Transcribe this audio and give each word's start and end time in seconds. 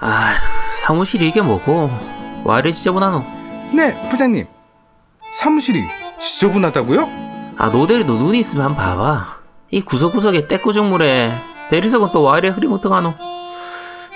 아, 0.00 0.34
사무실이 0.82 1.28
이게 1.28 1.42
뭐고? 1.42 1.90
와 2.44 2.58
이래 2.60 2.72
지저분하노? 2.72 3.24
네, 3.72 4.08
부장님. 4.08 4.46
사무실이 5.38 5.82
지저분하다고요? 6.20 7.08
아, 7.58 7.68
노대리도 7.68 8.14
눈이 8.14 8.40
있으면 8.40 8.66
한번 8.66 8.84
봐봐. 8.84 9.40
이 9.70 9.82
구석구석에 9.82 10.48
때꾸죽물에 10.48 11.32
대리석은 11.70 12.08
또 12.12 12.22
와 12.22 12.38
이래 12.38 12.48
흐리멍텅하노? 12.48 13.14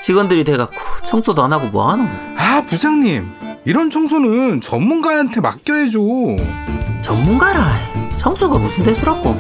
직원들이 0.01 0.45
돼갖고 0.45 0.75
청소도 1.05 1.43
안 1.43 1.53
하고 1.53 1.67
뭐하노? 1.69 2.05
아, 2.37 2.63
부장님. 2.67 3.31
이런 3.65 3.91
청소는 3.91 4.61
전문가한테 4.61 5.41
맡겨야죠. 5.41 6.01
전문가라. 7.03 7.65
청소가 8.19 8.59
무슨 8.59 8.85
대수라고? 8.85 9.31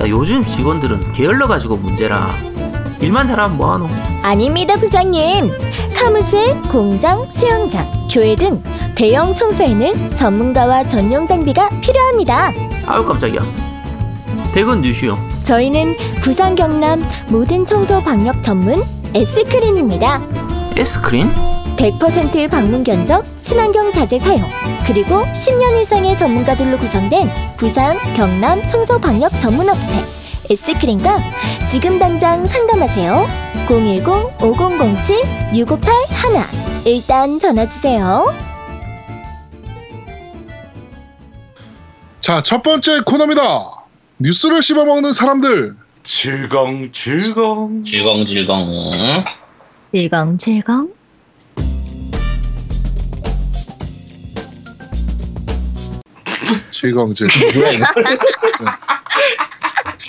야, 0.00 0.08
요즘 0.08 0.44
직원들은 0.46 1.12
게을러가지고 1.12 1.76
문제라. 1.78 2.30
일만 3.02 3.26
잘하면 3.26 3.56
뭐하노? 3.56 3.88
아닙니다, 4.22 4.76
부장님. 4.76 5.50
사무실, 5.90 6.62
공장, 6.70 7.28
수영장, 7.30 7.84
교회 8.10 8.36
등 8.36 8.62
대형 8.94 9.34
청소에는 9.34 10.14
전문가와 10.14 10.84
전용 10.84 11.26
장비가 11.26 11.68
필요합니다. 11.80 12.52
아유 12.86 13.04
깜짝이야. 13.04 13.40
대근 14.54 14.82
뉴슈요. 14.82 15.18
저희는 15.44 15.96
부산 16.20 16.54
경남 16.54 17.02
모든 17.28 17.66
청소 17.66 18.00
방역 18.00 18.40
전문 18.44 18.80
S크린입니다. 19.14 20.20
에스크린? 20.76 21.28
100% 21.76 22.48
방문 22.50 22.84
견적, 22.84 23.24
친환경 23.42 23.90
자재 23.92 24.18
사용, 24.20 24.42
그리고 24.86 25.22
10년 25.22 25.82
이상의 25.82 26.16
전문가들로 26.16 26.78
구성된 26.78 27.28
부산 27.56 27.96
경남 28.14 28.64
청소 28.66 29.00
방역 29.00 29.32
전문 29.40 29.68
업체 29.68 29.96
S크린과 30.52 31.18
지금 31.70 31.98
당장 31.98 32.44
상담하세요. 32.44 33.26
010-5007-6581 33.68 36.44
일단 36.84 37.38
전화 37.38 37.66
주세요. 37.68 38.26
자, 42.20 42.42
첫 42.42 42.62
번째 42.62 43.00
코너입니다. 43.00 43.42
뉴스를 44.18 44.62
씹어먹는 44.62 45.12
사람들. 45.14 45.74
질겅질겅 46.04 47.84
질겅질겅. 47.84 49.24
질겅질겅. 49.92 50.92
질겅질겅. 56.70 57.30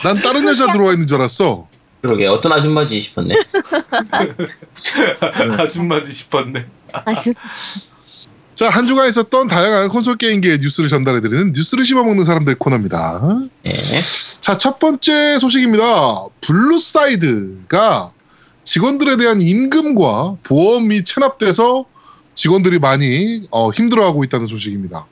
난 0.03 0.21
다른 0.21 0.47
여자 0.47 0.71
들어와 0.71 0.93
있는 0.93 1.07
줄 1.07 1.17
알았어. 1.17 1.67
그러게 2.01 2.27
어떤 2.27 2.51
아줌마지 2.51 3.01
싶었네. 3.01 3.33
아줌마지 5.57 6.11
싶었네. 6.11 6.65
자, 8.55 8.69
한 8.69 8.85
주간 8.85 9.09
있었던 9.09 9.47
다양한 9.47 9.89
콘솔 9.89 10.17
게임계의 10.17 10.59
뉴스를 10.59 10.89
전달해드리는 10.89 11.53
뉴스를 11.53 11.85
씹어먹는 11.85 12.23
사람들 12.23 12.55
코너입니다. 12.55 13.39
예. 13.65 13.73
자, 14.41 14.57
첫 14.57 14.77
번째 14.79 15.39
소식입니다. 15.39 16.25
Blueside가 16.41 18.11
직원들에 18.63 19.17
대한 19.17 19.41
임금과 19.41 20.37
보험이 20.43 21.03
체납돼서 21.03 21.85
직원들이 22.35 22.79
많이 22.79 23.47
어, 23.49 23.71
힘들어하고 23.71 24.23
있다는 24.23 24.47
소식입니다. 24.47 25.05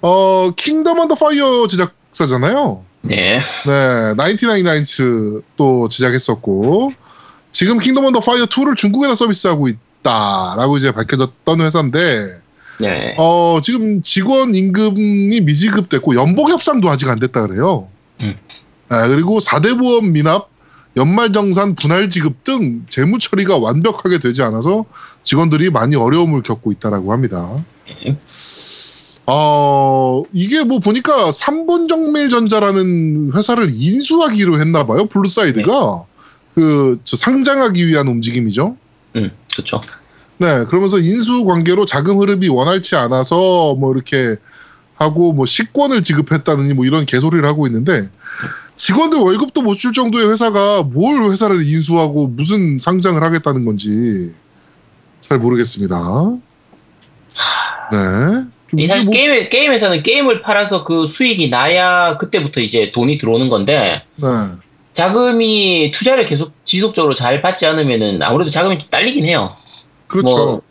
어, 0.00 0.50
Kingdom 0.56 0.98
Under 0.98 1.14
Fire 1.16 1.66
제작사잖아요. 1.66 2.84
네. 3.04 3.40
네, 3.66 4.14
99 4.16 4.48
Nights 4.48 5.42
또 5.56 5.88
제작했었고 5.88 6.92
지금 7.52 7.78
Kingdom 7.78 8.06
Under 8.06 8.20
Fire 8.20 8.46
2를 8.46 8.76
중국에서 8.76 9.14
서비스하고 9.14 9.68
있다라고 9.68 10.78
이제 10.78 10.90
밝혀졌던 10.90 11.60
회사인데 11.60 12.40
네. 12.80 13.14
어, 13.18 13.60
지금 13.62 14.02
직원 14.02 14.54
임금이 14.54 15.40
미지급됐고 15.42 16.16
연봉 16.16 16.50
협상도 16.50 16.88
아직 16.88 17.08
안 17.08 17.20
됐다 17.20 17.46
그래요. 17.46 17.88
음. 18.20 18.36
아, 18.88 19.06
그리고 19.06 19.38
4대 19.38 19.78
보험 19.78 20.12
미납, 20.12 20.48
연말정산 20.96 21.74
분할 21.74 22.10
지급 22.10 22.42
등 22.44 22.84
재무 22.88 23.18
처리가 23.18 23.58
완벽하게 23.58 24.18
되지 24.18 24.42
않아서 24.42 24.84
직원들이 25.22 25.70
많이 25.70 25.96
어려움을 25.96 26.42
겪고 26.42 26.72
있다라고 26.72 27.12
합니다. 27.12 27.64
네. 27.86 28.16
어, 29.26 30.22
이게 30.32 30.64
뭐 30.64 30.80
보니까 30.80 31.32
삼본정밀전자라는 31.32 33.32
회사를 33.34 33.70
인수하기로 33.72 34.60
했나 34.60 34.86
봐요. 34.86 35.06
Blueside가 35.06 36.04
그저 36.54 37.16
상장하기 37.16 37.88
위한 37.88 38.08
움직임이죠. 38.08 38.76
음, 39.16 39.30
그렇죠. 39.52 39.80
네, 40.38 40.64
그러면서 40.66 40.98
인수 40.98 41.44
관계로 41.44 41.86
자금 41.86 42.20
흐름이 42.20 42.48
원활치 42.48 42.96
않아서 42.96 43.74
뭐 43.76 43.94
이렇게 43.94 44.36
하고 44.96 45.32
뭐 45.32 45.46
식권을 45.46 46.02
지급했다느니 46.02 46.74
뭐 46.74 46.84
이런 46.84 47.06
개소리를 47.06 47.46
하고 47.48 47.66
있는데 47.66 48.08
직원들 48.76 49.18
월급도 49.18 49.62
못 49.62 49.74
줄 49.74 49.92
정도의 49.92 50.30
회사가 50.30 50.82
뭘 50.82 51.30
회사를 51.30 51.66
인수하고 51.66 52.28
무슨 52.28 52.78
상장을 52.78 53.20
하겠다는 53.22 53.64
건지 53.64 54.34
잘 55.20 55.38
모르겠습니다. 55.38 55.96
네. 57.92 58.44
사실 58.88 59.04
뭐- 59.06 59.12
게임 59.14 59.48
게임에서는 59.48 60.02
게임을 60.02 60.42
팔아서 60.42 60.84
그 60.84 61.06
수익이 61.06 61.48
나야 61.50 62.16
그때부터 62.18 62.60
이제 62.60 62.92
돈이 62.92 63.18
들어오는 63.18 63.48
건데 63.48 64.02
네. 64.16 64.26
자금이 64.92 65.90
투자를 65.92 66.26
계속 66.26 66.52
지속적으로 66.64 67.14
잘 67.14 67.42
받지 67.42 67.66
않으면은 67.66 68.22
아무래도 68.22 68.50
자금이 68.50 68.78
좀 68.78 68.88
딸리긴 68.90 69.24
해요. 69.26 69.56
그렇죠. 70.06 70.36
뭐, 70.36 70.62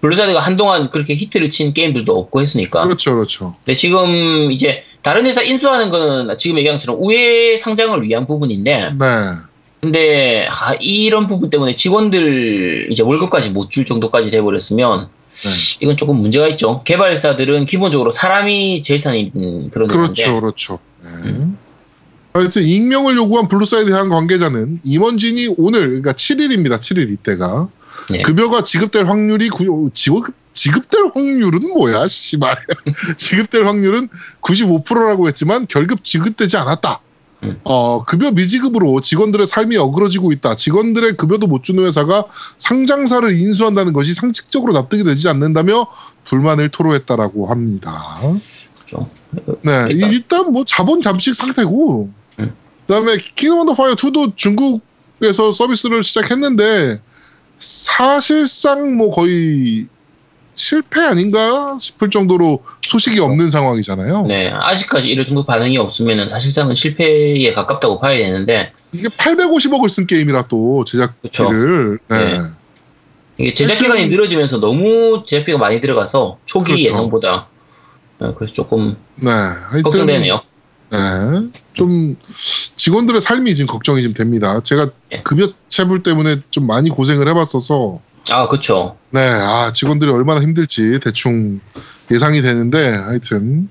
Blueside가 0.00 0.40
한동안 0.40 0.90
그렇게 0.90 1.14
히트를 1.14 1.50
친 1.50 1.72
게임들도 1.72 2.14
없고 2.18 2.42
했으니까. 2.42 2.84
그렇죠, 2.84 3.14
그렇죠. 3.14 3.54
근데 3.64 3.76
지금 3.76 4.50
이제 4.52 4.82
다른 5.02 5.24
회사 5.26 5.42
인수하는 5.42 5.90
거는 5.90 6.36
지금 6.38 6.58
얘기한 6.58 6.76
것처럼 6.78 7.00
우회 7.02 7.56
상장을 7.58 8.02
위한 8.02 8.26
부분인데 8.26 8.90
네. 8.98 9.06
근데 9.80 10.46
아, 10.50 10.74
이런 10.80 11.26
부분 11.26 11.48
때문에 11.48 11.74
직원들 11.74 12.88
이제 12.90 13.02
월급까지 13.02 13.48
못 13.50 13.70
줄 13.70 13.86
정도까지 13.86 14.30
돼버렸으면 14.30 15.08
네. 15.42 15.50
이건 15.80 15.96
조금 15.96 16.16
문제가 16.16 16.48
있죠. 16.48 16.82
개발사들은 16.84 17.66
기본적으로 17.66 18.10
사람이 18.10 18.82
제일 18.82 19.00
사는 19.00 19.30
그런 19.70 19.88
그렇죠, 19.88 20.22
회사인데 20.22 20.40
그렇죠. 20.40 20.78
네. 21.02 21.46
하여튼 22.32 22.62
익명을 22.62 23.16
요구한 23.16 23.48
Blueside 23.48 23.90
한 23.90 24.08
관계자는 24.08 24.80
임원진이 24.84 25.54
오늘 25.58 25.80
그러니까 25.86 26.12
7일입니다. 26.12 26.78
7일 26.78 27.10
이때가 27.10 27.68
네. 28.10 28.22
급여가 28.22 28.62
지급될 28.62 29.06
확률이 29.06 29.48
구, 29.48 29.90
지급 29.94 30.34
지급될 30.52 31.12
확률은 31.14 31.74
뭐야, 31.74 32.08
씨발. 32.08 32.56
지급될 33.16 33.66
확률은 33.66 34.08
95%라고 34.42 35.28
했지만 35.28 35.66
결국 35.66 36.04
지급되지 36.04 36.56
않았다. 36.56 37.00
음. 37.42 37.60
어, 37.64 38.04
급여 38.04 38.30
미지급으로 38.30 39.00
직원들의 39.00 39.46
삶이 39.46 39.76
어그러지고 39.76 40.32
있다. 40.32 40.56
직원들의 40.56 41.16
급여도 41.16 41.46
못 41.46 41.62
주는 41.62 41.84
회사가 41.84 42.24
상장사를 42.58 43.36
인수한다는 43.36 43.92
것이 43.92 44.14
상식적으로 44.14 44.72
납득이 44.72 45.04
되지 45.04 45.28
않는다며 45.28 45.86
불만을 46.24 46.68
토로했다라고 46.68 47.46
합니다. 47.46 48.20
그렇죠. 48.86 49.08
네, 49.30 49.60
그러니까. 49.62 50.08
일단 50.08 50.52
뭐 50.52 50.64
자본 50.66 51.00
잠식 51.02 51.34
상태고, 51.34 52.10
음. 52.40 52.52
그다음에 52.86 53.16
Kingdom 53.16 53.60
Under 53.60 53.74
Fire 53.74 53.94
2도 53.94 54.36
중국에서 54.36 55.52
서비스를 55.52 56.02
시작했는데 56.02 57.00
사실상 57.58 58.96
뭐 58.96 59.10
거의 59.12 59.86
실패 60.60 61.00
아닌가 61.00 61.76
싶을 61.78 62.10
정도로 62.10 62.62
소식이 62.82 63.18
없는 63.18 63.48
상황이잖아요. 63.48 64.26
네, 64.26 64.50
아직까지 64.50 65.08
이럴 65.08 65.24
정도 65.24 65.44
반응이 65.46 65.78
없으면 65.78 66.28
사실상은 66.28 66.74
실패에 66.74 67.50
가깝다고 67.52 67.98
봐야 67.98 68.18
되는데 68.18 68.72
이게 68.92 69.08
850억을 69.08 69.88
쓴 69.88 70.06
게임이라 70.06 70.48
또 70.48 70.84
제작비를. 70.84 71.98
네. 72.08 72.18
네. 72.18 72.40
이게 73.38 73.54
제작 73.54 73.74
기간이 73.76 74.10
늘어지면서 74.10 74.58
너무 74.58 75.24
제작비가 75.26 75.56
많이 75.56 75.80
들어가서 75.80 76.36
초기 76.44 76.72
그렇죠. 76.72 76.90
예상보다 76.90 77.46
네, 78.18 78.32
그래서 78.36 78.52
조금 78.52 78.96
네. 79.16 79.30
하여튼 79.30 79.82
걱정되네요. 79.82 80.42
네. 80.90 80.98
좀 81.72 82.16
직원들의 82.76 83.22
삶이 83.22 83.54
지금 83.54 83.72
걱정이 83.72 84.02
좀 84.02 84.12
됩니다. 84.12 84.60
제가 84.62 84.90
예. 85.12 85.22
급여 85.22 85.48
체불 85.68 86.02
때문에 86.02 86.36
좀 86.50 86.66
많이 86.66 86.90
고생을 86.90 87.28
해봤어서 87.28 88.00
아, 88.28 88.46
그렇죠. 88.48 88.96
네, 89.10 89.20
아, 89.20 89.72
직원들이 89.72 90.10
얼마나 90.10 90.40
힘들지 90.40 91.00
대충 91.02 91.60
예상이 92.10 92.42
되는데, 92.42 92.90
하여튼, 92.94 93.68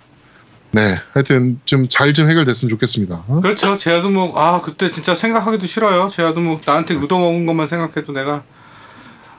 네, 0.71 0.95
하여튼 1.13 1.59
좀 1.65 1.87
잘 1.89 2.13
좀 2.13 2.29
해결됐으면 2.29 2.69
좋겠습니다. 2.69 3.23
그렇죠. 3.41 3.77
제아도 3.77 4.09
뭐, 4.09 4.37
아, 4.39 4.59
그때 4.61 4.91
진짜 4.91 5.15
생각하기도 5.15 5.65
싫어요. 5.67 6.09
제아도 6.13 6.39
뭐, 6.41 6.59
나한테 6.65 6.95
의도먹은 6.95 7.45
것만 7.45 7.67
생각해도 7.67 8.11
내가. 8.11 8.43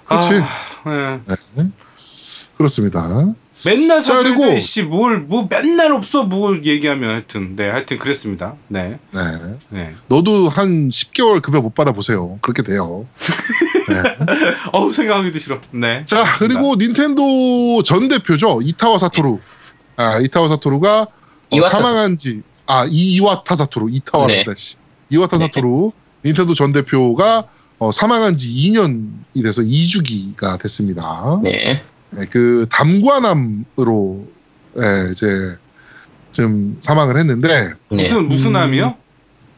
그렇지. 0.06 0.42
아, 0.84 1.20
예. 1.26 1.34
네. 1.54 1.70
그렇습니다. 2.56 3.32
맨날 3.66 4.02
그리고- 4.02 4.58
씨, 4.58 4.82
뭘, 4.82 5.18
뭐, 5.20 5.46
맨날 5.50 5.92
없어, 5.92 6.24
뭘 6.24 6.64
얘기하면 6.64 7.10
하여튼. 7.10 7.56
네, 7.56 7.68
하여튼 7.68 7.98
그랬습니다. 7.98 8.54
네. 8.68 8.98
네. 9.12 9.20
네. 9.68 9.94
너도 10.08 10.48
한 10.48 10.88
10개월 10.88 11.42
급여 11.42 11.60
못 11.60 11.74
받아보세요. 11.74 12.38
그렇게 12.40 12.62
돼요. 12.62 13.06
어우 14.72 14.92
생각하기도 14.92 15.38
싫어. 15.38 15.60
네. 15.72 16.04
자 16.04 16.24
그리고 16.38 16.76
닌텐도 16.76 17.82
전 17.82 18.08
대표죠 18.08 18.60
이타와 18.62 18.98
사토루. 18.98 19.38
아 19.96 20.18
이타와 20.18 20.48
사토루가 20.48 21.06
어. 21.50 21.60
사망한 21.70 22.16
지아 22.18 22.86
이와타 22.88 23.56
사토루 23.56 23.90
이타와란다. 23.90 24.52
씨. 24.56 24.76
이와타 25.10 25.38
네. 25.38 25.46
사토루 25.46 25.92
닌텐도 26.24 26.54
전 26.54 26.72
대표가 26.72 27.44
어, 27.78 27.90
사망한 27.90 28.36
지 28.36 28.48
2년이 28.48 29.42
돼서 29.42 29.62
2주기가 29.62 30.60
됐습니다. 30.60 31.40
네. 31.42 31.82
네, 32.10 32.26
그 32.30 32.66
담관암으로 32.70 34.28
예, 34.76 35.10
이제 35.10 35.26
좀 36.32 36.76
사망을 36.80 37.16
했는데 37.16 37.48
네. 37.48 37.74
무슨 37.88 38.28
무슨 38.28 38.50
음. 38.50 38.56
암이요? 38.56 38.94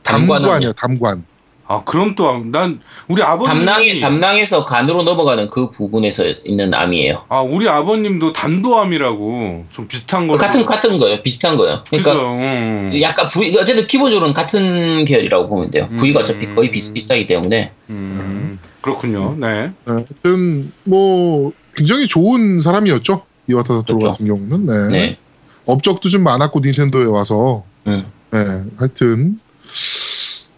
담관이요 0.04 0.72
담관. 0.74 1.24
아 1.72 1.82
그럼 1.84 2.14
또 2.14 2.42
난 2.44 2.80
우리 3.08 3.22
아버님이 3.22 3.48
담낭에 3.64 4.00
담낭에서 4.00 4.64
간으로 4.66 5.04
넘어가는 5.04 5.48
그 5.48 5.70
부분에서 5.70 6.24
있는 6.44 6.74
암이에요. 6.74 7.24
아 7.28 7.40
우리 7.40 7.68
아버님도 7.68 8.34
단도암이라고 8.34 9.64
좀 9.70 9.88
비슷한 9.88 10.28
거 10.28 10.36
같은 10.36 10.66
같은 10.66 10.98
거예요. 10.98 11.22
비슷한 11.22 11.56
거예요. 11.56 11.82
그러니까 11.88 12.12
그죠. 12.12 12.26
음. 12.32 12.90
약간 13.00 13.28
부위 13.28 13.56
어쨌든 13.56 13.86
기본적으로는 13.86 14.34
같은 14.34 15.04
계열이라고 15.06 15.48
보면 15.48 15.70
돼요. 15.70 15.88
부위가 15.96 16.20
음. 16.20 16.24
어차피 16.24 16.54
거의 16.54 16.70
비슷비슷하기 16.70 17.26
때문에 17.26 17.72
음. 17.88 18.58
그렇군요. 18.82 19.34
네. 19.38 19.70
네, 19.86 19.92
하여튼 19.92 20.70
뭐 20.84 21.52
굉장히 21.74 22.06
좋은 22.06 22.58
사람이었죠 22.58 23.22
이와타 23.48 23.74
사토루 23.76 23.98
그렇죠. 23.98 24.12
같은 24.12 24.26
경우는. 24.26 24.66
네. 24.66 24.88
네. 24.88 25.16
업적도 25.64 26.08
좀 26.08 26.22
많았고 26.24 26.60
닌텐도에 26.60 27.06
와서. 27.06 27.64
음. 27.86 28.04
네, 28.30 28.38
하여튼 28.76 29.38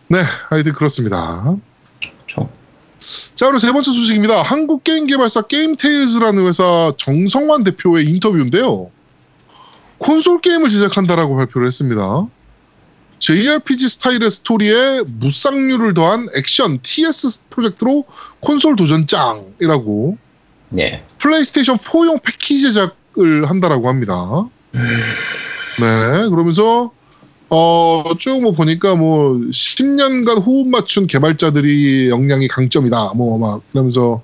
네, 0.08 0.22
하여튼 0.48 0.72
그렇습니다. 0.72 1.56
그렇죠. 2.00 2.50
자, 3.34 3.46
그리고 3.46 3.58
세 3.58 3.72
번째 3.72 3.92
소식입니다. 3.92 4.42
한국 4.42 4.84
게임 4.84 5.06
개발사 5.06 5.42
게임테일즈라는 5.42 6.46
회사 6.46 6.92
정성환 6.96 7.64
대표의 7.64 8.06
인터뷰인데요. 8.08 8.90
콘솔 9.98 10.40
게임을 10.40 10.68
제작한다라고 10.68 11.36
발표를 11.36 11.66
했습니다. 11.66 12.26
JRPG 13.18 13.88
스타일의 13.88 14.30
스토리에 14.30 15.02
무쌍류를 15.06 15.94
더한 15.94 16.26
액션 16.36 16.78
TS 16.82 17.40
프로젝트로 17.48 18.04
콘솔 18.40 18.76
도전장이라고 18.76 20.18
네. 20.70 21.04
플레이스테이션 21.18 21.78
4용 21.78 22.22
패키지 22.22 22.72
제작을 22.72 23.48
한다라고 23.48 23.88
합니다. 23.88 24.46
네, 24.72 26.28
그러면서 26.28 26.92
어, 27.56 28.02
쭉 28.18 28.40
뭐 28.42 28.50
보니까 28.50 28.96
뭐 28.96 29.34
10년간 29.34 30.44
호흡 30.44 30.66
맞춘 30.68 31.06
개발자들이 31.06 32.08
역량이 32.10 32.48
강점이다. 32.48 33.12
뭐 33.14 33.38
막 33.38 33.62
그러면서 33.70 34.22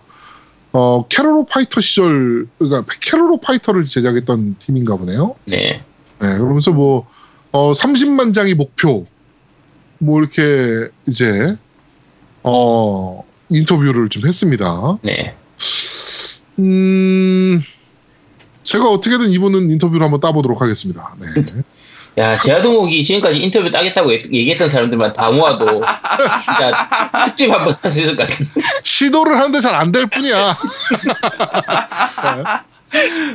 어, 0.72 1.06
케로로 1.08 1.44
파이터 1.46 1.80
시절 1.80 2.48
그러니까 2.58 2.84
케로로 3.00 3.38
파이터를 3.38 3.84
제작했던 3.84 4.56
팀인가 4.58 4.96
보네요. 4.96 5.36
네. 5.44 5.82
네, 6.20 6.38
그러면서 6.38 6.72
뭐 6.72 7.06
어, 7.52 7.70
30만 7.72 8.32
장이 8.34 8.54
목표 8.54 9.06
뭐 9.98 10.18
이렇게 10.20 10.88
이제 11.06 11.56
어, 12.42 13.24
인터뷰를 13.48 14.08
좀 14.08 14.26
했습니다. 14.26 14.98
네. 15.02 15.36
음, 16.58 17.62
제가 18.64 18.88
어떻게든 18.90 19.30
이분은 19.30 19.70
인터뷰를 19.70 20.02
한번 20.04 20.20
따보도록 20.20 20.60
하겠습니다. 20.62 21.14
네. 21.20 21.26
야, 22.20 22.36
제아동욱이 22.36 23.02
지금까지 23.02 23.38
인터뷰 23.40 23.70
따겠다고 23.70 24.12
얘- 24.12 24.22
얘기했던 24.32 24.68
사람들만 24.70 25.14
다 25.14 25.30
모아도 25.30 25.82
진짜 26.44 26.70
특집 27.26 27.50
한번 27.50 27.74
할 27.80 27.90
수 27.90 28.00
있을 28.00 28.14
것 28.16 28.28
같은데. 28.28 28.50
시도를 28.82 29.36
하는데 29.38 29.58
잘 29.60 29.74
안 29.74 29.90
될 29.90 30.06
뿐이야. 30.06 30.56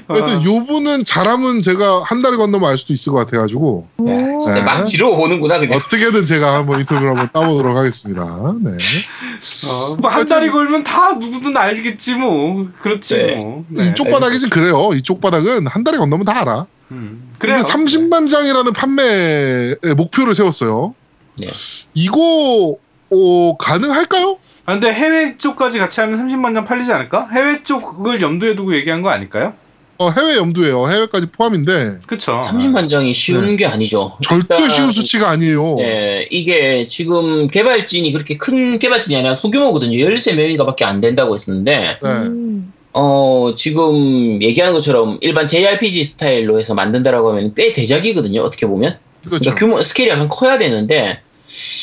하여튼 0.07 0.43
요 0.43 0.65
분은 0.65 1.03
잘하면 1.05 1.61
제가 1.61 2.03
한 2.03 2.21
달에 2.21 2.35
건너면 2.37 2.69
알 2.69 2.77
수도 2.77 2.93
있을 2.93 3.13
것 3.13 3.19
같아가지고 3.19 3.87
오. 3.97 4.05
네. 4.51 4.61
막 4.61 4.85
지르고 4.85 5.15
보는구나 5.17 5.59
그냥. 5.59 5.79
어떻게든 5.79 6.25
제가 6.25 6.55
한번 6.55 6.81
인터뷰를 6.81 7.09
한번 7.09 7.29
따보도록 7.33 7.75
하겠습니다. 7.75 8.23
네. 8.61 8.71
어, 8.71 9.95
뭐 9.99 10.09
한 10.11 10.25
달이 10.25 10.49
걸면 10.51 10.83
다 10.83 11.13
누구든 11.13 11.55
알겠지 11.55 12.15
뭐. 12.15 12.67
그렇지 12.81 13.17
네. 13.17 13.35
뭐. 13.35 13.65
네. 13.69 13.87
이쪽 13.89 14.09
바닥이 14.11 14.39
좀 14.39 14.49
그래요. 14.49 14.91
이쪽 14.93 15.21
바닥은 15.21 15.67
한 15.67 15.83
달에 15.83 15.97
건너면 15.97 16.25
다 16.25 16.39
알아. 16.41 16.65
음. 16.91 17.29
근데 17.39 17.55
그래요. 17.55 17.59
30만 17.65 18.29
장이라는 18.29 18.73
판매 18.73 19.75
목표를 19.95 20.35
세웠어요. 20.35 20.93
네. 21.37 21.47
이거 21.93 22.75
어, 23.11 23.57
가능할까요? 23.57 24.37
아, 24.65 24.73
근데 24.73 24.91
해외 24.91 25.37
쪽까지 25.37 25.77
같이 25.77 26.01
하면 26.01 26.27
30만 26.27 26.53
장 26.55 26.65
팔리지 26.65 26.91
않을까? 26.91 27.27
해외 27.31 27.63
쪽을 27.63 28.21
염두에 28.21 28.55
두고 28.55 28.75
얘기한 28.75 29.01
거 29.01 29.09
아닐까요? 29.09 29.53
어, 29.97 30.09
해외 30.09 30.35
염두예요. 30.35 30.89
해외까지 30.89 31.27
포함인데 31.27 31.99
그쵸. 32.05 32.33
30만 32.49 32.89
장이 32.89 33.13
쉬운 33.13 33.45
네. 33.45 33.55
게 33.55 33.65
아니죠. 33.65 34.17
절대 34.21 34.55
일단, 34.55 34.69
쉬운 34.69 34.91
수치가 34.91 35.29
아니에요. 35.29 35.75
네, 35.77 36.27
이게 36.31 36.87
지금 36.89 37.47
개발진이 37.47 38.11
그렇게 38.11 38.37
큰 38.37 38.77
개발진이 38.77 39.15
아니라 39.15 39.35
소규모거든요. 39.35 39.97
13명인가밖에 39.97 40.83
안 40.83 40.99
된다고 40.99 41.35
했었는데, 41.35 41.99
네. 42.01 42.09
음. 42.09 42.73
어, 42.91 43.53
지금 43.57 44.41
얘기하는 44.41 44.73
것처럼 44.73 45.17
일반 45.21 45.47
JRPG 45.47 46.05
스타일로 46.05 46.59
해서 46.59 46.73
만든다라고 46.73 47.29
하면 47.29 47.53
꽤 47.55 47.73
대작이거든요. 47.73 48.41
어떻게 48.41 48.65
보면. 48.65 48.97
그렇죠. 49.23 49.39
그러니까 49.39 49.55
규모, 49.55 49.83
스케일이 49.83 50.11
약간 50.11 50.27
커야 50.27 50.57
되는데, 50.57 51.19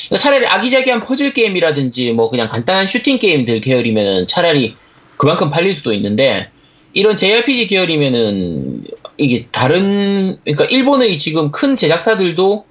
그러니까 0.08 0.22
차라리 0.22 0.46
아기자기한 0.46 1.04
퍼즐 1.04 1.32
게임이라든지 1.32 2.12
뭐 2.12 2.30
그냥 2.30 2.48
간단한 2.48 2.86
슈팅 2.88 3.18
게임들 3.18 3.60
계열이면 3.60 4.26
차라리 4.26 4.76
그만큼 5.16 5.50
팔릴 5.50 5.74
수도 5.74 5.92
있는데, 5.92 6.48
이런 6.94 7.16
JRPG 7.16 7.68
계열이면은 7.68 8.84
이게 9.16 9.46
다른, 9.52 10.38
그러니까 10.44 10.64
일본의 10.64 11.18
지금 11.18 11.50
큰 11.50 11.76
제작사들도 11.76 12.66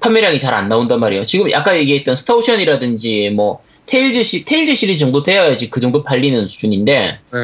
판매량이 0.00 0.40
잘 0.40 0.54
안 0.54 0.68
나온단 0.68 0.98
말이에요. 0.98 1.26
지금 1.26 1.48
아까 1.54 1.76
얘기했던 1.76 2.16
Star 2.16 2.41
Ocean이라든지 2.41 3.30
뭐 3.30 3.62
Tales 3.86 4.24
시, 4.24 4.44
Tales 4.44 4.76
시리즈 4.76 4.98
정도 4.98 5.22
돼야지 5.22 5.68
그 5.68 5.80
정도 5.80 6.02
팔리는 6.02 6.48
수준인데, 6.48 7.18
네. 7.32 7.38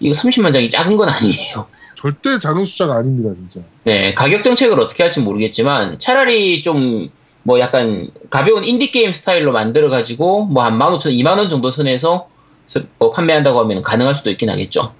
이거 0.00 0.14
30만 0.14 0.52
장이 0.52 0.70
작은 0.70 0.96
건 0.96 1.08
아니에요. 1.08 1.66
절대 1.96 2.38
작은 2.38 2.64
숫자가 2.64 2.96
아닙니다, 2.96 3.30
진짜. 3.34 3.66
네, 3.84 4.14
가격 4.14 4.44
정책을 4.44 4.78
어떻게 4.80 5.02
할지 5.02 5.20
모르겠지만 5.20 5.98
차라리 5.98 6.62
좀 6.62 7.10
뭐 7.44 7.58
약간 7.60 8.08
가벼운 8.30 8.64
인디 8.64 8.90
게임 8.92 9.12
스타일로 9.14 9.52
만들어 9.52 9.88
가지고 9.90 10.44
뭐 10.46 10.62
한 10.64 10.78
15,000, 10.78 11.12
2만 11.12 11.38
원 11.38 11.48
정도 11.50 11.70
선에서 11.72 12.28
서- 12.68 12.80
뭐 12.98 13.12
판매한다고 13.12 13.58
하면 13.60 13.82
가능할 13.82 14.14
수도 14.14 14.30
있긴 14.30 14.48
하겠죠. 14.50 14.92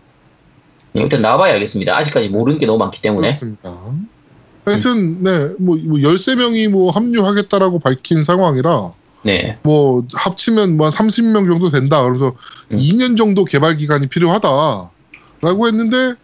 네, 0.93 1.03
일단 1.03 1.23
나와봐야 1.23 1.55
알겠습니다. 1.55 1.97
아직까지 1.97 2.29
모르는 2.29 2.59
게 2.59 2.67
너무 2.67 2.79
많기 2.79 3.01
때문에. 3.01 3.29
그렇습니다. 3.29 3.75
하여튼, 4.65 5.23
네, 5.25 5.39
뭐, 5.59 5.77
뭐 5.77 5.99
13명이 5.99 6.69
뭐 6.69 6.91
합류하겠다라고 6.93 7.79
밝힌 7.81 8.23
상황이라, 8.23 8.93
네, 9.23 9.59
뭐, 9.63 10.05
합치면 10.13 10.77
뭐 10.77 10.87
한 10.89 10.93
30명 10.93 11.51
정도 11.51 11.71
된다. 11.71 12.03
그래서 12.05 12.35
음. 12.71 12.77
2년 12.77 13.17
정도 13.17 13.45
개발 13.45 13.77
기간이 13.77 14.07
필요하다. 14.09 14.91
라고 15.41 15.67
했는데, 15.67 16.15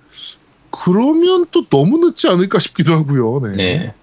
그러면 0.70 1.46
또 1.50 1.64
너무 1.68 1.98
늦지 2.04 2.28
않을까 2.28 2.58
싶기도 2.58 2.92
하고요. 2.92 3.40
네. 3.42 3.56
네, 3.56 3.94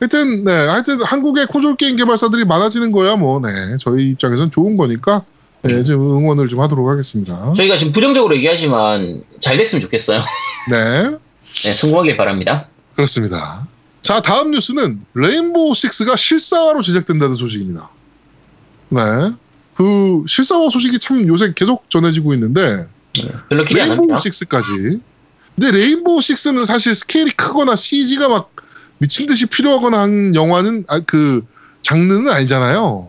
하여튼, 0.00 0.44
네, 0.44 0.52
하여튼 0.52 1.02
한국의 1.02 1.46
콘솔 1.46 1.76
게임 1.76 1.96
개발사들이 1.96 2.46
많아지는 2.46 2.90
거야, 2.90 3.16
뭐, 3.16 3.38
네. 3.40 3.76
저희 3.78 4.10
입장에선 4.10 4.50
좋은 4.50 4.78
거니까, 4.78 5.24
네, 5.62 5.82
좀 5.82 6.02
응원을 6.02 6.48
좀 6.48 6.60
하도록 6.62 6.88
하겠습니다. 6.88 7.52
저희가 7.54 7.76
지금 7.76 7.92
부정적으로 7.92 8.34
얘기하지만 8.36 9.22
잘 9.40 9.58
됐으면 9.58 9.82
좋겠어요. 9.82 10.22
네. 10.70 11.18
네, 11.64 11.72
성공하길 11.74 12.16
바랍니다. 12.16 12.68
그렇습니다. 12.94 13.66
자, 14.00 14.22
다음 14.22 14.52
뉴스는 14.52 15.04
레인보우 15.12 15.74
식스가 15.74 16.16
실사화로 16.16 16.80
제작된다는 16.80 17.36
소식입니다. 17.36 17.90
네. 18.88 19.00
그 19.74 20.24
실사화 20.26 20.70
소식이 20.70 20.98
참 20.98 21.26
요새 21.28 21.52
계속 21.54 21.88
전해지고 21.90 22.32
있는데 22.34 22.86
안 23.50 23.66
레인보우. 23.68 24.18
식스까지. 24.18 25.00
근데 25.54 25.70
레인보우 25.78 26.22
식스는 26.22 26.64
사실 26.64 26.94
스케일이 26.94 27.30
크거나 27.32 27.76
CG가 27.76 28.28
막 28.28 28.50
미친 29.00 29.26
듯이 29.26 29.46
필요하거나 29.46 29.98
한 29.98 30.34
영화는 30.34 30.84
아, 30.88 31.00
그 31.00 31.44
장르는 31.82 32.30
아니잖아요. 32.30 33.08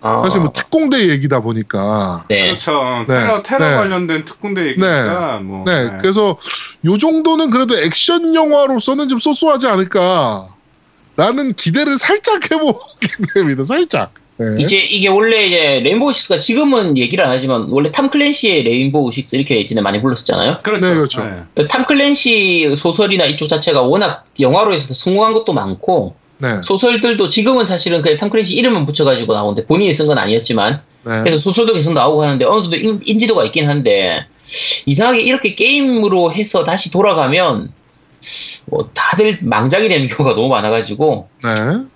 아, 0.00 0.16
사실 0.16 0.40
뭐 0.40 0.52
특공대 0.52 1.08
얘기다 1.10 1.40
보니까. 1.40 2.24
네, 2.28 2.46
그렇죠. 2.46 3.04
네. 3.08 3.18
테러, 3.20 3.42
테러 3.42 3.68
네. 3.68 3.74
관련된 3.76 4.24
특공대 4.24 4.66
얘기니까 4.68 5.40
뭐. 5.42 5.64
네, 5.66 5.90
그래서 6.00 6.38
요 6.84 6.96
정도는 6.96 7.50
그래도 7.50 7.76
액션 7.76 8.34
영화로서는 8.34 9.08
좀 9.08 9.18
쏘쏘하지 9.18 9.66
않을까. 9.66 10.48
라는 11.16 11.52
기대를 11.52 11.98
살짝 11.98 12.50
해보게 12.50 13.08
됩니다. 13.34 13.64
살짝. 13.64 14.12
네. 14.56 14.62
이제 14.62 14.78
이게 14.78 15.08
원래 15.08 15.46
이제 15.46 15.80
Rainbow 15.84 16.12
Six가 16.12 16.38
지금은 16.38 16.98
얘기를 16.98 17.24
안 17.24 17.30
하지만 17.30 17.66
원래 17.70 17.92
탐 17.92 18.10
클랜시의 18.10 18.62
Rainbow 18.64 19.12
Six 19.12 19.36
이렇게 19.36 19.56
예전에 19.56 19.80
많이 19.80 20.00
불렀었잖아요. 20.00 20.58
그렇죠. 20.62 20.86
네, 20.86 20.94
그렇죠. 20.94 21.44
탐 21.68 21.86
클랜시 21.86 22.74
소설이나 22.76 23.24
이쪽 23.26 23.48
자체가 23.48 23.82
워낙 23.82 24.24
영화로 24.40 24.74
해서 24.74 24.94
성공한 24.94 25.34
것도 25.34 25.52
많고 25.52 26.14
네. 26.38 26.48
소설들도 26.64 27.30
지금은 27.30 27.66
사실은 27.66 28.02
그냥 28.02 28.18
탐 28.18 28.30
클랜시 28.30 28.54
이름만 28.54 28.84
붙여가지고 28.86 29.32
나오는데 29.32 29.66
본인이 29.66 29.94
쓴 29.94 30.06
건 30.06 30.18
아니었지만 30.18 30.82
네. 31.04 31.20
그래서 31.22 31.38
소설도 31.38 31.74
계속 31.74 31.92
나오고 31.92 32.22
하는데 32.22 32.44
어느 32.44 32.62
정도 32.62 32.76
인, 32.76 33.00
인지도가 33.04 33.44
있긴 33.46 33.68
한데 33.68 34.26
이상하게 34.86 35.22
이렇게 35.22 35.54
게임으로 35.54 36.32
해서 36.32 36.64
다시 36.64 36.90
돌아가면 36.90 37.72
뭐 38.66 38.90
다들 38.94 39.38
망작이 39.40 39.88
되는 39.88 40.08
경우가 40.08 40.36
너무 40.36 40.48
많아가지고 40.48 41.28
네. 41.42 41.50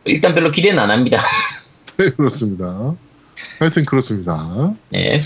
일단 0.05 0.35
별로 0.35 0.51
기대는 0.51 0.79
안 0.79 0.91
합니다. 0.91 1.25
네, 1.99 2.11
그렇습니다. 2.17 2.95
하여튼 3.59 3.85
그렇습니다. 3.85 4.73
네. 4.91 5.21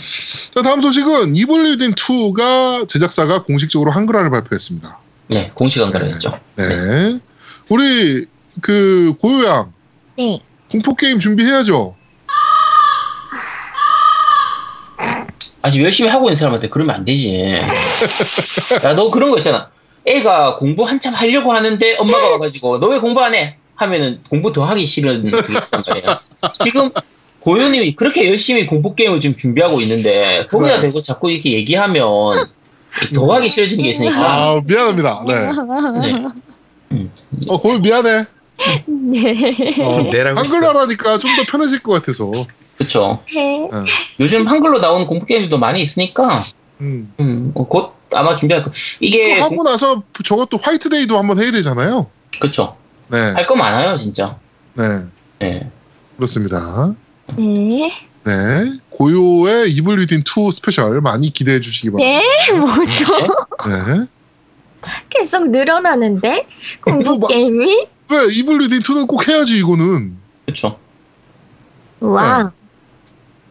자, 0.52 0.62
다음 0.62 0.80
소식은 0.82 1.34
이블리딘 1.36 1.94
2가 1.94 2.88
제작사가 2.88 3.42
공식적으로 3.42 3.90
한글화를 3.90 4.30
발표했습니다. 4.30 4.98
네, 5.28 5.50
공식 5.54 5.80
한가했죠 5.80 6.38
네. 6.56 7.20
우리 7.68 8.26
그 8.60 9.14
고요양 9.20 9.72
네. 10.18 10.42
공포 10.70 10.94
게임 10.96 11.18
준비해야죠. 11.18 11.94
아직 15.62 15.82
열심히 15.82 16.08
하고 16.08 16.26
있는 16.28 16.36
사람한테 16.38 16.68
그러면 16.68 16.96
안 16.96 17.04
되지. 17.04 17.60
야, 18.82 18.94
너 18.94 19.10
그런 19.10 19.30
거 19.30 19.38
있잖아. 19.38 19.70
애가 20.06 20.56
공부 20.56 20.84
한참 20.84 21.12
하려고 21.14 21.52
하는데 21.52 21.96
엄마가 21.98 22.30
와가지고 22.30 22.78
너 22.78 22.88
왜 22.88 22.98
공부 22.98 23.20
안 23.20 23.34
해? 23.34 23.56
하면은 23.80 24.20
공부 24.28 24.52
더 24.52 24.64
하기 24.66 24.84
싫은 24.84 25.30
그게 25.30 25.54
있단 25.54 25.82
말이야. 25.88 26.20
지금 26.64 26.90
고현님이 27.40 27.96
그렇게 27.96 28.28
열심히 28.28 28.66
공포 28.66 28.94
게임을 28.94 29.20
지금 29.20 29.36
준비하고 29.36 29.80
있는데 29.80 30.46
거기다 30.50 30.76
네. 30.76 30.80
대고 30.82 31.00
자꾸 31.00 31.30
이렇게 31.30 31.52
얘기하면 31.52 32.48
더 33.14 33.34
하기 33.34 33.48
싫어지는 33.50 33.84
게 33.84 33.90
있으니까. 33.90 34.18
아, 34.18 34.60
미안합니다. 34.62 35.24
네. 35.26 35.34
네. 36.90 37.06
어, 37.48 37.58
고요 37.58 37.78
미안해. 37.78 38.26
네. 38.86 39.82
어, 39.82 40.02
내라고 40.12 40.40
한글화라니까 40.40 41.16
좀 41.16 41.30
더 41.36 41.42
편해질 41.50 41.82
것 41.82 41.92
같아서. 41.94 42.30
그렇죠. 42.76 43.20
네. 43.34 43.68
요즘 44.20 44.46
한글로 44.46 44.78
나오는 44.80 45.06
공포 45.06 45.24
게임도 45.24 45.56
많이 45.56 45.80
있으니까 45.80 46.24
음. 46.82 47.12
음, 47.20 47.52
어, 47.54 47.66
곧 47.66 47.94
아마 48.12 48.36
준비할 48.36 48.62
거. 48.64 48.72
이게 49.00 49.40
하고 49.40 49.62
나서 49.62 50.02
저것도 50.22 50.58
화이트데이도 50.58 51.16
한번 51.16 51.42
해야 51.42 51.50
되잖아요. 51.52 52.08
그렇죠. 52.38 52.76
네. 53.10 53.18
할 53.32 53.46
거 53.46 53.54
많아요, 53.54 53.98
진짜. 53.98 54.36
네. 54.74 55.04
네. 55.38 55.70
그렇습니다. 56.16 56.94
네. 57.36 57.92
네. 58.24 58.78
고요의 58.90 59.70
Evil 59.72 59.98
Within 60.00 60.20
2 60.20 60.52
스페셜 60.52 61.00
많이 61.00 61.30
기대해 61.32 61.60
주시기 61.60 61.90
바랍니다. 61.90 62.20
네. 62.48 62.52
뭐죠? 62.58 63.16
네. 63.66 64.06
계속 65.08 65.50
늘어나는데 65.50 66.46
공포 66.82 67.16
뭐, 67.16 67.28
게임이? 67.28 67.86
왜 68.10 68.26
Evil 68.32 68.60
Within 68.60 68.80
2는 68.80 69.06
꼭 69.06 69.26
해야지 69.28 69.56
이거는. 69.58 70.16
그렇죠. 70.46 70.78
와. 72.00 72.52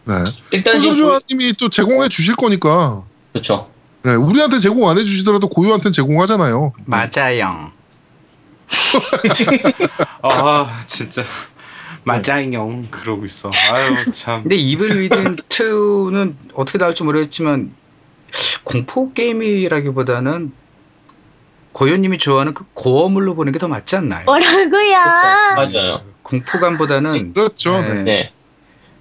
네. 0.05 0.13
일단 0.51 0.79
지금 0.79 0.95
콘솔조아님이 0.95 1.53
또 1.53 1.69
제공해 1.69 2.07
주실 2.09 2.35
거니까. 2.35 3.03
그렇죠. 3.33 3.69
네. 4.03 4.15
우리한테 4.15 4.59
제공 4.59 4.89
안 4.89 4.97
해주시더라도 4.97 5.47
고요한테는 5.49 5.91
제공하잖아요. 5.91 6.73
맞아요. 6.85 7.71
아 10.21 10.81
진짜 10.85 11.23
맞아요 12.03 12.87
그러고 12.89 13.25
있어. 13.25 13.49
아유 13.71 13.95
참. 14.11 14.43
근데 14.43 14.55
이블 14.55 15.01
위든 15.01 15.35
2는 15.49 16.35
어떻게 16.53 16.77
나올지 16.77 17.03
모르겠지만 17.03 17.73
공포 18.63 19.13
게임이라기보다는 19.13 20.51
고현님이 21.73 22.17
좋아하는 22.17 22.53
그 22.53 22.65
고어물로 22.73 23.35
보는 23.35 23.51
게 23.53 23.59
더 23.59 23.67
맞지 23.67 23.95
않나요? 23.97 24.25
뭐라고요? 24.25 24.93
맞아요. 25.55 26.01
공포감보다는 26.23 27.33
그렇죠. 27.33 27.81
네. 27.81 27.93
네. 27.93 28.03
네. 28.03 28.31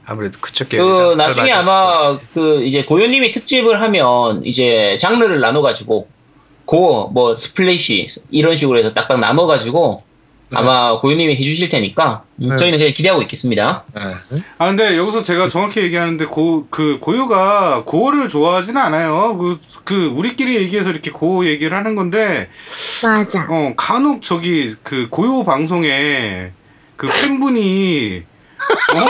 아무래도 0.05 0.39
그쪽 0.41 0.69
그 0.71 0.77
계열이다. 0.77 1.27
나중에 1.27 1.53
아마 1.53 2.19
그 2.33 2.63
이제 2.65 2.83
고현님이 2.85 3.33
특집을 3.33 3.81
하면 3.83 4.45
이제 4.47 4.97
장르를 5.01 5.41
나눠 5.41 5.61
가지고 5.61 6.09
고뭐 6.69 7.35
스플래시 7.37 8.11
이런 8.31 8.55
식으로 8.57 8.79
해서 8.79 8.93
딱딱 8.93 9.19
나눠가지고 9.21 10.03
네. 10.51 10.59
아마 10.59 10.99
고현님이 11.01 11.37
해주실 11.37 11.71
테니까 11.71 12.25
음, 12.43 12.49
네. 12.49 12.57
저희는 12.57 12.79
그냥 12.79 12.93
기대하고 12.95 13.23
있겠습니다. 13.23 13.85
네. 13.95 14.43
아 14.59 14.67
근데 14.67 14.99
여기서 14.99 15.23
제가 15.23 15.49
정확히 15.49 15.81
얘기하는데 15.81 16.27
고 16.27 16.67
그 16.71 16.99
고요가 17.01 17.85
gore를 17.85 18.29
좋아하지는 18.29 18.79
않아요. 18.81 19.39
그, 19.39 19.59
그 19.85 20.07
우리끼리 20.15 20.57
얘기해서 20.57 20.91
이렇게 20.91 21.11
gore 21.11 21.47
얘기를 21.47 21.75
하는 21.75 21.95
건데 21.95 22.51
맞아. 23.03 23.47
어 23.49 23.73
간혹 23.75 24.21
저기 24.21 24.75
그 24.83 25.09
고요 25.09 25.45
방송에 25.45 26.53
그 26.97 27.09
팬분이 27.09 28.25
어? 28.95 29.07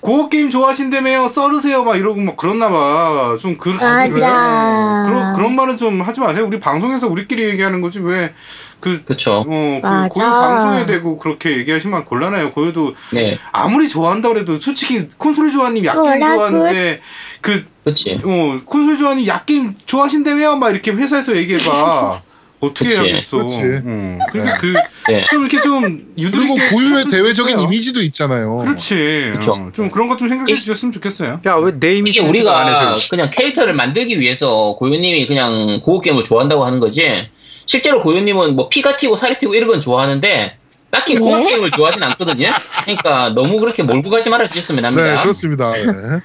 고어 0.00 0.28
게임 0.28 0.50
좋아하신다며요 0.50 1.28
썰으세요 1.28 1.82
막 1.84 1.96
이러고 1.96 2.20
막 2.20 2.36
그렇나 2.36 2.68
봐 2.68 3.36
좀 3.38 3.56
그, 3.58 3.70
맞아. 3.70 5.04
그런 5.06 5.32
그런 5.34 5.56
말은 5.56 5.76
좀 5.76 6.00
하지 6.02 6.20
마세요 6.20 6.44
우리 6.46 6.60
방송에서 6.60 7.08
우리끼리 7.08 7.44
얘기하는 7.44 7.80
거지 7.80 8.00
왜그 8.00 9.04
그렇죠. 9.04 9.44
어, 9.46 9.80
그. 9.82 10.08
고요 10.08 10.26
방송에 10.30 10.86
대고 10.86 11.18
그렇게 11.18 11.56
얘기하시면 11.58 12.04
곤란해요. 12.04 12.52
고요도 12.52 12.94
네, 13.12 13.38
아무리 13.52 13.88
좋아한다 13.88 14.28
그래도 14.28 14.58
솔직히 14.58 15.08
콘솔 15.18 15.50
좋아님 15.52 15.84
약게임? 15.84 16.04
좋아하는데 16.36 17.00
그 17.40 17.64
그렇지. 17.84 18.20
어, 18.24 18.58
콘솔 18.64 18.96
좋아하니 18.96 19.26
약게임 19.26 19.74
좋아하신다며 19.86 20.56
막 20.56 20.70
이렇게 20.70 20.90
회사에서 20.92 21.34
얘기해봐. 21.36 22.20
어떻게 22.66 22.88
그치. 22.90 23.00
해야겠어. 23.00 23.36
그렇지. 23.36 23.60
응. 23.62 24.18
그러니까 24.32 24.58
그, 24.58 24.74
네. 25.08 25.26
좀 25.30 25.40
이렇게 25.42 25.60
좀 25.60 26.06
유두리 26.18 26.46
그리고 26.48 26.54
고유의 26.76 27.04
대외적인 27.10 27.52
좋겠어요. 27.52 27.64
이미지도 27.66 28.02
있잖아요. 28.02 28.56
그렇지. 28.58 29.32
그쵸. 29.36 29.52
어, 29.52 29.70
좀 29.72 29.90
그런 29.90 30.08
것 30.08 30.16
좀 30.16 30.28
생각해 30.28 30.52
이- 30.52 30.60
주셨으면 30.60 30.92
좋겠어요. 30.92 31.40
야, 31.46 31.54
왜 31.56 31.72
내 31.78 31.96
이미지 31.96 32.20
우리가? 32.20 32.96
그냥 33.10 33.28
캐릭터를 33.30 33.74
만들기 33.74 34.18
위해서 34.20 34.76
고현님이 34.78 35.26
그냥 35.26 35.80
고어 35.82 36.00
게임을 36.00 36.24
좋아한다고 36.24 36.64
하는 36.64 36.80
거지. 36.80 37.28
실제로 37.66 38.02
고현님은 38.02 38.56
뭐 38.56 38.68
피가 38.68 38.96
튀고 38.98 39.16
살이 39.16 39.38
튀고 39.38 39.54
이런 39.54 39.68
건 39.68 39.80
좋아하는데 39.80 40.56
딱히 40.90 41.14
네? 41.16 41.44
게임을 41.44 41.70
좋아하진 41.72 42.02
않거든요. 42.04 42.46
그러니까 42.84 43.30
너무 43.30 43.58
그렇게 43.58 43.82
몰고 43.82 44.10
가지 44.10 44.30
말아 44.30 44.46
주셨으면 44.48 44.84
합니다. 44.84 45.14
네, 45.14 45.20
그렇습니다. 45.22 45.72
네. 45.72 46.20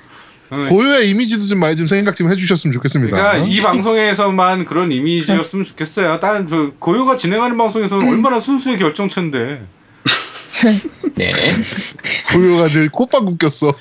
어, 0.51 0.65
고유의 0.69 1.09
이미지도 1.11 1.43
좀 1.43 1.59
많이 1.59 1.75
좀 1.75 1.87
생각 1.87 2.15
좀 2.15 2.31
해주셨으면 2.31 2.73
좋겠습니다. 2.73 3.15
그러니까 3.15 3.47
이 3.47 3.61
방송에서만 3.61 4.65
그런 4.65 4.91
이미지였으면 4.91 5.63
좋겠어요. 5.65 6.19
다른 6.19 6.47
저 6.47 6.71
고요가 6.79 7.15
진행하는 7.15 7.57
방송에서는 7.57 8.07
얼마나 8.07 8.39
순수의 8.39 8.77
결정체인데. 8.77 9.61
네. 11.15 11.33
고요가 12.33 12.67
이제 12.67 12.87
꽃방귀 12.91 13.37
꼈어. 13.37 13.73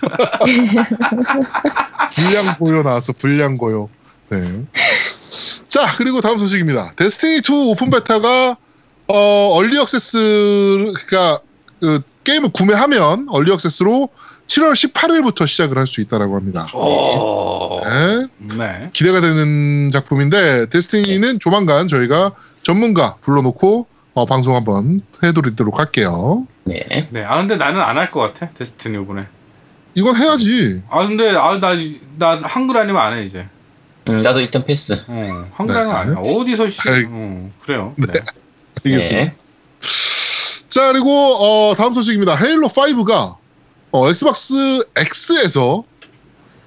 불량 2.15 2.55
고요 2.59 2.83
나왔어. 2.83 3.13
불량 3.15 3.57
고요. 3.57 3.89
네. 4.31 4.65
자 5.69 5.95
그리고 5.97 6.21
다음 6.21 6.39
소식입니다. 6.39 6.93
데스티니 6.97 7.39
2 7.39 7.43
오픈 7.71 7.91
베타가 7.91 8.57
어 9.07 9.51
얼리 9.55 9.81
액세스가 9.81 11.41
그 11.81 12.01
게임을 12.25 12.51
구매하면 12.53 13.27
얼리 13.31 13.53
액세스로 13.53 14.09
7월 14.49 14.73
18일부터 14.73 15.47
시작을 15.47 15.77
할 15.79 15.87
수 15.87 16.01
있다라고 16.01 16.37
합니다. 16.37 16.67
오. 16.75 17.79
네. 17.85 18.27
네. 18.57 18.91
기대가 18.93 19.21
되는 19.21 19.91
작품인데 19.91 20.67
데스티니는 20.71 21.39
조만간 21.39 21.87
저희가 21.89 22.33
전문가 22.63 23.17
불러놓고 23.21 23.87
어, 24.15 24.27
방송 24.27 24.57
한번 24.57 25.03
해드리도록 25.23 25.79
할게요. 25.79 26.47
네. 26.65 27.09
네. 27.11 27.25
아 27.25 27.37
근데 27.39 27.57
나는 27.57 27.81
안 27.81 27.97
할 27.97 28.11
것 28.11 28.21
같아. 28.21 28.51
데스티니 28.55 29.01
이번에. 29.03 29.27
이건 29.95 30.17
해야지. 30.17 30.83
아 30.91 31.07
근데 31.07 31.31
아나 31.31 31.75
나 32.19 32.39
한글 32.43 32.77
아니면 32.79 33.01
안 33.03 33.17
해 33.17 33.25
이제. 33.25 33.47
음, 34.09 34.23
나도 34.23 34.41
일단 34.41 34.65
패스. 34.65 34.95
어, 35.07 35.47
한글 35.55 35.75
네. 35.75 35.81
아니면 35.81 35.97
안 35.97 36.17
해. 36.17 36.21
어디서 36.41 36.69
시? 36.71 36.81
알겠습니다. 36.89 37.45
어, 37.47 37.51
그래요. 37.63 37.95
네. 37.97 38.07
네. 38.07 38.21
알겠습니다. 38.85 39.27
네. 39.31 40.69
자 40.69 40.93
그리고 40.93 41.11
어, 41.11 41.75
다음 41.75 41.95
소식입니다. 41.95 42.37
헤일로 42.37 42.69
5가 42.69 43.37
어, 43.91 44.09
엑스박스 44.09 44.55
X에서 44.97 45.85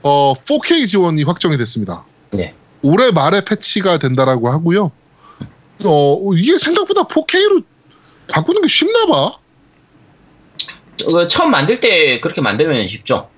어, 0.03 0.33
4K 0.33 0.87
지원이 0.87 1.23
확정이 1.23 1.57
됐습니다. 1.57 2.05
네. 2.31 2.53
올해 2.83 3.11
말에 3.11 3.43
패치가 3.45 3.99
된다라고 3.99 4.49
하고요. 4.49 4.91
어, 5.83 6.33
이게 6.35 6.57
생각보다 6.57 7.03
4K로 7.03 7.63
바꾸는 8.27 8.61
게 8.61 8.67
쉽나 8.67 9.05
봐. 9.05 9.37
어, 11.05 11.27
처음 11.27 11.51
만들 11.51 11.79
때 11.79 12.19
그렇게 12.19 12.41
만들면 12.41 12.87
쉽죠. 12.87 13.29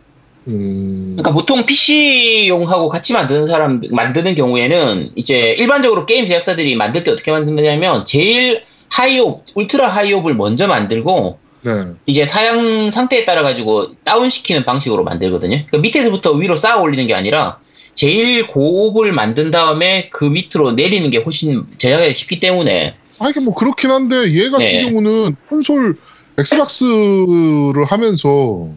음, 0.48 1.16
그러니까 1.16 1.32
보통 1.32 1.66
PC용하고 1.66 2.90
같이 2.90 3.14
만드는 3.14 3.48
사람 3.48 3.82
만드는 3.90 4.36
경우에는 4.36 5.12
이제 5.16 5.56
일반적으로 5.58 6.06
게임 6.06 6.28
제작사들이 6.28 6.76
만들 6.76 7.06
때 7.06 7.12
어떻게 7.12 7.32
만드냐면 7.32 8.06
제일 8.06 8.64
하이옵, 8.90 9.46
울트라 9.56 9.88
하이옵을 9.88 10.36
먼저 10.36 10.68
만들고 10.68 11.40
네. 11.64 11.94
이제 12.06 12.26
사양 12.26 12.92
상태에 12.92 13.26
따라 13.26 13.42
가지고 13.42 13.96
다운 14.04 14.30
시키는 14.30 14.66
방식으로 14.66 15.04
만들거든요. 15.04 15.66
그러니까 15.68 15.78
밑에서부터 15.78 16.34
위로 16.34 16.56
쌓아 16.58 16.78
올리는 16.78 17.06
게 17.08 17.14
아니라 17.14 17.60
제일 17.96 18.48
고옵을 18.48 19.12
만든 19.12 19.52
다음에 19.52 20.10
그 20.10 20.26
밑으로 20.26 20.74
내리는 20.74 21.10
게 21.10 21.20
훨씬 21.20 21.66
제작하기 21.78 22.16
쉽기 22.16 22.40
때문에 22.40 22.96
하긴 23.20 23.46
뭐 23.46 23.54
그렇긴 23.54 23.92
한데 23.92 24.34
얘 24.34 24.50
같은 24.50 24.66
네. 24.66 24.84
경우는 24.84 25.36
콘솔 25.50 25.96
엑스박스를 26.38 27.86
하면서 27.88 28.70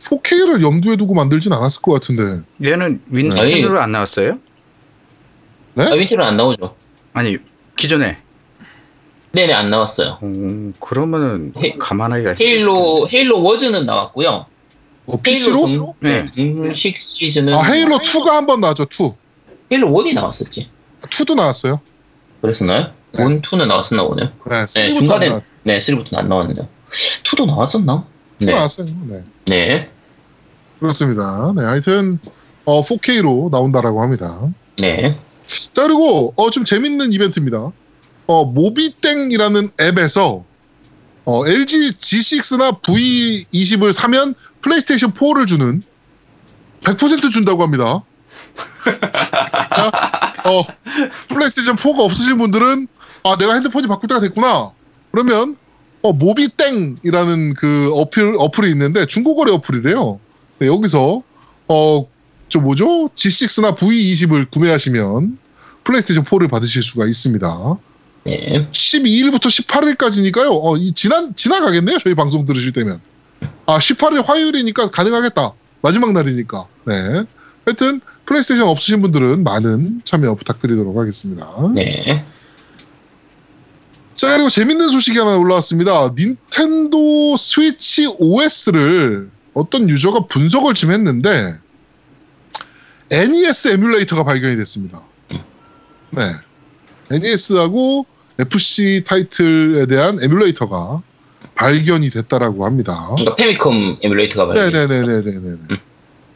4K를 0.00 0.62
염두에 0.62 0.96
두고 0.96 1.14
만들진 1.14 1.52
않았을 1.52 1.82
것 1.82 1.92
같은데. 1.92 2.42
얘는 2.64 3.02
윈텐으로 3.08 3.80
안 3.80 3.92
나왔어요? 3.92 4.38
네? 5.74 5.84
아, 5.84 5.94
윈티로 5.94 6.24
안 6.24 6.36
나오죠. 6.36 6.74
아니 7.12 7.36
기존에. 7.76 8.18
네네, 9.32 9.52
안 9.52 9.70
나왔어요. 9.70 10.18
음, 10.22 10.72
그러면은 10.80 11.52
헤- 11.58 11.76
감안하기가 11.78 12.34
헤일로, 12.40 13.08
헤일로 13.12 13.42
워즈는 13.42 13.84
나왔고요. 13.86 14.46
어, 15.06 15.16
PC로? 15.22 15.68
헤일로 15.68 15.94
네. 16.00 16.26
공식 16.34 16.96
시리즈는. 16.98 17.54
아, 17.54 17.62
헤일로 17.62 17.96
2가 17.98 18.26
한 18.30 18.46
번 18.46 18.60
나왔죠, 18.60 18.84
2. 18.84 19.14
헤일로 19.72 19.88
1이 19.88 20.14
나왔었지. 20.14 20.68
2도 21.02 21.34
나왔어요. 21.34 21.80
그랬었나요? 22.40 22.90
네. 23.12 23.22
1, 23.24 23.42
2는 23.42 23.66
나왔었나 23.68 24.04
보네요. 24.04 24.30
네, 24.46 24.64
3부터 24.64 24.98
중간에- 24.98 25.28
나왔, 25.28 25.42
네, 25.62 25.78
3부터는 25.78 26.16
안 26.16 26.28
나왔는데. 26.28 26.62
2도 27.24 27.46
나왔었나? 27.46 28.06
2 28.40 28.46
네. 28.46 28.52
나왔어요. 28.52 28.86
네. 29.08 29.22
네. 29.46 29.90
그렇습니다. 30.80 31.52
네, 31.56 31.62
하여튼 31.64 32.18
어, 32.64 32.82
4K로 32.82 33.50
나온다라고 33.50 34.02
합니다. 34.02 34.38
네. 34.78 35.16
자 35.72 35.82
그리고 35.82 36.32
어, 36.36 36.50
좀 36.50 36.64
재밌는 36.64 37.12
이벤트입니다. 37.12 37.72
어, 38.28 38.44
모비땡이라는 38.44 39.70
앱에서 39.80 40.44
어, 41.24 41.46
LG 41.46 41.96
G6나 41.96 42.82
V20을 42.82 43.92
사면 43.92 44.34
플레이스테이션 44.60 45.12
4를 45.14 45.46
주는 45.46 45.82
100% 46.82 47.30
준다고 47.32 47.62
합니다. 47.62 48.02
자, 49.74 49.90
어, 50.44 50.62
플레이스테이션 51.28 51.76
4가 51.76 52.00
없으신 52.00 52.36
분들은 52.38 52.86
아 53.24 53.36
내가 53.38 53.54
핸드폰이 53.54 53.86
바꿀 53.86 54.08
때가 54.08 54.20
됐구나. 54.20 54.72
그러면 55.10 55.56
어, 56.02 56.12
모비땡이라는 56.12 57.54
그 57.54 57.90
어플 57.94 58.36
어플이 58.38 58.70
있는데 58.72 59.06
중고거래 59.06 59.52
어플이래요. 59.52 60.20
네, 60.58 60.66
여기서 60.66 61.22
어, 61.68 62.06
저 62.50 62.60
뭐죠? 62.60 63.08
G6나 63.08 63.74
V20을 63.74 64.50
구매하시면 64.50 65.38
플레이스테이션 65.84 66.24
4를 66.24 66.50
받으실 66.50 66.82
수가 66.82 67.06
있습니다. 67.06 67.78
네. 68.28 68.68
12일부터 68.70 69.46
18일까지니까요. 69.46 70.48
어, 70.62 70.76
이 70.76 70.92
지난 70.92 71.34
지나가겠네요. 71.34 71.98
저희 71.98 72.14
방송 72.14 72.44
들으실 72.44 72.72
때면. 72.72 73.00
아, 73.66 73.78
18일 73.78 74.24
화요일이니까 74.24 74.90
가능하겠다. 74.90 75.52
마지막 75.82 76.12
날이니까. 76.12 76.66
네. 76.84 77.24
하여튼 77.64 78.00
플레이스테이션 78.24 78.66
없으신 78.68 79.02
분들은 79.02 79.44
많은 79.44 80.02
참여 80.04 80.34
부탁드리도록 80.34 80.96
하겠습니다. 80.96 81.48
네. 81.74 82.24
자, 84.14 84.34
그리고 84.34 84.48
재밌는 84.48 84.88
소식이 84.88 85.18
하나 85.18 85.36
올라왔습니다. 85.36 86.14
닌텐도 86.16 87.36
스위치 87.36 88.06
OS를 88.18 89.30
어떤 89.54 89.88
유저가 89.88 90.26
분석을 90.26 90.74
좀 90.74 90.92
했는데 90.92 91.54
NES 93.10 93.68
에뮬레이터가 93.68 94.24
발견이 94.24 94.56
됐습니다. 94.56 95.02
네. 96.10 96.22
NES하고 97.10 98.06
FC 98.38 99.02
타이틀에 99.04 99.86
대한 99.86 100.18
에뮬레이터가 100.22 101.02
발견이 101.54 102.08
됐다라고 102.10 102.64
합니다. 102.64 103.08
그러니까 103.10 103.36
페미컴 103.36 103.98
에뮬레이터가 104.02 104.54
발견. 104.54 104.72
네네네네네네. 104.72 105.56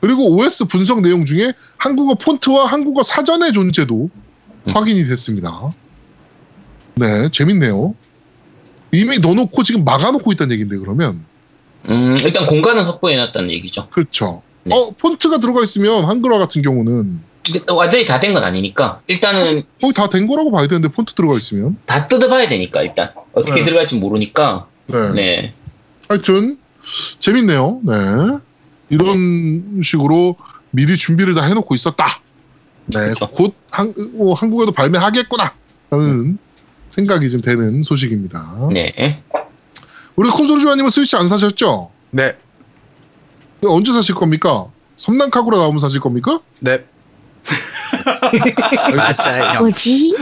그리고 0.01 0.37
OS 0.37 0.65
분석 0.65 1.01
내용 1.01 1.25
중에 1.25 1.53
한국어 1.77 2.15
폰트와 2.15 2.67
한국어 2.67 3.05
사전의 3.05 3.53
존재도 3.53 4.11
음. 4.67 4.73
확인이 4.75 5.05
됐습니다. 5.05 5.71
네, 6.95 7.29
재밌네요. 7.31 7.95
이미 8.91 9.19
넣어놓고 9.21 9.63
지금 9.63 9.85
막아놓고 9.85 10.33
있다는 10.33 10.53
얘기인데 10.53 10.77
그러면 10.79 11.25
음, 11.89 12.19
일단 12.19 12.47
공간은 12.47 12.85
확보해놨다는 12.85 13.51
얘기죠. 13.53 13.89
그렇죠. 13.91 14.43
네. 14.65 14.75
어 14.75 14.91
폰트가 14.91 15.39
들어가 15.39 15.63
있으면 15.63 16.05
한글화 16.05 16.39
같은 16.39 16.63
경우는 16.63 17.21
근데 17.45 17.65
또 17.67 17.75
완전히 17.77 18.07
다 18.07 18.21
된 18.21 18.35
건 18.35 18.45
아니니까 18.45 19.01
일단은 19.09 19.65
거의 19.81 19.93
다 19.93 20.09
된 20.09 20.27
거라고 20.27 20.51
봐야 20.53 20.67
되는데 20.67 20.89
폰트 20.89 21.15
들어가 21.15 21.37
있으면 21.37 21.77
다 21.87 22.07
뜯어봐야 22.09 22.49
되니까 22.49 22.83
일단 22.83 23.11
어떻게 23.33 23.61
네. 23.61 23.65
들어갈지 23.65 23.97
모르니까 23.97 24.67
네. 24.87 25.13
네. 25.13 25.55
하여튼 26.09 26.59
재밌네요. 27.19 27.81
네. 27.85 27.95
이런 28.91 29.81
식으로 29.83 30.37
미리 30.71 30.97
준비를 30.97 31.35
다 31.35 31.45
해놓고 31.47 31.75
있었다. 31.75 32.21
네, 32.87 32.99
그렇죠. 33.01 33.29
곧 33.31 33.55
한, 33.71 33.95
어, 34.19 34.33
한국에도 34.35 34.73
발매하겠구나. 34.73 35.53
라는 35.91 36.39
생각이 36.91 37.31
좀 37.31 37.41
되는 37.41 37.83
소식입니다. 37.83 38.69
네. 38.73 39.23
우리 40.17 40.29
콘솔 40.29 40.61
주아님은 40.61 40.91
스위치 40.91 41.17
안 41.17 41.27
사셨죠? 41.29 41.91
네. 42.11 42.37
언제 43.65 43.93
사실 43.93 44.15
겁니까? 44.15 44.67
섬난 44.97 45.31
카구라 45.31 45.59
나오면 45.59 45.81
사실 45.81 46.01
겁니까? 46.01 46.41
네. 46.61 46.85
맞아요. 48.97 49.45
형. 49.45 49.59
뭐지? 49.63 50.17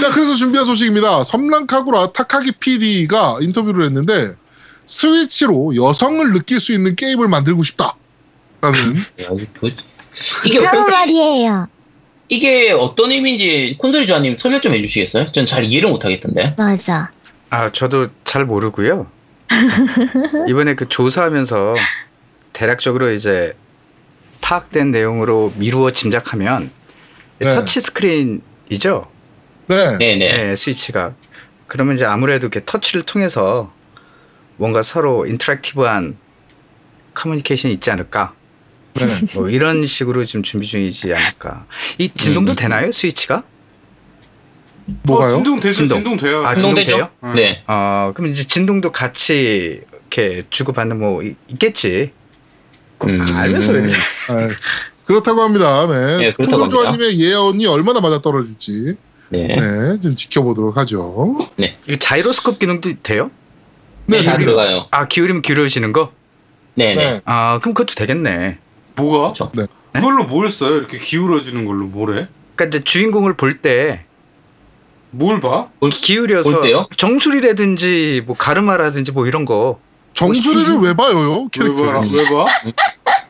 자, 0.00 0.10
그래서 0.10 0.34
준비한 0.34 0.66
소식입니다. 0.66 1.24
섬랑카구라 1.24 2.12
타카기 2.12 2.52
PD가 2.52 3.38
인터뷰를 3.40 3.84
했는데 3.86 4.34
스위치로 4.86 5.76
여성을 5.76 6.32
느낄 6.32 6.60
수 6.60 6.72
있는 6.72 6.96
게임을 6.96 7.28
만들고 7.28 7.62
싶다. 7.62 7.94
라는 8.60 8.96
야, 9.22 9.28
이게 10.44 10.58
어떤, 10.66 10.90
말이에요. 10.90 11.68
이게 12.28 12.72
어떤 12.72 13.12
의미인지 13.12 13.76
콘솔이 13.78 14.06
조아님 14.06 14.36
설명 14.40 14.60
좀 14.60 14.74
해주시겠어요? 14.74 15.32
전 15.32 15.46
잘 15.46 15.64
이해를 15.64 15.90
못하겠던데. 15.90 16.54
맞아. 16.58 17.10
아, 17.50 17.70
저도 17.70 18.08
잘 18.24 18.44
모르고요. 18.44 19.06
이번에 20.48 20.74
그 20.74 20.88
조사하면서 20.88 21.74
대략적으로 22.52 23.12
이제 23.12 23.54
파악된 24.48 24.90
내용으로 24.90 25.54
미루어 25.56 25.90
짐작하면 25.90 26.70
네. 27.38 27.54
터치 27.54 27.80
스크린이죠. 27.80 29.10
네. 29.68 29.96
네네. 29.96 30.18
네, 30.18 30.54
스위치가. 30.56 31.14
그러면 31.66 31.94
이제 31.94 32.04
아무래도 32.04 32.46
이렇게 32.46 32.60
터치를 32.66 33.04
통해서 33.04 33.72
뭔가 34.58 34.82
서로 34.82 35.24
인터랙티브한 35.26 36.18
커뮤니케이션이 37.14 37.72
있지 37.74 37.90
않을까. 37.90 38.34
네. 38.92 39.06
뭐 39.34 39.48
이런 39.48 39.86
식으로 39.86 40.26
지금 40.26 40.42
준비 40.42 40.66
중이지 40.66 41.14
않을까. 41.14 41.64
이 41.96 42.10
진동도 42.14 42.52
음. 42.52 42.56
되나요, 42.56 42.92
스위치가? 42.92 43.44
뭐가요? 45.04 45.26
어, 45.26 45.30
진동 45.30 45.58
되죠. 45.60 45.72
진동. 45.72 45.98
진동, 46.00 46.16
돼요. 46.18 46.44
아, 46.44 46.54
진동 46.54 46.74
진동되죠? 46.74 46.96
돼요? 47.22 47.32
네. 47.34 47.62
어, 47.66 48.12
그럼 48.14 48.30
이제 48.30 48.44
진동도 48.44 48.92
같이 48.92 49.80
이렇게 50.10 50.44
주고받는 50.50 50.98
뭐 51.00 51.22
이- 51.22 51.34
있겠지. 51.48 52.12
음. 53.08 53.26
알면서 53.36 53.72
왜 53.72 53.78
이렇게. 53.80 53.94
네. 53.94 54.48
그렇다고 55.04 55.42
합니다. 55.42 55.86
네. 55.86 56.16
네, 56.18 56.32
그렇다고 56.32 56.62
합니다. 56.64 56.82
조아님의 56.82 57.20
예언이 57.20 57.66
얼마나 57.66 58.00
맞아 58.00 58.20
떨어질지 58.20 58.96
네. 59.30 59.46
네, 59.56 60.00
좀 60.00 60.16
지켜보도록 60.16 60.76
하죠. 60.78 61.38
이거 61.58 61.96
자이로스콥 61.98 62.58
기능도 62.58 62.92
돼요? 63.02 63.30
네, 64.06 64.22
다 64.22 64.36
네, 64.36 64.44
들어가요. 64.44 64.86
아, 64.90 65.06
기울이면 65.08 65.42
기울여지는 65.42 65.92
거? 65.92 66.12
네네. 66.74 66.94
네. 66.94 67.20
아, 67.24 67.58
그럼 67.60 67.74
그것도 67.74 67.94
되겠네. 67.94 68.58
뭐가? 68.96 69.32
그렇죠. 69.32 69.50
네. 69.54 69.66
그걸로 69.92 70.24
뭘 70.24 70.48
써요? 70.48 70.76
이렇게 70.76 70.98
기울어지는 70.98 71.64
걸로 71.66 71.84
뭐래? 71.86 72.28
그러니까 72.56 72.76
이제 72.78 72.84
주인공을 72.84 73.34
볼 73.36 73.60
때 73.62 74.04
뭘 75.10 75.40
봐? 75.40 75.68
볼- 75.78 75.90
기울여서 75.90 76.50
볼 76.50 76.62
때요? 76.62 76.88
정수리라든지 76.96 78.22
뭐 78.26 78.34
가르마라든지 78.36 79.12
뭐 79.12 79.26
이런 79.26 79.44
거. 79.44 79.78
정수리를 80.14 80.76
왜 80.78 80.94
봐요, 80.94 81.16
왜 81.18 81.48
캐릭터? 81.52 81.82
봐? 81.84 82.00
왜 82.00 82.24
봐? 82.24 82.46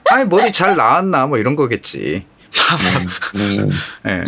아니 0.11 0.25
머리 0.27 0.53
잘 0.53 0.77
나왔나 0.77 1.27
뭐 1.27 1.39
이런 1.39 1.57
거겠지. 1.57 2.25
음. 3.35 3.71
예. 4.07 4.23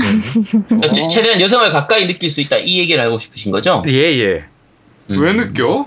어째- 0.83 1.09
최대한 1.13 1.41
여성을 1.41 1.71
가까이 1.71 2.07
느낄 2.09 2.31
수 2.31 2.41
있다 2.41 2.57
이 2.57 2.79
얘기를 2.81 3.03
하고 3.05 3.19
싶으신 3.21 3.53
거죠? 3.53 3.85
예, 3.89 3.93
예. 3.93 4.45
음. 5.11 5.21
왜 5.21 5.33
느껴? 5.33 5.87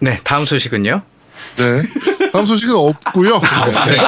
네, 0.00 0.18
다음 0.24 0.44
소식은요. 0.44 1.02
네. 1.56 1.82
다음 2.32 2.46
소식은 2.46 2.74
없고요. 2.74 3.34
없어요. 3.40 4.00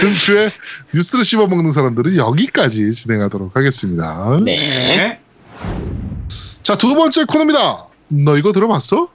근주에 0.00 0.50
뉴스를 0.94 1.24
씹어 1.24 1.46
먹는 1.48 1.72
사람들은 1.72 2.16
여기까지 2.16 2.92
진행하도록 2.92 3.56
하겠습니다. 3.56 4.38
네. 4.44 5.18
자, 6.62 6.76
두 6.76 6.94
번째 6.94 7.24
코너입니다. 7.24 7.85
너 8.08 8.36
이거 8.36 8.52
들어봤어? 8.52 9.08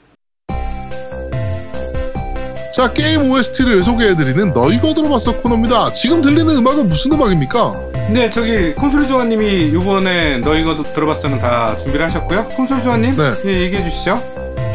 자, 2.74 2.94
게임 2.94 3.30
OST를 3.30 3.84
소개해드리는 3.84 4.54
너 4.54 4.72
이거 4.72 4.94
들어봤어 4.94 5.34
코너입니다. 5.42 5.92
지금 5.92 6.22
들리는 6.22 6.50
음악은 6.58 6.88
무슨 6.88 7.12
음악입니까? 7.12 7.74
네, 8.10 8.30
저기 8.30 8.74
콘솔 8.74 9.08
조아님이 9.08 9.68
이번에 9.70 10.38
너 10.38 10.56
이거 10.56 10.82
들어봤어는 10.82 11.40
다 11.40 11.76
준비를 11.78 12.06
하셨고요. 12.06 12.48
콘솔 12.50 12.82
조아님, 12.84 13.12
네. 13.16 13.34
예, 13.46 13.62
얘기해 13.62 13.84
주시죠. 13.84 14.16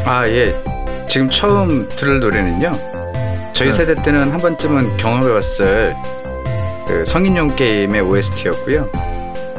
아, 0.05 0.27
예. 0.27 0.55
지금 1.07 1.29
처음 1.29 1.89
들을 1.89 2.19
노래는요. 2.19 2.71
저희 3.53 3.69
네. 3.69 3.75
세대 3.75 3.95
때는 4.01 4.31
한 4.31 4.37
번쯤은 4.37 4.97
경험해봤을 4.97 5.95
그 6.87 7.03
성인용 7.05 7.55
게임의 7.55 8.01
OST였고요. 8.01 8.91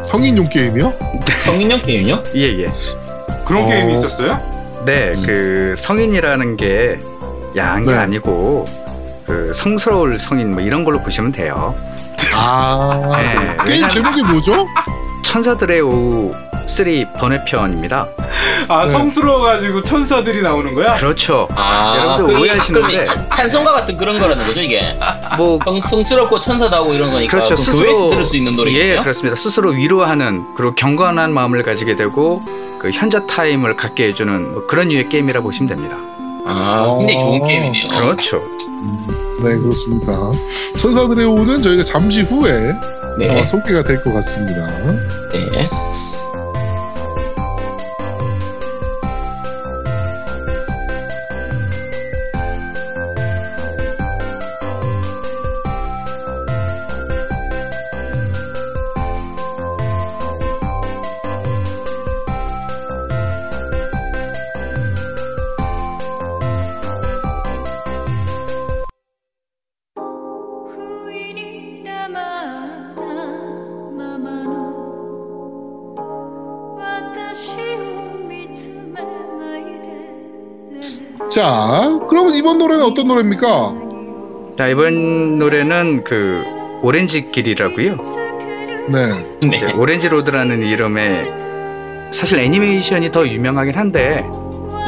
성인용 0.05 0.49
게임이요? 0.49 0.93
성인용 1.45 1.83
게임요? 1.83 2.23
예, 2.37 2.41
예. 2.63 2.73
그런 3.49 3.65
어. 3.65 3.67
게임이 3.67 3.95
있었어요? 3.95 4.41
네, 4.85 5.13
음. 5.17 5.23
그 5.27 5.75
성인이라는 5.77 6.57
게 6.57 6.99
야한 7.57 7.83
게 7.83 7.91
네. 7.93 7.97
아니고 7.99 8.67
그 9.27 9.53
성스러울 9.55 10.19
성인 10.19 10.53
뭐 10.53 10.61
이런 10.61 10.85
걸로 10.85 11.01
보시면 11.03 11.33
돼요. 11.33 11.75
아 12.35 13.01
네, 13.17 13.57
게임 13.67 13.89
제목이 13.89 14.23
뭐죠? 14.23 14.67
천사들의 15.25 15.81
오후 15.81 16.33
3 16.67 16.87
번외편입니다. 17.19 18.07
아 18.69 18.85
네. 18.85 18.87
성스러워가지고 18.91 19.83
천사들이 19.83 20.43
나오는 20.43 20.75
거야? 20.75 20.95
그렇죠. 20.95 21.49
아, 21.55 21.97
여러분들 21.99 22.27
그게 22.27 22.39
오해하시는데. 22.41 23.05
찬- 23.07 23.31
찬송가 23.31 23.73
같은 23.73 23.97
그런 23.97 24.19
거라는 24.19 24.37
거죠 24.45 24.61
이게. 24.61 24.95
뭐 25.39 25.59
성, 25.65 25.81
성스럽고 25.81 26.39
천사다고 26.41 26.93
이런 26.95 27.11
거니까. 27.11 27.31
그렇죠. 27.31 27.55
그럼 27.55 27.65
스스로 27.65 28.11
들을 28.11 28.27
수 28.27 28.37
있는 28.37 28.53
노래예요. 28.53 28.97
예, 28.97 29.01
그렇습니다. 29.01 29.37
스스로 29.37 29.71
위로하는 29.71 30.43
그리고 30.57 30.75
경건한 30.75 31.33
마음을 31.33 31.63
가지게 31.63 31.97
되고 31.97 32.43
그 32.79 32.91
현자 32.91 33.25
타임을 33.27 33.77
갖게 33.77 34.07
해주는 34.09 34.53
뭐 34.53 34.67
그런 34.67 34.89
류의 34.89 35.09
게임이라 35.09 35.41
보시면 35.41 35.69
됩니다. 35.69 35.97
아, 36.47 36.97
굉장히 36.99 37.21
좋은 37.21 37.43
어, 37.43 37.47
게임이네요. 37.47 37.91
그렇죠. 37.91 38.43
네 39.45 39.57
그렇습니다. 39.57 40.33
천사들의 40.79 41.25
오는 41.27 41.61
저희가 41.63 41.85
잠시 41.85 42.23
후에 42.23 42.75
네. 43.19 43.29
아마 43.31 43.45
소개가 43.45 43.83
될 43.85 44.03
것 44.03 44.13
같습니다. 44.15 44.67
네. 45.33 45.51
자, 81.39 82.01
그러면 82.09 82.35
이번 82.35 82.59
노래는 82.59 82.83
어떤 82.85 83.07
노래입니까? 83.07 83.47
자 84.59 84.67
이번 84.67 85.39
노래는 85.39 86.03
그 86.03 86.43
오렌지 86.83 87.31
길이라고요. 87.31 87.97
네. 88.89 89.25
네. 89.49 89.73
오렌지 89.75 90.09
로드라는 90.09 90.63
이름의 90.63 92.11
사실 92.11 92.41
애니메이션이 92.41 93.13
더 93.13 93.25
유명하긴 93.25 93.73
한데 93.77 94.27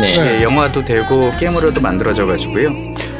네. 0.01 0.17
네. 0.17 0.43
영화도 0.43 0.85
되고 0.85 1.31
게임으로도 1.39 1.81
만들어져 1.81 2.27
가지고요. 2.27 2.71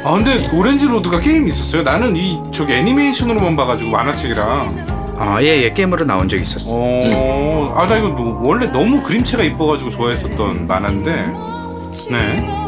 아 0.03 0.11
근데 0.17 0.49
오렌지 0.53 0.85
로드가 0.85 1.21
게임이 1.21 1.47
있었어요? 1.51 1.83
나는 1.83 2.17
이 2.17 2.37
저기 2.53 2.73
애니메이션으로만 2.73 3.55
봐가지고 3.55 3.91
만화책이랑. 3.91 5.15
아, 5.19 5.41
예, 5.41 5.63
예, 5.63 5.69
게임으로 5.69 6.03
나온 6.03 6.27
적이 6.27 6.43
있었어요. 6.43 6.75
어, 6.75 7.73
아나 7.77 7.97
이거 7.97 8.09
너- 8.09 8.39
원래 8.41 8.65
너무 8.65 9.01
그림체가 9.01 9.41
이뻐가지고 9.43 9.89
좋아했었던 9.91 10.67
만화인데, 10.67 11.11
네. 12.09 12.60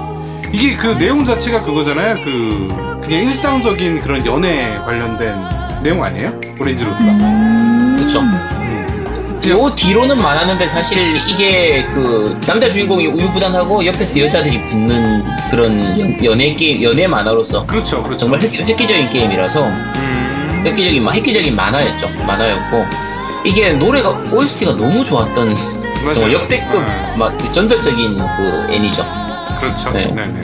이게 0.53 0.75
그 0.75 0.87
내용 0.97 1.25
자체가 1.25 1.61
그거잖아요. 1.61 2.15
그 2.23 2.99
그냥 3.03 3.23
일상적인 3.23 4.01
그런 4.01 4.25
연애 4.25 4.75
관련된 4.85 5.35
내용 5.81 6.03
아니에요? 6.03 6.31
오렌지 6.59 6.83
로드가. 6.83 7.17
그렇죠. 7.97 8.21
요 9.49 9.75
뒤로는 9.75 10.17
많았는데 10.19 10.69
사실 10.69 10.97
이게 11.27 11.83
그 11.93 12.39
남자 12.45 12.69
주인공이 12.69 13.07
우유부단하고 13.07 13.85
옆에서 13.85 14.17
여자들이 14.17 14.61
붙는 14.69 15.25
그런 15.51 15.99
연- 15.99 16.23
연애 16.23 16.53
게임, 16.53 16.81
연애 16.81 17.05
만화로서 17.07 17.65
그렇죠, 17.65 18.01
그렇죠. 18.01 18.19
정말 18.19 18.41
획, 18.41 18.53
획기적인 18.53 19.09
게임이라서 19.09 19.65
음, 19.65 20.61
획기적인 20.65 21.03
마- 21.03 21.11
획기적인 21.11 21.53
만화였죠. 21.57 22.09
만화였고 22.25 22.85
이게 23.43 23.71
노래가 23.73 24.11
OST가 24.31 24.77
너무 24.77 25.03
좋았던 25.03 25.53
맞아요. 25.55 26.13
정말 26.13 26.33
역대급 26.33 26.85
네. 26.85 27.15
막 27.17 27.53
전설적인 27.53 28.15
그 28.17 28.67
애니죠. 28.71 29.03
그렇죠. 29.63 29.91
네. 29.91 30.05
네, 30.07 30.25
네. 30.27 30.41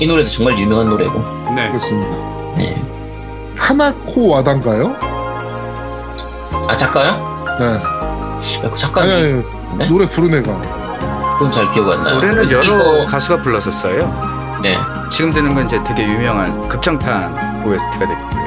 이 0.00 0.06
노래도 0.06 0.28
정말 0.28 0.58
유명한 0.58 0.88
노래고. 0.88 1.18
네. 1.54 1.68
그렇습니다. 1.68 2.10
네. 2.56 2.74
하나코 3.56 4.28
와단가요? 4.30 4.94
아 6.68 6.76
작가요? 6.76 7.12
네. 7.58 7.64
아, 7.66 8.60
그 8.60 8.66
아니, 8.68 8.78
작가님 8.78 9.12
아니, 9.14 9.78
네? 9.78 9.88
노래 9.88 10.06
부른 10.06 10.34
애가. 10.38 10.60
그건 11.38 11.52
잘 11.52 11.72
기억 11.72 11.90
안 11.90 12.02
나요. 12.02 12.14
노래는 12.16 12.50
여러 12.50 12.64
이거- 12.64 13.06
가수가 13.06 13.42
불렀었어요. 13.42 14.58
네. 14.62 14.76
지금 15.10 15.30
듣는 15.32 15.54
건 15.54 15.66
이제 15.66 15.82
되게 15.84 16.02
유명한 16.04 16.66
극장판 16.68 17.64
OST가 17.66 17.98
되겠고요. 17.98 18.46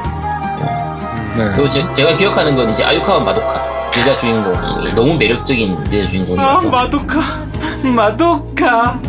네. 1.36 1.50
그리고 1.54 1.70
제, 1.70 1.92
제가 1.92 2.16
기억하는 2.16 2.54
건 2.56 2.72
이제 2.72 2.84
아유카와 2.84 3.20
마도카 3.20 3.64
여자 3.98 4.16
주인공이 4.16 4.92
너무 4.94 5.14
매력적인 5.16 5.72
여자 5.92 6.08
아 6.08 6.10
주인공이라서 6.10 6.62
마도카, 6.68 7.20
마도카. 7.82 9.00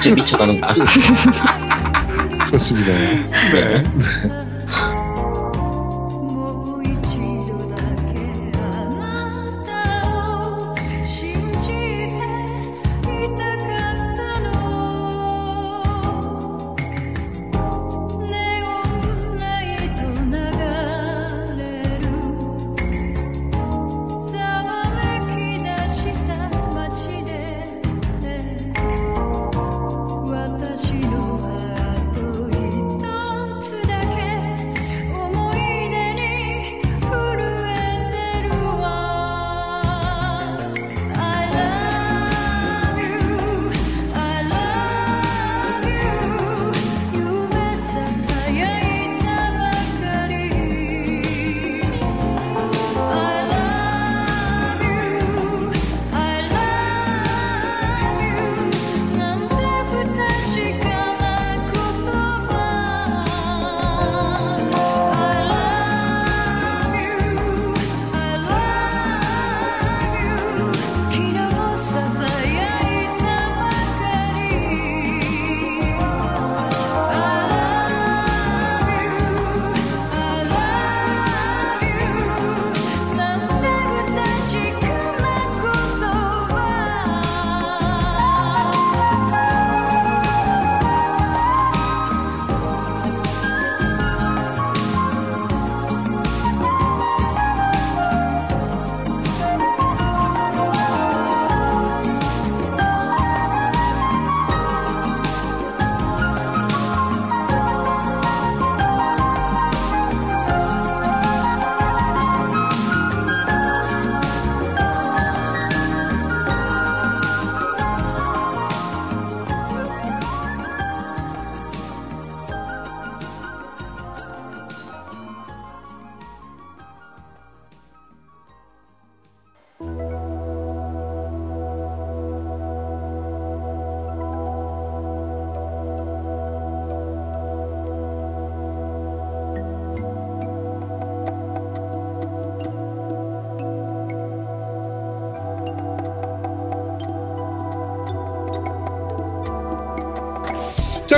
진짜 0.00 0.14
미쳐가는 0.14 0.60
거. 0.60 0.74
그렇습니다. 2.46 2.92
네. 3.52 4.49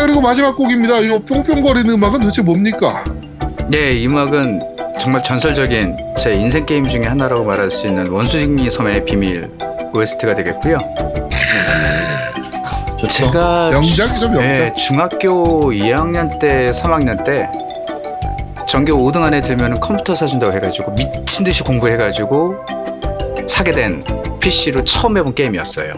그리고 0.03 0.21
마지막 0.21 0.57
곡입니다. 0.57 0.99
이 0.99 1.09
뿅뿅거리는 1.11 1.88
음악은 1.88 2.21
도대체 2.21 2.43
뭡니까? 2.43 3.05
네, 3.69 3.93
이 3.93 4.07
음악은 4.09 4.61
정말 5.01 5.23
전설적인 5.23 5.97
제 6.19 6.33
인생 6.33 6.67
게임 6.67 6.85
중에 6.85 7.03
하나라고 7.05 7.45
말할 7.45 7.71
수 7.71 7.87
있는 7.87 8.09
원숭이 8.09 8.69
섬의 8.69 9.05
비밀 9.05 9.49
OST가 9.95 10.35
되겠고요. 10.35 10.79
좋죠. 12.99 13.09
제가 13.09 13.71
명작이죠 13.71 14.29
명작. 14.29 14.53
네, 14.53 14.73
중학교 14.73 15.71
2학년 15.71 16.37
때, 16.41 16.73
3학년 16.73 17.25
때 17.25 17.49
전교 18.67 18.93
5등 18.93 19.23
안에 19.23 19.41
들면 19.41 19.79
컴퓨터 19.79 20.17
사준다고 20.17 20.53
해가지고 20.53 20.95
미친 20.97 21.45
듯이 21.45 21.62
공부해가지고 21.62 22.57
사게 23.47 23.71
된 23.71 24.03
PC로 24.41 24.83
처음 24.83 25.17
해본 25.17 25.35
게임이었어요. 25.37 25.95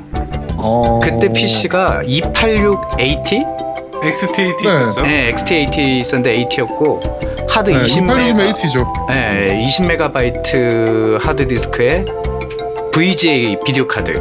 어... 0.56 1.00
그때 1.02 1.32
PC가 1.32 2.02
286AT? 2.04 3.63
XT8 4.12 4.62
네. 4.62 4.88
있었죠? 4.88 5.02
네, 5.02 5.30
XT80 5.30 5.78
있었는데 6.00 6.44
80였고 6.48 7.50
하드 7.50 7.70
네, 7.70 7.84
20메가 7.86 8.34
286이면 8.34 8.54
80죠. 8.54 9.08
네, 9.08 9.68
20메가바이트 9.68 11.20
하드 11.20 11.48
디스크에 11.48 12.04
VGA 12.92 13.56
비디오 13.64 13.86
카드. 13.86 14.12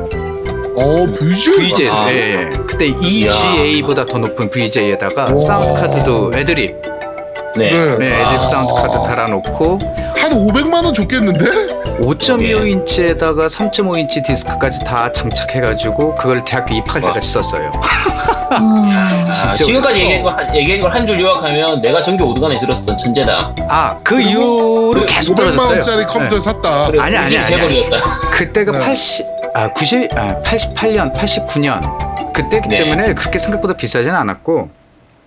어 0.76 1.06
VGA. 1.14 1.54
VGA. 1.58 1.90
아. 1.92 2.12
예, 2.12 2.18
예. 2.34 2.50
그때 2.68 2.88
EGA보다 2.88 4.06
더 4.06 4.18
높은 4.18 4.50
VGA에다가 4.50 5.28
와. 5.32 5.38
사운드 5.40 5.80
카드도 5.80 6.32
AdLib. 6.36 6.76
네. 7.56 7.70
네. 7.70 7.98
네, 7.98 8.22
AdLib 8.22 8.44
사운드 8.44 8.74
카드 8.74 8.98
달아놓고 9.08 9.80
한 10.18 10.32
500만 10.32 10.84
원 10.86 10.94
줬겠는데? 10.94 11.73
5.25인치에다가 12.02 13.48
3.5인치 13.48 14.24
디스크까지 14.26 14.84
다 14.84 15.12
장착해가지고 15.12 16.16
그걸 16.16 16.44
대학교 16.44 16.76
입학할 16.76 17.02
때까지 17.02 17.32
썼어요. 17.32 17.72
아, 18.56 19.32
진짜 19.34 19.56
지금까지 19.56 20.00
얘기한 20.00 20.24
걸, 20.24 20.48
얘기한 20.56 20.80
걸 20.82 20.92
한 20.94 21.08
줄 21.08 21.20
요약하면 21.20 21.80
내가 21.82 22.04
전교 22.04 22.34
5등 22.34 22.44
안에 22.46 22.60
들었었던 22.60 22.98
천재다. 22.98 23.56
아, 23.68 24.00
그 24.04 24.22
이후로 24.22 25.06
계속 25.06 25.34
500만 25.34 25.38
떨어졌어요. 25.38 25.70
원짜리 25.74 26.04
컴퓨터 26.06 26.36
를 26.36 26.42
샀다. 26.42 26.86
그래, 26.88 27.02
아니, 27.02 27.18
아니, 27.18 27.38
아니. 27.38 27.48
재벌이었다. 27.50 28.20
그때가 28.32 28.72
네. 28.72 28.80
80, 28.80 29.26
아, 29.56 29.68
90, 29.74 30.18
아, 30.18 30.42
88년, 30.44 31.14
89년. 31.14 32.34
그때기 32.34 32.68
네. 32.70 32.84
때문에 32.84 33.14
그렇게 33.14 33.38
생각보다 33.40 33.74
비싸진 33.76 34.12
않았고. 34.14 34.70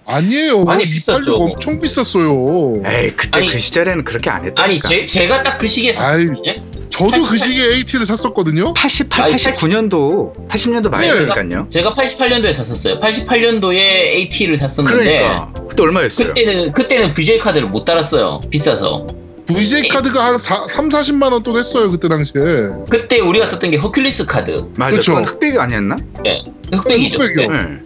아니에요. 0.06 0.64
많이 0.64 0.84
286 0.84 1.24
비쌌죠. 1.24 1.36
엄청 1.36 1.80
비쌌어요. 1.80 2.82
에이, 2.86 3.10
그때 3.16 3.38
아니, 3.40 3.48
그 3.50 3.58
시절에는 3.58 4.04
그렇게 4.04 4.30
안 4.30 4.44
했다니까. 4.44 4.62
아니 4.62 4.80
제, 4.80 5.06
제가 5.06 5.42
딱 5.42 5.56
그 5.58 5.66
시기에 5.68 5.92
샀거든요. 5.94 6.54
저도 6.90 7.24
그 7.26 7.36
시기에 7.36 7.74
AT를 7.74 8.06
샀었거든요. 8.06 8.72
88, 8.74 9.24
아니, 9.24 9.34
89년도, 9.34 10.48
80년도 10.48 10.88
말이니까요. 10.90 11.66
제가 11.70 11.92
88년도에 11.94 12.54
샀었어요. 12.54 13.00
88년도에 13.00 13.76
AT를 13.78 14.58
샀었는데 14.58 14.84
그러니까 15.04 15.52
그때 15.68 15.82
얼마였어요? 15.82 16.28
그때는 16.28 16.72
그때는 16.72 17.14
VGA 17.14 17.38
카드를 17.38 17.68
못 17.68 17.84
달았어요. 17.84 18.40
비싸서. 18.50 19.06
VGA 19.46 19.88
카드가 19.88 20.24
한 20.26 20.38
4, 20.38 20.66
3, 20.66 20.88
40만 20.88 21.32
원돈 21.32 21.56
했어요 21.56 21.90
그때 21.90 22.08
당시에. 22.08 22.42
그때 22.90 23.20
우리가 23.20 23.46
썼던 23.46 23.70
게 23.70 23.78
허큘리스 23.78 24.26
카드. 24.26 24.66
맞아, 24.76 24.96
그쵸. 24.96 25.14
그건 25.14 25.24
흑백이 25.28 25.58
아니었나? 25.58 25.96
흑백이죠. 26.72 27.18
흑백이요. 27.18 27.46
흑백. 27.46 27.50
응. 27.50 27.85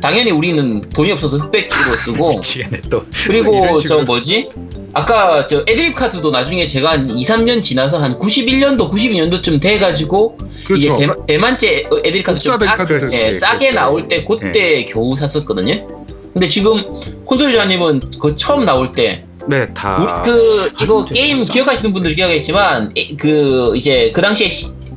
당연히 0.00 0.30
우리는 0.30 0.80
돈이 0.90 1.12
없어서 1.12 1.36
흑백으로 1.38 1.96
쓰고 1.96 2.28
미치겠네 2.36 2.80
또. 2.90 3.04
그리고 3.26 3.64
이런 3.64 3.80
저. 3.80 3.98
뭐지? 4.02 4.48
아까 4.92 5.46
저 5.46 5.60
애드립 5.68 5.94
카드도 5.94 6.30
나중에 6.30 6.66
제가 6.66 6.90
한 6.92 7.08
2, 7.16 7.24
3년 7.24 7.62
지나서 7.62 7.98
한 8.02 8.18
91년도, 8.18 8.90
92년도쯤 8.90 9.60
돼가지고 9.60 10.36
이제 10.76 10.88
그렇죠. 10.88 10.98
대만, 10.98 11.26
대만제 11.26 11.84
애드립 12.04 12.24
카드 12.24 12.38
좀 12.38 12.58
싸, 12.58 12.74
카드. 12.74 12.92
예, 13.12 13.34
싸게 13.34 13.58
그렇지. 13.58 13.74
나올 13.76 14.08
때 14.08 14.24
그때 14.24 14.84
겨우 14.86 15.16
샀었거든요. 15.16 15.86
근데 16.32 16.48
지금 16.48 16.82
콘솔 17.24 17.52
자님은 17.52 18.00
그 18.20 18.34
처음 18.36 18.64
나올 18.64 18.90
때 18.92 19.24
네, 19.48 19.66
다. 19.74 20.22
우리 20.24 20.30
그 20.32 20.72
이거 20.82 21.04
게임. 21.04 21.44
기억하시는 21.44 21.92
분들 21.92 22.14
기억하겠지만 22.14 22.92
에, 22.96 23.16
그 23.16 23.72
이제 23.76 24.10
그 24.14 24.20
당시에 24.20 24.48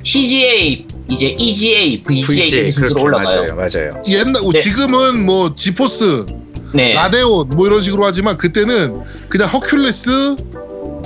CGA 0.03 0.85
이제 1.13 1.35
EGA, 1.37 2.03
VGA 2.03 2.25
VJ 2.25 2.59
이런 2.59 2.71
순서로 2.71 2.93
그렇게 2.95 3.01
올라가요. 3.01 3.55
맞아요, 3.55 3.55
맞아요. 3.55 4.01
옛날 4.09 4.33
네. 4.51 4.59
지금은 4.59 5.25
뭐 5.25 5.53
지포스, 5.53 6.25
네. 6.73 6.93
라데온 6.93 7.49
뭐 7.49 7.67
이런 7.67 7.81
식으로 7.81 8.03
하지만 8.05 8.37
그때는 8.37 9.01
그냥 9.29 9.47
허큘레스 9.49 10.53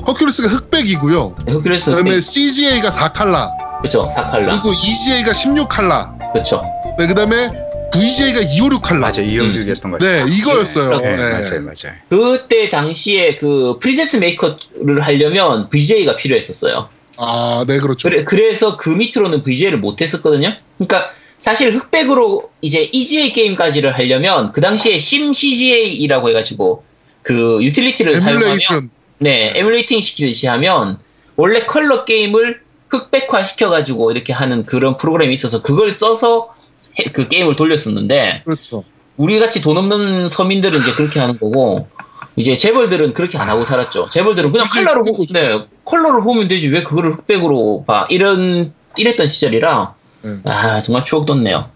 허큘레스가 0.06 0.48
흑백이고요. 0.50 1.36
허큘레스 1.46 1.86
그다음에 1.86 2.22
CGA가 2.22 2.89
4칼라, 2.89 3.50
그렇죠. 3.82 4.10
사칼라. 4.15 4.62
그리고 4.62 4.74
EGA가 4.74 5.32
16칼라, 5.32 6.32
그렇죠. 6.32 6.63
네, 6.98 7.08
그다음에 7.08 7.52
VGA가 7.91 8.41
256 8.41 8.82
칼라. 8.82 9.00
맞아, 9.00 9.22
256이었던 9.22 9.91
거죠. 9.91 10.06
네, 10.06 10.26
이거였어요. 10.30 11.00
네, 11.00 11.15
네. 11.15 11.22
맞아요, 11.34 11.62
맞아요. 11.62 11.96
그때 12.10 12.70
당시에 12.70 13.38
그 13.38 13.78
프린세스 13.82 14.17
메이커를 14.17 15.02
하려면 15.02 15.70
VGA가 15.70 16.15
필요했었어요. 16.17 16.89
아, 17.17 17.65
네, 17.67 17.80
그렇죠. 17.80 18.10
그래, 18.10 18.23
그래 18.23 18.53
서 18.56 18.77
그 18.77 18.89
밑으로는 18.89 19.43
VGA를 19.43 19.80
못 19.80 20.01
했었거든요. 20.01 20.53
그러니까 20.77 21.12
사실 21.39 21.75
흑백으로 21.75 22.49
이제 22.62 22.89
EGA 22.91 23.34
게임까지를 23.34 23.93
하려면 23.97 24.51
그 24.53 24.62
당시에 24.62 24.99
SIMCGA라고 25.00 26.30
해가지고 26.30 26.84
그 27.23 27.60
유틸리티를 27.62 28.13
사용하면 28.13 28.41
emulation. 28.43 28.89
네 29.19 29.51
emulating 29.56 30.02
시키듯이 30.01 30.47
하면 30.47 30.99
원래 31.36 31.62
컬러 31.65 32.06
게임을 32.06 32.62
흑백화 32.89 33.43
시켜가지고 33.43 34.12
이렇게 34.12 34.34
하는 34.34 34.63
그런 34.63 34.97
프로그램이 34.97 35.34
있어서 35.34 35.62
그걸 35.62 35.91
써서 35.91 36.53
해- 36.99 37.12
그 37.12 37.27
게임을 37.27 37.56
돌렸었는데 37.56 38.41
그렇죠. 38.45 38.84
우리 39.17 39.39
같이 39.39 39.62
돈 39.62 39.77
없는 39.77 40.30
서민들은 40.30 40.82
이제 40.82 40.91
그렇게 40.93 41.19
하는 41.19 41.38
거고 41.38 41.88
이제 42.36 42.56
재벌들은 42.56 43.13
그렇게 43.13 43.38
안 43.38 43.49
하고 43.49 43.65
살았죠. 43.65 44.10
재벌들은 44.12 44.51
그냥 44.51 44.67
거죠. 44.67 45.34
네, 45.34 45.65
컬러를 45.88 46.21
보면 46.21 46.47
되지 46.47 46.67
왜 46.67 46.84
그거를 46.84 47.13
흑백으로 47.13 47.86
봐 47.88 48.06
이런 48.10 48.73
이랬던 48.97 49.30
시절이라 49.30 49.95
네. 50.23 50.38
아 50.43 50.82
정말 50.82 51.04
추억 51.06 51.26
돋네요. 51.26 51.69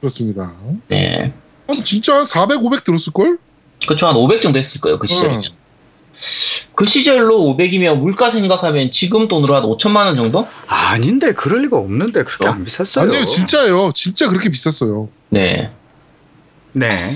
그렇습니다. 0.00 0.52
네, 0.88 1.32
한 1.66 1.82
진짜 1.82 2.16
한 2.16 2.24
400, 2.24 2.62
500 2.62 2.84
들었을 2.84 3.12
걸? 3.12 3.38
그쵸 3.86 4.06
한500 4.06 4.42
정도 4.42 4.58
했을 4.58 4.80
거예요 4.80 4.98
그 4.98 5.06
시절이면. 5.06 5.42
그 6.74 6.86
시절로 6.86 7.38
500이면 7.38 7.96
물가 7.96 8.30
생각하면 8.30 8.92
지금 8.92 9.28
돈으로 9.28 9.56
한 9.56 9.62
5천만 9.64 10.06
원 10.06 10.16
정도? 10.16 10.46
아닌데, 10.68 11.32
그럴 11.32 11.62
리가 11.62 11.76
없는데, 11.76 12.22
그렇게 12.22 12.46
어? 12.46 12.52
안 12.52 12.64
비쌌어요. 12.64 13.10
아니요, 13.10 13.24
진짜예요. 13.24 13.92
진짜 13.94 14.28
그렇게 14.28 14.48
비쌌어요. 14.48 15.08
네. 15.30 15.70
네. 16.72 17.14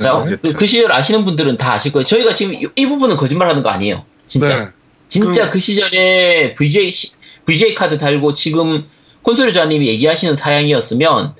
자, 0.00 0.24
네. 0.24 0.36
그, 0.42 0.52
그 0.52 0.66
시절 0.66 0.92
아시는 0.92 1.24
분들은 1.24 1.56
다 1.56 1.72
아실 1.72 1.90
거예요. 1.90 2.04
저희가 2.04 2.34
지금 2.34 2.54
이, 2.54 2.66
이 2.76 2.86
부분은 2.86 3.16
거짓말하는 3.16 3.62
거 3.62 3.70
아니에요. 3.70 4.04
진짜. 4.26 4.64
네. 4.64 4.70
진짜 5.08 5.48
그, 5.50 5.58
시절에 5.60 6.54
VJ, 6.56 6.90
시- 6.92 7.12
VJ 7.46 7.74
카드 7.74 7.98
달고 7.98 8.34
지금 8.34 8.84
콘솔자님이 9.22 9.86
얘기하시는 9.88 10.36
사양이었으면 10.36 11.34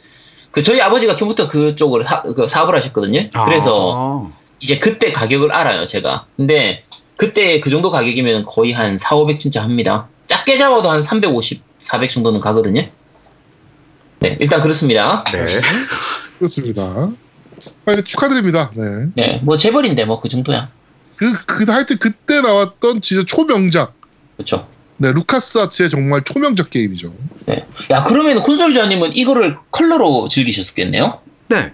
그 0.50 0.62
저희 0.62 0.81
아버지가 0.81 1.16
컴퓨터 1.16 1.48
그쪽을 1.48 2.04
하- 2.07 2.22
그 2.22 2.48
사업을 2.48 2.74
하셨거든요. 2.76 3.28
그래서 3.44 3.94
아, 3.96 4.33
이제 4.61 4.78
그때 4.78 5.12
가격을 5.12 5.52
알아요, 5.52 5.85
제가. 5.85 6.26
근데 6.37 6.85
그때 7.16 7.61
그 7.61 7.70
정도 7.70 7.90
가격이면 7.90 8.46
거의 8.46 8.72
한 8.72 8.98
4, 8.98 9.16
500 9.16 9.38
진짜 9.40 9.62
합니다. 9.62 10.09
작게 10.26 10.57
잡아도 10.57 10.90
한 10.90 11.02
350, 11.02 11.62
400 11.81 12.11
정도는 12.11 12.40
가거든요. 12.40 12.88
네, 14.20 14.37
일단 14.40 14.61
그렇습니다. 14.61 15.24
네. 15.33 15.61
그렇습니다. 16.38 17.11
하여튼 17.87 18.04
축하드립니다. 18.04 18.70
네. 18.74 18.85
네, 19.14 19.40
뭐 19.42 19.57
재벌인데 19.57 20.04
뭐 20.04 20.20
그 20.20 20.28
정도야. 20.28 20.70
그, 21.18 21.33
그, 21.46 21.64
하여튼 21.70 21.98
그때 21.98 22.40
나왔던 22.40 23.00
진짜 23.00 23.24
초명작. 23.26 23.92
그렇죠. 24.37 24.68
네, 24.98 25.12
루카스 25.12 25.59
아츠의 25.59 25.90
정말 25.90 26.22
초명작 26.22 26.70
게임이죠. 26.70 27.12
네. 27.46 27.66
야, 27.90 28.04
그러면 28.04 28.42
콘솔자님은 28.42 29.16
이거를 29.16 29.59
컬러로 29.72 30.28
즐기셨겠네요? 30.28 31.20
네. 31.48 31.72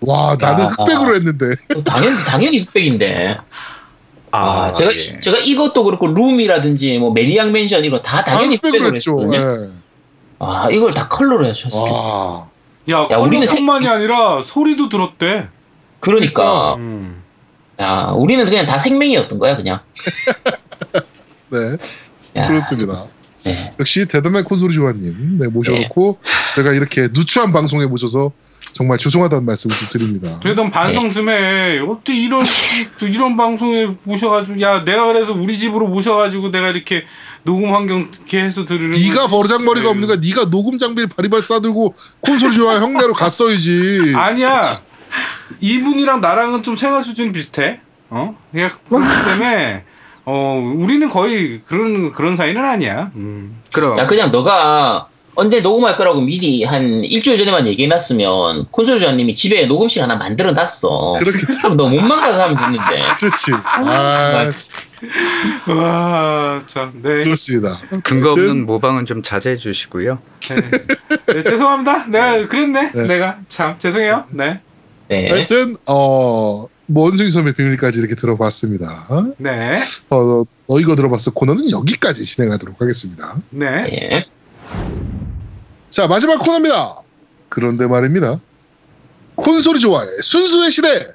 와, 0.00 0.36
나는 0.40 0.64
야. 0.64 0.68
흑백으로 0.68 1.16
했는데. 1.16 1.56
당연히, 1.84 2.24
당연히 2.24 2.58
흑백인데. 2.60 3.38
아, 4.30 4.72
제가, 4.72 4.94
예. 4.94 5.20
제가 5.20 5.38
이것도 5.38 5.82
그렇고, 5.82 6.06
룸이라든지, 6.06 6.98
뭐, 6.98 7.12
매니악 7.12 7.50
맨션 7.50 7.84
이거 7.84 8.02
다 8.02 8.22
당연히 8.22 8.58
다 8.58 8.68
흑백으로 8.68 8.94
했죠. 8.94 9.18
했거든요. 9.20 9.56
네. 9.56 9.70
아, 10.38 10.68
이걸 10.70 10.92
다 10.92 11.08
컬러로 11.08 11.48
하셨어요. 11.48 11.92
와. 11.92 12.48
야, 12.90 13.08
야, 13.10 13.16
우리는 13.16 13.46
컬러뿐만이 13.48 13.88
아니라 13.88 14.42
소리도 14.44 14.88
들었대. 14.88 15.48
그러니까, 15.98 16.76
음. 16.76 17.22
야, 17.80 18.12
우리는 18.16 18.44
그냥 18.46 18.66
다 18.66 18.78
생명이었던 18.78 19.38
거야, 19.38 19.56
그냥. 19.56 19.80
네, 21.50 21.76
야, 22.36 22.46
그렇습니다. 22.48 23.06
네. 23.44 23.52
역시 23.78 24.06
대담한 24.06 24.42
콘솔이 24.42 24.74
조아님 24.74 25.38
네, 25.38 25.46
모셔놓고 25.46 26.18
제가 26.56 26.72
이렇게 26.72 27.02
누추한 27.12 27.52
방송에 27.52 27.86
모셔서 27.86 28.32
정말 28.72 28.98
죄송하다는 28.98 29.46
말씀을 29.46 29.74
좀 29.76 29.88
드립니다. 29.88 30.38
그래도 30.42 30.68
반성 30.68 31.10
좀 31.10 31.30
해. 31.30 31.78
어떻게 31.78 32.14
이런 32.20 32.42
또 32.98 33.06
이런 33.06 33.36
방송에 33.36 33.86
모셔가지고 34.02 34.60
야 34.60 34.84
내가 34.84 35.06
그래서 35.06 35.32
우리 35.32 35.56
집으로 35.56 35.86
모셔가지고 35.86 36.50
내가 36.50 36.68
이렇게 36.70 37.04
녹음 37.44 37.72
환경 37.72 38.10
해서 38.34 38.64
들으는. 38.64 38.90
네가 38.90 39.22
거지. 39.22 39.30
버르장머리가 39.30 39.88
없는 39.90 40.08
거야. 40.08 40.18
네가 40.20 40.50
녹음 40.50 40.78
장비를 40.78 41.08
바리바리 41.08 41.40
싸들고 41.40 41.94
콘솔 42.20 42.50
조아 42.52 42.80
형네로 42.80 43.12
갔어야지. 43.14 44.12
아니야. 44.16 44.82
이분이랑 45.60 46.20
나랑은 46.20 46.62
좀 46.62 46.76
생활 46.76 47.04
수준이 47.04 47.32
비슷해. 47.32 47.80
어? 48.10 48.36
그냥 48.52 48.70
그렇기 48.88 49.06
때문에 49.26 49.84
어 50.24 50.74
우리는 50.76 51.08
거의 51.08 51.60
그런 51.66 52.12
그런 52.12 52.36
사이는 52.36 52.64
아니야. 52.64 53.10
음. 53.14 53.60
그럼 53.72 53.98
야 53.98 54.06
그냥 54.06 54.32
너가 54.32 55.08
언제 55.36 55.60
녹음할 55.60 55.96
거라고 55.96 56.20
미리 56.22 56.64
한 56.64 57.04
일주일 57.04 57.36
전에만 57.36 57.66
얘기해놨으면 57.66 58.68
콘솔 58.70 58.98
주아님이 58.98 59.36
집에 59.36 59.66
녹음실 59.66 60.02
하나 60.02 60.16
만들어 60.16 60.52
놨어. 60.52 61.18
그렇겠지. 61.20 61.60
그럼 61.60 61.76
너 61.76 61.88
몸만 61.88 62.20
가서 62.20 62.42
하면 62.44 62.56
됐는데. 62.56 63.02
그렇지. 63.20 63.52
아, 63.52 64.50
와, 65.68 66.62
참, 66.66 66.90
네. 67.02 67.22
그렇습니다. 67.22 67.76
근거 68.02 68.30
없는 68.30 68.64
모방은 68.64 69.04
좀 69.04 69.22
자제해 69.22 69.56
주시고요. 69.56 70.18
네. 70.48 70.56
네, 71.34 71.42
죄송합니다. 71.42 72.06
내가 72.06 72.48
그랬네. 72.48 72.92
네. 72.92 73.02
내가 73.02 73.36
참 73.50 73.78
죄송해요. 73.78 74.24
네, 74.30 74.60
네. 75.08 75.30
하여튼 75.30 75.76
어. 75.88 76.66
뭐 76.88 77.04
원숭이 77.04 77.30
섬의 77.30 77.54
비밀까지 77.54 77.98
이렇게 77.98 78.14
들어봤습니다. 78.14 79.08
네, 79.38 79.76
어, 80.08 80.44
너 80.68 80.80
이거 80.80 80.94
들어봤어 80.94 81.32
코너는 81.32 81.72
여기까지 81.72 82.24
진행하도록 82.24 82.80
하겠습니다. 82.80 83.36
네. 83.50 83.66
네. 83.82 84.26
자 85.90 86.06
마지막 86.06 86.38
코너입니다. 86.38 87.00
그런데 87.48 87.88
말입니다. 87.88 88.40
콘솔이 89.34 89.80
조아의 89.80 90.06
순수의 90.22 90.70
시대. 90.70 91.08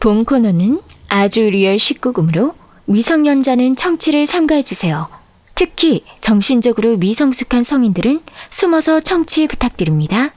본 0.00 0.24
코너는 0.24 0.80
아주 1.08 1.40
리얼 1.42 1.76
19금으로 1.76 2.54
미성년자는 2.86 3.76
청취를 3.76 4.26
삼가해 4.26 4.62
주세요. 4.62 5.08
특히 5.54 6.04
정신적으로 6.20 6.96
미성숙한 6.96 7.62
성인들은 7.62 8.20
숨어서 8.50 9.00
청취 9.00 9.46
부탁드립니다. 9.48 10.32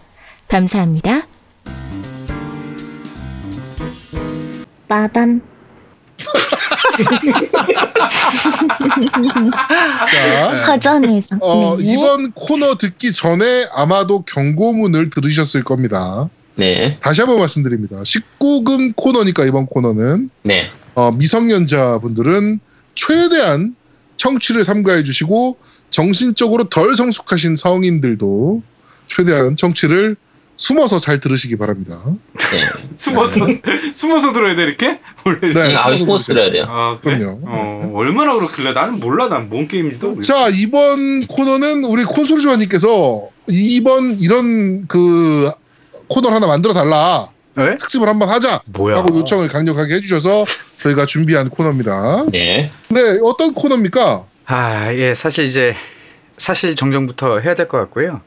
감사합니다. 0.47 1.27
빠밤. 4.91 5.39
자 10.11 10.65
허전해서. 10.67 11.37
어, 11.39 11.77
이번 11.79 12.31
코너 12.33 12.75
듣기 12.75 13.13
전에 13.13 13.67
아마도 13.73 14.23
경고문을 14.23 15.09
들으셨을 15.09 15.63
겁니다. 15.63 16.29
네. 16.55 16.97
다시 16.99 17.21
한번 17.21 17.39
말씀드립니다. 17.39 18.01
19금 18.03 18.93
코너니까 18.97 19.45
이번 19.45 19.65
코너는 19.65 20.29
네. 20.43 20.67
어, 20.95 21.11
미성년자분들은 21.11 22.59
최대한 22.93 23.73
청취를 24.17 24.65
삼가해 24.65 25.03
주시고 25.03 25.57
정신적으로 25.89 26.65
덜 26.65 26.95
성숙하신 26.95 27.55
성인들도 27.55 28.61
최대한 29.07 29.55
청취를 29.55 30.17
숨어서 30.61 30.99
잘 30.99 31.19
들으시기 31.19 31.57
바랍니다. 31.57 31.97
네. 32.05 32.69
숨어서 32.95 33.39
숨어서 33.93 34.31
들어야 34.31 34.55
돼 34.55 34.61
이렇게 34.63 34.99
원래. 35.25 35.51
네. 35.51 35.75
아, 35.75 35.97
숨어서 35.97 36.25
들어야 36.33 36.51
돼요. 36.51 36.65
아, 36.69 36.99
그래? 37.01 37.17
그럼요. 37.17 37.39
어, 37.45 37.91
얼마나 37.95 38.33
그렇길래 38.35 38.71
나는 38.73 38.99
몰라. 38.99 39.27
난 39.27 39.49
뭔 39.49 39.67
게임인지도. 39.67 40.19
자 40.19 40.49
이번 40.49 41.25
코너는 41.25 41.83
우리 41.85 42.03
콘솔 42.03 42.41
조아님께서 42.41 43.27
이번 43.49 44.19
이런 44.19 44.85
그 44.87 45.49
코너를 46.09 46.35
하나 46.35 46.45
만들어 46.45 46.73
달라 46.73 47.29
네? 47.55 47.75
특집을 47.77 48.07
한번 48.07 48.29
하자 48.29 48.61
뭐야? 48.71 48.95
라고 48.97 49.17
요청을 49.17 49.47
강력하게 49.47 49.95
해주셔서 49.95 50.45
저희가 50.83 51.07
준비한 51.07 51.49
코너입니다. 51.49 52.25
네. 52.31 52.71
네 52.89 53.01
어떤 53.23 53.53
코너입니까? 53.55 54.25
아, 54.45 54.93
예, 54.93 55.13
사실 55.15 55.45
이제 55.45 55.75
사실 56.37 56.75
정정부터 56.75 57.39
해야 57.39 57.55
될 57.55 57.67
것 57.67 57.77
같고요. 57.79 58.21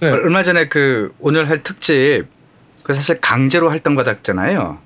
네. 0.00 0.10
얼- 0.10 0.24
얼마 0.24 0.42
전에 0.42 0.68
그 0.68 1.12
오늘 1.18 1.48
할 1.48 1.62
특집 1.62 2.26
그 2.82 2.92
사실 2.92 3.20
강제로 3.20 3.68
활동받았잖아요. 3.70 4.78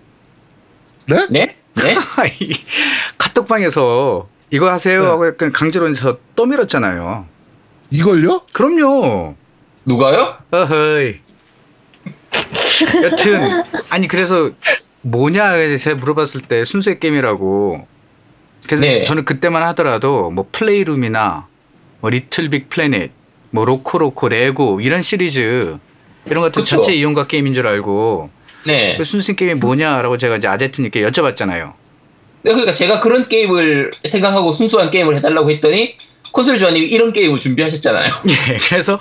네? 1.09 1.27
네? 1.31 1.57
이 2.41 2.53
카톡방에서 3.19 4.29
이거 4.51 4.71
하세요 4.71 5.03
네. 5.03 5.09
하고 5.09 5.27
약간 5.27 5.53
강제로 5.53 5.93
저 5.95 6.19
떠밀었잖아요. 6.37 7.27
이걸요? 7.91 8.43
그럼요. 8.53 9.35
누가요? 9.85 10.37
어허이. 10.51 11.21
여튼 13.03 13.63
아니 13.91 14.09
그래서 14.09 14.51
뭐냐 15.03 15.77
제가 15.79 15.97
물어봤을 15.99 16.43
때 16.43 16.65
순수의 16.65 17.01
게임이라고. 17.01 17.87
그래서 18.67 18.83
네. 18.85 19.03
저는 19.03 19.25
그때만 19.25 19.63
하더라도 19.69 20.31
뭐 20.31 20.49
Playroom이나 20.53 21.47
뭐 22.01 22.11
Little 22.11 22.49
Big 22.49 22.69
Planet, 22.69 23.11
뭐 23.53 23.65
Loco 23.65 23.99
Roco, 23.99 24.29
레고 24.29 24.81
이런 24.81 25.03
시리즈 25.03 25.77
이런 26.27 26.43
것들 26.43 26.63
그쵸. 26.63 26.77
전체 26.77 26.93
이용가 26.93 27.27
게임인 27.27 27.55
줄 27.55 27.67
알고 27.67 28.31
네. 28.65 28.97
그 28.97 29.05
순수의 29.05 29.37
게임이 29.37 29.55
뭐냐라고 29.55 30.17
제가 30.17 30.37
이제 30.37 30.49
아제트님께 30.49 31.03
여쭤봤잖아요. 31.09 31.75
네, 32.43 32.51
그러니까 32.51 32.73
제가 32.73 33.01
그런 33.01 33.29
게임을 33.29 33.93
생각하고 34.09 34.53
순수한 34.53 34.91
게임을 34.91 35.17
해달라고 35.19 35.51
했더니 35.51 35.97
콘솔 36.33 36.59
주아님이 36.59 36.87
이런 36.87 37.13
게임을 37.13 37.41
준비하셨잖아요. 37.41 38.23
예, 38.29 38.57
그래서 38.69 38.99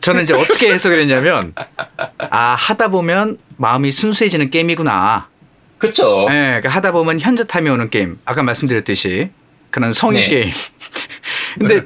저는 0.00 0.24
이제 0.24 0.34
어떻게 0.34 0.72
해석을 0.72 1.00
했냐면 1.00 1.54
아 2.18 2.54
하다 2.54 2.88
보면 2.88 3.38
마음이 3.56 3.90
순수해지는 3.90 4.50
게임이구나. 4.50 5.28
그렇죠. 5.78 6.26
예, 6.30 6.34
그러니까 6.34 6.68
하다 6.68 6.92
보면 6.92 7.20
현저탐이 7.20 7.68
오는 7.68 7.90
게임. 7.90 8.18
아까 8.24 8.42
말씀드렸듯이 8.42 9.30
그런 9.70 9.92
성인 9.92 10.20
네. 10.22 10.28
게임. 10.28 10.52
근데 11.58 11.82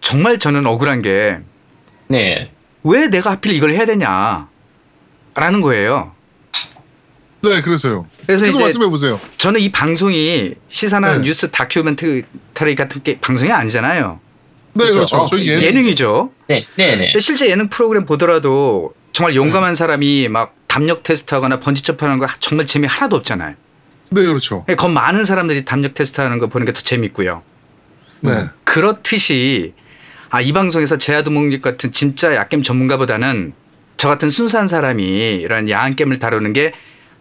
정말 0.00 0.38
저는 0.38 0.66
억울한 0.66 1.02
게 1.02 1.38
왜 2.08 2.50
네. 3.00 3.08
내가 3.08 3.32
하필 3.32 3.52
이걸 3.54 3.70
해야 3.70 3.84
되냐? 3.84 4.48
라는 5.34 5.60
거예요. 5.60 6.12
네 7.42 7.60
그래서요. 7.62 8.06
그래서 8.26 8.46
이제 8.46 8.58
말씀해 8.58 8.88
보세요. 8.88 9.20
저는 9.36 9.60
이 9.60 9.70
방송이 9.70 10.54
시사나 10.68 11.18
네. 11.18 11.22
뉴스 11.22 11.50
다큐멘터리 11.50 12.74
같은 12.76 13.02
게 13.02 13.18
방송이 13.20 13.52
아니잖아요. 13.52 14.18
네 14.72 14.84
그렇죠. 14.84 14.94
그렇죠. 14.94 15.16
어, 15.18 15.26
저희 15.26 15.48
예. 15.48 15.52
예능 15.54 15.64
예능 15.64 15.84
이죠. 15.86 16.32
네. 16.48 16.66
네. 16.76 16.96
네. 16.96 17.20
실제 17.20 17.48
예능 17.48 17.68
프로그램 17.68 18.04
보더라도 18.04 18.94
정말 19.12 19.34
용감한 19.36 19.74
사람이 19.74 20.28
막 20.28 20.54
담력 20.66 21.02
테스트하거나 21.02 21.60
번지 21.60 21.82
점프하는 21.82 22.18
거 22.18 22.26
정말 22.40 22.66
재미 22.66 22.86
하나도 22.86 23.16
없잖아요. 23.16 23.54
네 24.10 24.22
그렇죠. 24.24 24.64
겁 24.76 24.90
많은 24.90 25.24
사람들이 25.24 25.64
담력 25.64 25.94
테스트하는 25.94 26.38
거 26.38 26.48
보는 26.48 26.64
게 26.66 26.72
더 26.72 26.80
재밌고요. 26.80 27.42
네. 28.20 28.32
그렇듯이 28.64 29.74
아, 30.36 30.42
이 30.42 30.52
방송에서 30.52 30.98
제아두목님 30.98 31.62
같은 31.62 31.92
진짜 31.92 32.34
약겜 32.34 32.62
전문가보다는 32.62 33.54
저 33.96 34.08
같은 34.08 34.28
순수한 34.28 34.68
사람이 34.68 35.02
이런 35.40 35.70
야한 35.70 35.96
게임을 35.96 36.18
다루는 36.18 36.52
게 36.52 36.72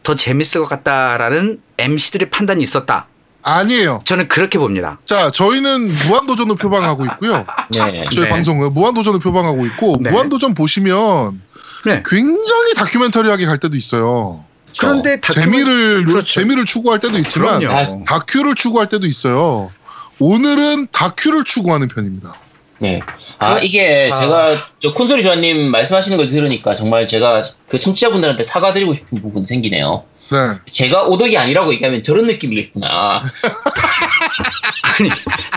더 0.04 0.14
재밌을 0.16 0.62
것 0.62 0.68
같다라는 0.68 1.60
MC들의 1.80 2.30
판단이 2.30 2.62
있었다. 2.62 3.08
아니에요. 3.42 4.02
저는 4.06 4.28
그렇게 4.28 4.60
봅니다. 4.60 5.00
자 5.04 5.32
저희는 5.32 5.88
무한도전을 6.08 6.58
표방하고 6.58 7.06
있고요. 7.06 7.38
네. 7.72 8.06
저희 8.12 8.26
네. 8.26 8.30
방송은 8.30 8.72
무한도전을 8.76 9.20
표방하고 9.20 9.66
있고 9.66 9.98
네. 10.02 10.12
무한도전 10.12 10.54
보시면 10.54 11.42
네. 11.86 12.04
굉장히 12.06 12.74
다큐멘터리하게 12.76 13.48
갈 13.48 13.58
때도 13.60 13.76
있어요. 13.78 14.44
그런데 14.78 15.20
다큐- 15.22 15.42
재미를 15.42 16.04
그렇죠. 16.06 16.32
재미를 16.42 16.66
추구할 16.66 17.00
때도 17.00 17.18
있지만 17.18 17.58
그럼요. 17.62 18.04
다큐를 18.06 18.54
추구할 18.54 18.88
때도 18.90 19.08
있어요. 19.08 19.72
오늘은 20.20 20.90
다큐를 20.92 21.46
추구하는 21.46 21.88
편입니다. 21.88 22.36
네. 22.80 23.00
아, 23.40 23.60
이게 23.60 24.10
아. 24.12 24.20
제가 24.20 24.56
저 24.80 24.94
콘솔이 24.94 25.24
조아님 25.24 25.72
말씀하시는 25.72 26.18
걸 26.18 26.30
들으니까 26.30 26.76
정말 26.76 27.08
제가 27.08 27.44
그 27.68 27.80
청취자분들한테 27.80 28.44
사과드리고 28.44 28.94
싶은 28.96 29.22
부분 29.22 29.46
생기네요. 29.46 30.04
네. 30.32 30.38
제가 30.72 31.04
오덕이 31.04 31.38
아니라고 31.38 31.74
얘기하면 31.74 32.04
저런 32.04 32.26
느낌이겠구나. 32.28 33.22
아니 35.00 35.10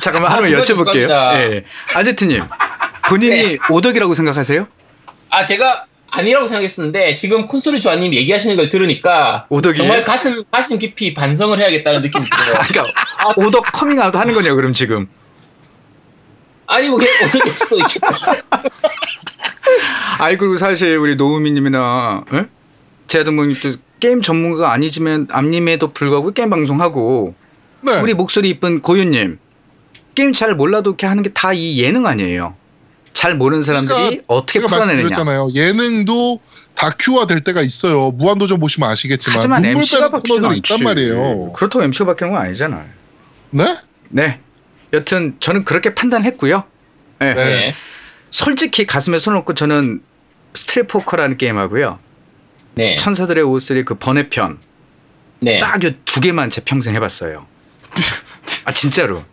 잠깐만 0.03 0.33
하나만 0.33 0.55
아, 0.55 0.59
여쭤볼게요. 0.59 1.11
예. 1.35 1.65
아제트님 1.95 2.43
본인이 3.09 3.43
네. 3.43 3.59
오덕이라고 3.71 4.15
생각하세요? 4.15 4.67
아, 5.31 5.45
제가 5.45 5.87
아니라고 6.11 6.49
생각했었는데 6.49 7.17
지금 7.17 7.47
콘솔이 7.49 7.81
조아님 7.81 8.15
얘기하시는 8.15 8.57
걸 8.57 8.71
들으니까 8.71 9.47
오덕이 9.51 9.77
정말 9.77 10.05
가슴 10.05 10.43
가슴 10.51 10.79
깊이 10.79 11.13
반성을 11.15 11.59
해야겠다는 11.59 12.03
느낌이 12.03 12.25
들어요. 12.25 12.63
그러니까 12.69 12.85
오덕 13.37 13.73
커밍아웃 13.73 14.15
하는 14.15 14.35
거냐 14.35 14.55
그럼 14.55 14.73
지금? 14.73 15.09
아니 16.69 16.89
뭐 16.89 16.99
그냥 16.99 17.15
수도 17.57 17.79
있겠다. 17.81 18.09
아이 20.19 20.37
그리고 20.37 20.57
사실 20.57 20.97
우리 20.97 21.17
노우미님이나 21.17 22.25
예? 22.35 22.47
제아동님도 23.09 23.73
게임 24.01 24.23
전문가가 24.23 24.73
아니지만 24.73 25.29
아님에도 25.31 25.93
불구하고 25.93 26.33
게임 26.33 26.51
방송하고 26.51 27.35
네. 27.81 28.01
우리 28.01 28.15
목소리 28.15 28.51
이쁜 28.51 28.81
고윤님 28.83 29.39
게임 30.15 30.33
잘 30.33 30.55
몰라도 30.55 30.91
이렇게 30.91 31.07
하는 31.07 31.23
게 31.23 31.31
다 31.33 31.53
이 31.53 31.83
예능 31.83 32.07
아니에요. 32.07 32.55
잘 33.15 33.35
모르는 33.35 33.63
사람들이 33.65 33.95
그러니까 33.99 34.25
어떻게 34.29 34.61
제가 34.61 34.69
풀어내느냐. 34.69 35.03
말씀드렸잖아요. 35.09 35.49
예능도 35.55 36.41
다큐화 36.75 37.27
될 37.27 37.41
때가 37.41 37.63
있어요. 37.63 38.11
무한도전 38.13 38.61
보시면 38.61 38.89
아시겠지만 38.91 39.37
하지만 39.37 39.65
MC가 39.65 40.11
바뀌는 40.11 40.53
있단 40.57 40.85
말이에요. 40.85 41.53
그렇다고 41.53 41.83
MC가 41.85 42.05
바뀌는 42.07 42.33
건 42.33 42.43
아니잖아요. 42.43 42.85
네? 43.51 43.77
네. 44.11 44.41
여튼 44.93 45.37
저는 45.41 45.65
그렇게 45.65 45.95
판단했고요. 45.95 46.65
네. 47.21 47.35
네. 47.35 47.45
네. 47.45 47.75
솔직히 48.31 48.87
가슴에 48.87 49.19
손 49.19 49.37
얹고 49.37 49.55
저는 49.55 50.01
스트레포커라는 50.55 51.37
게임 51.39 51.59
하고요. 51.59 51.99
네. 52.75 52.97
천사들의 52.97 53.43
옷을 53.45 53.85
그 53.85 53.95
번외편 53.95 54.59
네. 55.41 55.61
딱요 55.61 55.91
두 56.05 56.21
개만 56.21 56.51
제 56.51 56.61
평생 56.63 56.95
해봤어요. 56.95 57.47
아 58.65 58.73
진짜로. 58.73 59.25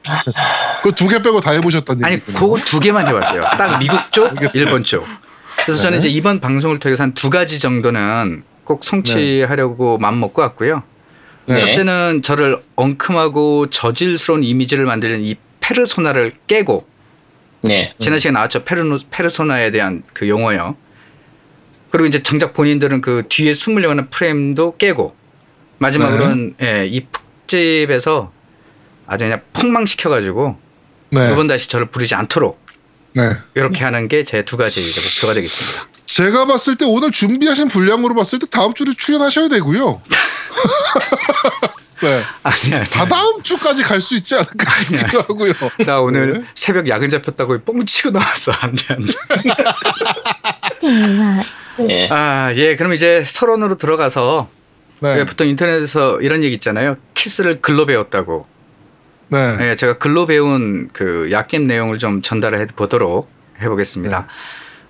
그 0.83 0.91
두 0.91 1.07
개 1.07 1.21
빼고 1.21 1.41
다 1.41 1.51
해보셨다는 1.51 2.03
아니. 2.05 2.19
그거 2.25 2.57
두 2.65 2.79
개만 2.79 3.07
해봤어요. 3.07 3.41
딱 3.41 3.79
미국 3.79 4.11
쪽, 4.11 4.27
알겠습니다. 4.29 4.59
일본 4.59 4.83
쪽. 4.83 5.05
그래서 5.65 5.81
저는 5.81 5.99
네. 6.01 6.07
이제 6.07 6.17
이번 6.17 6.39
방송을 6.39 6.79
통해서 6.79 7.03
한 7.03 7.13
두 7.13 7.29
가지 7.29 7.59
정도는 7.59 8.43
꼭 8.65 8.83
성취하려고 8.83 9.97
마음 9.97 10.19
먹고 10.19 10.41
왔고요. 10.41 10.83
네. 11.47 11.57
첫째는 11.57 12.21
저를 12.23 12.59
엉큼하고 12.75 13.69
저질스러운 13.69 14.43
이미지를 14.43 14.85
만드는 14.85 15.21
이 15.23 15.35
페르소나를 15.59 16.33
깨고 16.47 16.87
네. 17.61 17.93
지난 17.99 18.19
시간에 18.19 18.33
나왔죠 18.35 18.63
페르노, 18.63 18.99
페르소나에 19.11 19.71
대한 19.71 20.03
그 20.13 20.27
용어요. 20.29 20.75
그리고 21.91 22.07
이제 22.07 22.21
정작 22.23 22.53
본인들은 22.53 23.01
그 23.01 23.23
뒤에 23.29 23.53
숨으려고 23.53 23.91
하는 23.91 24.09
프레임도 24.09 24.77
깨고 24.77 25.15
마지막으로는 25.77 26.55
예, 26.61 26.85
이 26.87 27.05
푹집에서 27.05 28.31
아주 29.07 29.25
그냥 29.25 29.41
폭망시켜가지고 29.53 30.57
네. 31.11 31.29
두번 31.29 31.47
다시 31.47 31.69
저를 31.69 31.87
부르지 31.87 32.15
않도록 32.15 32.59
네. 33.13 33.21
이렇게 33.55 33.83
하는 33.83 34.07
게 34.07 34.23
제 34.23 34.41
두 34.43 34.57
가지 34.57 34.81
목표가 34.81 35.33
되겠습니다. 35.35 35.94
제가 36.05 36.45
봤을 36.45 36.75
때 36.75 36.85
오늘 36.85 37.11
준비하신 37.11 37.67
분량으로 37.67 38.13
봤을 38.15 38.39
때 38.39 38.45
다음 38.49 38.73
주에 38.73 38.85
출연하셔야 38.97 39.47
되고요. 39.49 40.01
네. 42.01 42.23
아니 42.43 42.75
아니. 42.75 42.89
다 42.89 43.05
다음 43.05 43.41
주까지 43.41 43.81
갈 43.83 44.01
수 44.01 44.15
있지 44.15 44.35
않을까 44.35 44.75
싶기도 44.77 45.19
하고요. 45.21 45.53
나 45.85 45.99
오늘 46.01 46.33
네. 46.33 46.45
새벽 46.53 46.87
야근 46.87 47.09
잡혔다고 47.09 47.61
뻥치고 47.61 48.11
나왔어 48.11 48.51
안 48.51 48.75
돼 48.75 48.93
안돼. 48.93 49.13
대박. 50.81 51.43
네. 51.79 52.09
아 52.11 52.51
예 52.55 52.75
그럼 52.75 52.93
이제 52.93 53.25
서론으로 53.27 53.77
들어가서 53.77 54.49
네. 54.99 55.19
예, 55.19 55.25
보통 55.25 55.47
인터넷에서 55.47 56.19
이런 56.21 56.43
얘기 56.43 56.53
있잖아요. 56.55 56.97
키스를 57.15 57.61
글로 57.61 57.85
배웠다고. 57.85 58.45
네. 59.29 59.57
예, 59.61 59.75
제가 59.75 59.97
글로 59.97 60.25
배운 60.25 60.89
그 60.93 61.29
약겜 61.31 61.65
내용을 61.67 61.97
좀 61.97 62.21
전달해 62.21 62.67
보도록 62.67 63.29
해보겠습니다. 63.61 64.27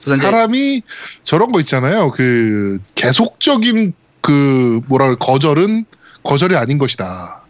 네. 0.06 0.16
사람이 0.16 0.82
저런 1.24 1.52
거 1.52 1.60
있잖아요. 1.62 2.12
그 2.12 2.80
계속적인 2.96 3.94
그 4.22 4.82
뭐라 4.88 5.08
그래 5.08 5.18
거절은 5.20 5.86
거절이 6.24 6.56
아닌 6.56 6.78
것이다. 6.78 7.42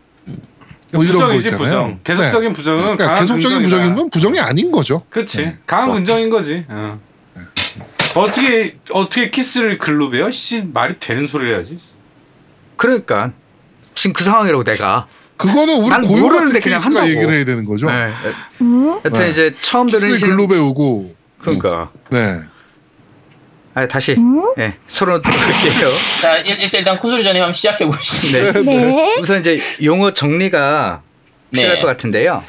뭐 0.91 1.03
부정이지 1.03 1.47
있잖아요. 1.49 1.57
부정. 1.57 1.99
계속적인 2.03 2.53
부정은 2.53 2.81
그러니까 2.83 3.05
강한 3.05 3.21
계속적인 3.21 3.57
긍정이다. 3.61 3.77
부정인 3.77 3.95
건 3.95 4.09
부정이 4.09 4.39
아닌 4.39 4.71
거죠. 4.71 5.03
그렇지. 5.09 5.37
네. 5.37 5.55
강한 5.65 5.93
긍정인 5.93 6.29
거지. 6.29 6.65
어. 6.69 6.99
어떻게 8.15 8.77
어떻게 8.91 9.29
키스를 9.29 9.77
글로 9.77 10.09
배워? 10.09 10.31
씨 10.31 10.63
말이 10.73 10.95
되는 10.99 11.27
소리를 11.27 11.53
해야지. 11.53 11.77
그러니까 12.77 13.31
지금 13.93 14.13
그 14.13 14.23
상황이라고 14.23 14.63
내가. 14.63 15.07
그거는 15.37 15.79
우리 15.83 15.89
난 15.89 16.01
고유 16.01 16.21
모르는데 16.21 16.59
같은 16.59 16.61
그냥 16.61 16.77
케이스가 16.79 16.99
한다고. 17.01 17.09
얘기를 17.09 17.33
해야 17.33 17.43
되는 17.43 17.65
거죠. 17.65 17.89
예, 17.89 18.13
음? 18.61 18.89
하여튼 19.03 19.11
네. 19.11 19.29
이제 19.31 19.53
처음 19.61 19.85
키스를 19.87 20.09
들으시는 20.11 20.37
글로 20.37 20.47
배우고 20.47 21.13
그러니까 21.45 21.91
네. 22.09 22.39
아, 23.73 23.87
다시 23.87 24.13
음? 24.17 24.41
예, 24.57 24.75
서로 24.87 25.19
들어갈게요. 25.19 25.89
자, 26.21 26.37
일- 26.37 26.61
일단, 26.61 26.79
일단 26.79 26.99
콘솔 26.99 27.23
전에 27.23 27.39
한번 27.39 27.53
시작해 27.53 27.85
보시죠. 27.85 28.31
네. 28.37 28.51
네. 28.63 29.15
우선 29.19 29.41
이제 29.41 29.61
용어 29.83 30.13
정리가 30.13 31.01
필요할 31.51 31.75
네. 31.75 31.81
것 31.81 31.87
같은데요. 31.87 32.43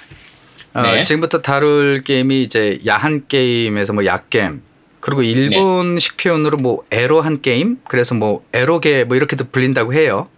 어, 0.74 0.82
네. 0.82 1.02
지금부터 1.02 1.42
다룰 1.42 2.02
게임이 2.04 2.42
이제 2.42 2.80
야한 2.86 3.24
게임에서 3.28 3.92
뭐 3.92 4.04
약겜 4.04 4.62
그리고 5.00 5.22
일본식 5.22 6.16
표현으로 6.16 6.58
뭐 6.58 6.84
에로한 6.90 7.40
게임 7.42 7.78
그래서 7.88 8.14
뭐 8.14 8.44
에로게 8.52 9.04
뭐 9.04 9.16
이렇게도 9.16 9.48
불린다고 9.50 9.94
해요. 9.94 10.28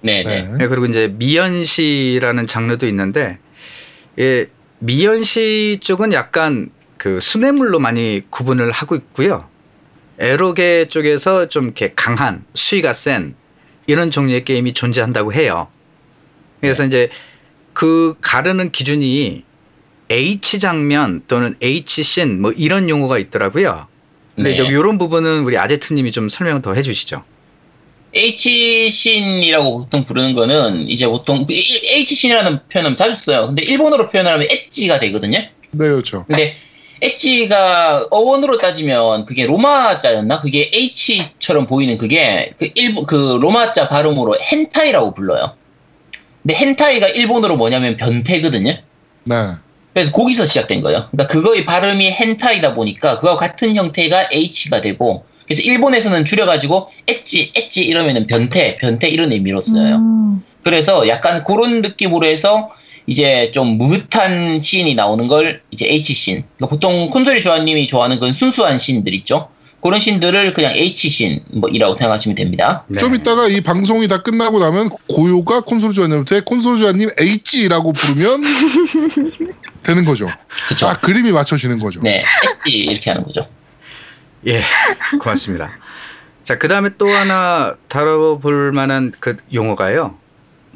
네, 0.00 0.22
네. 0.22 0.42
네. 0.42 0.58
예, 0.60 0.66
그리고 0.68 0.86
이제 0.86 1.08
미연시라는 1.16 2.46
장르도 2.46 2.86
있는데 2.86 3.38
예, 4.18 4.46
미연시 4.78 5.78
쪽은 5.82 6.12
약간 6.12 6.70
그 7.06 7.20
수뇌물로 7.20 7.78
많이 7.78 8.22
구분을 8.30 8.72
하고 8.72 8.96
있고요. 8.96 9.48
에로게 10.18 10.88
쪽에서 10.88 11.48
좀 11.48 11.66
이렇게 11.66 11.92
강한 11.94 12.44
수위가 12.52 12.94
센 12.94 13.36
이런 13.86 14.10
종류의 14.10 14.44
게임이 14.44 14.72
존재한다고 14.72 15.32
해요. 15.32 15.68
그래서 16.60 16.84
이제 16.84 17.08
그 17.74 18.16
가르는 18.20 18.72
기준이 18.72 19.44
H 20.10 20.58
장면 20.58 21.22
또는 21.28 21.54
H 21.62 22.02
씬뭐 22.02 22.54
이런 22.56 22.88
용어가 22.88 23.18
있더라고요. 23.18 23.86
근데 24.34 24.56
네. 24.56 24.66
이런 24.66 24.98
부분은 24.98 25.44
우리 25.44 25.56
아제트님이 25.56 26.10
좀 26.10 26.28
설명 26.28 26.60
더 26.60 26.74
해주시죠. 26.74 27.22
H신이라고 28.16 29.78
보통 29.78 30.06
부르는 30.06 30.34
거는 30.34 30.88
이제 30.88 31.06
보통 31.06 31.46
H신이라는 31.48 32.66
표현은 32.72 32.96
자주 32.96 33.14
써요. 33.14 33.46
근데 33.46 33.62
일본어로 33.62 34.10
표현하면 34.10 34.48
엣지가 34.50 34.98
되거든요. 34.98 35.38
네, 35.38 35.88
그렇죠. 35.88 36.24
근데 36.26 36.65
엣지가 37.00 38.08
어원으로 38.10 38.58
따지면 38.58 39.26
그게 39.26 39.46
로마자였나? 39.46 40.40
그게 40.40 40.70
H처럼 40.72 41.66
보이는 41.66 41.98
그게 41.98 42.52
그 42.58 42.70
일본 42.74 43.06
그 43.06 43.38
로마자 43.40 43.88
발음으로 43.88 44.36
헨타이라고 44.40 45.14
불러요. 45.14 45.52
근데 46.42 46.56
헨타이가 46.58 47.08
일본어로 47.08 47.56
뭐냐면 47.56 47.96
변태거든요. 47.96 48.78
네. 49.24 49.34
그래서 49.92 50.12
거기서 50.12 50.46
시작된 50.46 50.82
거예요. 50.82 51.08
그러니까 51.10 51.32
그거의 51.32 51.64
발음이 51.64 52.16
헨타이다 52.18 52.74
보니까 52.74 53.18
그와 53.20 53.36
같은 53.36 53.74
형태가 53.74 54.28
H가 54.30 54.80
되고 54.80 55.24
그래서 55.46 55.62
일본에서는 55.62 56.24
줄여가지고 56.24 56.90
엣지, 57.06 57.52
엣지 57.54 57.84
이러면은 57.84 58.26
변태, 58.26 58.78
변태 58.78 59.08
이런 59.08 59.32
의미로 59.32 59.62
써요. 59.62 59.96
음. 59.96 60.44
그래서 60.62 61.06
약간 61.08 61.44
그런 61.44 61.82
느낌으로 61.82 62.26
해서 62.26 62.70
이제 63.06 63.52
좀 63.52 63.78
무릇한 63.78 64.60
씬이 64.60 64.94
나오는 64.94 65.28
걸 65.28 65.62
이제 65.70 65.86
H 65.88 66.14
씬. 66.14 66.44
그러니까 66.56 66.74
보통 66.74 67.10
콘솔이 67.10 67.40
조아님이 67.40 67.86
좋아하는 67.86 68.18
그런 68.18 68.32
순수한 68.32 68.78
씬들 68.78 69.14
있죠. 69.14 69.48
그런 69.80 70.00
씬들을 70.00 70.54
그냥 70.54 70.72
H 70.74 71.08
씬 71.10 71.40
뭐이라고 71.52 71.94
생각하시면 71.94 72.34
됩니다. 72.34 72.84
네. 72.88 72.98
좀 72.98 73.14
이따가 73.14 73.46
이 73.46 73.60
방송이 73.60 74.08
다 74.08 74.22
끝나고 74.22 74.58
나면 74.58 74.88
고요가 75.08 75.60
콘솔 75.60 75.94
조아님한테 75.94 76.40
콘솔 76.40 76.78
조아님 76.78 77.10
H라고 77.18 77.92
부르면 77.92 78.42
되는 79.84 80.04
거죠. 80.04 80.28
그쵸? 80.68 80.86
딱 80.86 81.00
그림이 81.02 81.30
맞춰지는 81.30 81.78
거죠. 81.78 82.00
네, 82.02 82.24
H 82.66 82.76
이렇게 82.76 83.10
하는 83.10 83.22
거죠. 83.22 83.46
예, 84.48 84.62
고맙습니다. 85.20 85.70
자, 86.42 86.58
그 86.58 86.66
다음에 86.68 86.90
또 86.98 87.08
하나 87.08 87.74
다뤄볼 87.88 88.72
만한 88.72 89.12
그 89.20 89.36
용어가요. 89.52 90.16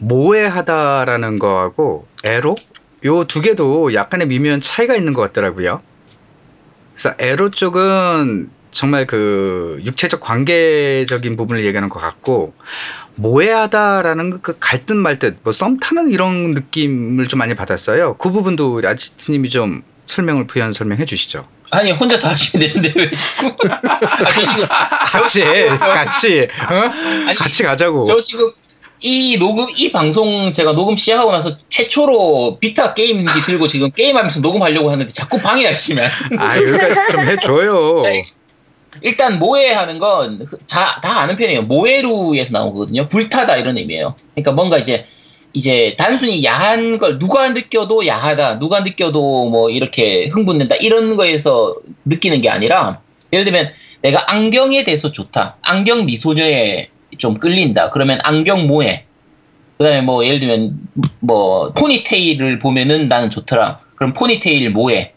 모해하다라는 0.01 1.38
거하고 1.38 2.07
에로? 2.24 2.57
요 3.05 3.24
두 3.24 3.40
개도 3.40 3.94
약간의 3.94 4.26
미묘한 4.26 4.61
차이가 4.61 4.94
있는 4.94 5.12
것 5.14 5.22
같더라고요. 5.22 5.80
그래서 6.94 7.14
에로 7.18 7.48
쪽은 7.51 8.51
정말 8.72 9.07
그 9.07 9.80
육체적 9.86 10.20
관계적인 10.20 11.36
부분을 11.36 11.64
얘기하는 11.64 11.88
것 11.88 11.98
같고, 11.98 12.55
모해하다라는 13.16 14.42
그 14.42 14.57
갈듯 14.61 14.96
말듯 14.96 15.38
뭐 15.42 15.53
썸 15.53 15.78
타는 15.80 16.11
이런 16.11 16.53
느낌을 16.55 17.26
좀 17.28 17.38
많이 17.38 17.55
받았어요. 17.55 18.16
그 18.18 18.30
부분도 18.30 18.82
아지트님이 18.84 19.48
좀 19.48 19.82
설명을 20.07 20.46
부연 20.46 20.72
설명해 20.72 21.05
주시죠. 21.07 21.46
아니 21.72 21.92
혼자 21.92 22.18
다 22.18 22.30
하시면 22.30 22.68
되는데 22.68 22.92
왜 22.96 23.11
자꾸? 23.11 23.57
같이 25.11 25.40
같이 25.78 26.48
어? 26.70 26.74
아니, 27.28 27.34
같이 27.34 27.62
가자고. 27.62 28.05
저 28.05 28.20
지금 28.20 28.51
이 29.01 29.38
녹음 29.38 29.66
이 29.74 29.90
방송 29.90 30.53
제가 30.53 30.72
녹음 30.72 30.96
시작하고 30.96 31.32
나서 31.32 31.57
최초로 31.70 32.59
비타 32.61 32.92
게임기 32.92 33.40
들고 33.46 33.66
지금 33.68 33.90
게임하면서 33.90 34.40
녹음하려고 34.40 34.90
하는데 34.90 35.11
자꾸 35.12 35.38
방해하시면 35.38 36.11
아 36.38 36.57
여기까지 36.59 36.94
좀 37.12 37.20
해줘요. 37.26 38.03
네. 38.03 38.24
일단 39.03 39.38
모해하는 39.38 39.98
건다다 39.98 41.20
아는 41.20 41.36
편이에요. 41.36 41.62
모해루에서 41.62 42.53
나오거든요. 42.53 43.09
불타다 43.09 43.57
이런 43.57 43.78
의미예요. 43.78 44.14
그러니까 44.34 44.53
뭔가 44.53 44.78
이제 44.78 45.07
이제 45.53 45.94
단순히 45.98 46.44
야한 46.44 46.98
걸 46.98 47.18
누가 47.18 47.48
느껴도 47.51 48.07
야하다, 48.07 48.59
누가 48.59 48.80
느껴도 48.80 49.48
뭐 49.48 49.70
이렇게 49.70 50.28
흥분된다 50.28 50.76
이런 50.76 51.16
거에서 51.16 51.74
느끼는 52.05 52.42
게 52.42 52.51
아니라 52.51 53.01
예를 53.32 53.44
들면 53.44 53.70
내가 54.03 54.30
안경에 54.30 54.84
대해서 54.84 55.12
좋다, 55.12 55.57
안경 55.62 56.07
미소녀에 56.07 56.88
좀 57.18 57.38
끌린다. 57.38 57.90
그러면 57.90 58.18
안경 58.22 58.66
모해. 58.66 59.04
그다음에 59.78 60.02
뭐 60.02 60.24
예를 60.24 60.40
들면 60.40 60.78
뭐 61.20 61.72
포니테일을 61.72 62.58
보면은 62.58 63.08
나는 63.08 63.30
좋더라. 63.30 63.80
그럼 63.94 64.12
포니테일 64.14 64.70
모해. 64.70 65.12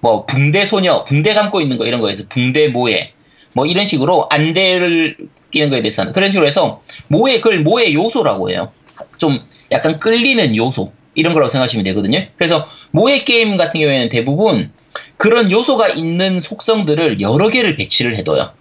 뭐 0.00 0.26
붕대 0.26 0.66
소녀, 0.66 1.04
붕대 1.04 1.34
감고 1.34 1.60
있는 1.60 1.78
거 1.78 1.86
이런 1.86 2.00
거에서 2.00 2.24
붕대 2.28 2.68
모해. 2.68 3.12
뭐 3.52 3.66
이런 3.66 3.86
식으로 3.86 4.28
안대를 4.30 5.16
끼는 5.50 5.70
거에 5.70 5.82
대해서는 5.82 6.12
그런 6.12 6.30
식으로 6.30 6.46
해서 6.46 6.82
모해 7.08 7.40
그걸 7.40 7.60
모해 7.60 7.92
요소라고 7.92 8.50
해요. 8.50 8.72
좀 9.18 9.40
약간 9.72 9.98
끌리는 9.98 10.56
요소 10.56 10.92
이런 11.14 11.32
거라고 11.32 11.50
생각하시면 11.50 11.84
되거든요. 11.84 12.24
그래서 12.36 12.68
모해 12.90 13.24
게임 13.24 13.56
같은 13.56 13.80
경우에는 13.80 14.08
대부분 14.08 14.70
그런 15.16 15.50
요소가 15.50 15.88
있는 15.88 16.40
속성들을 16.40 17.20
여러 17.20 17.48
개를 17.50 17.76
배치를 17.76 18.16
해둬요. 18.16 18.52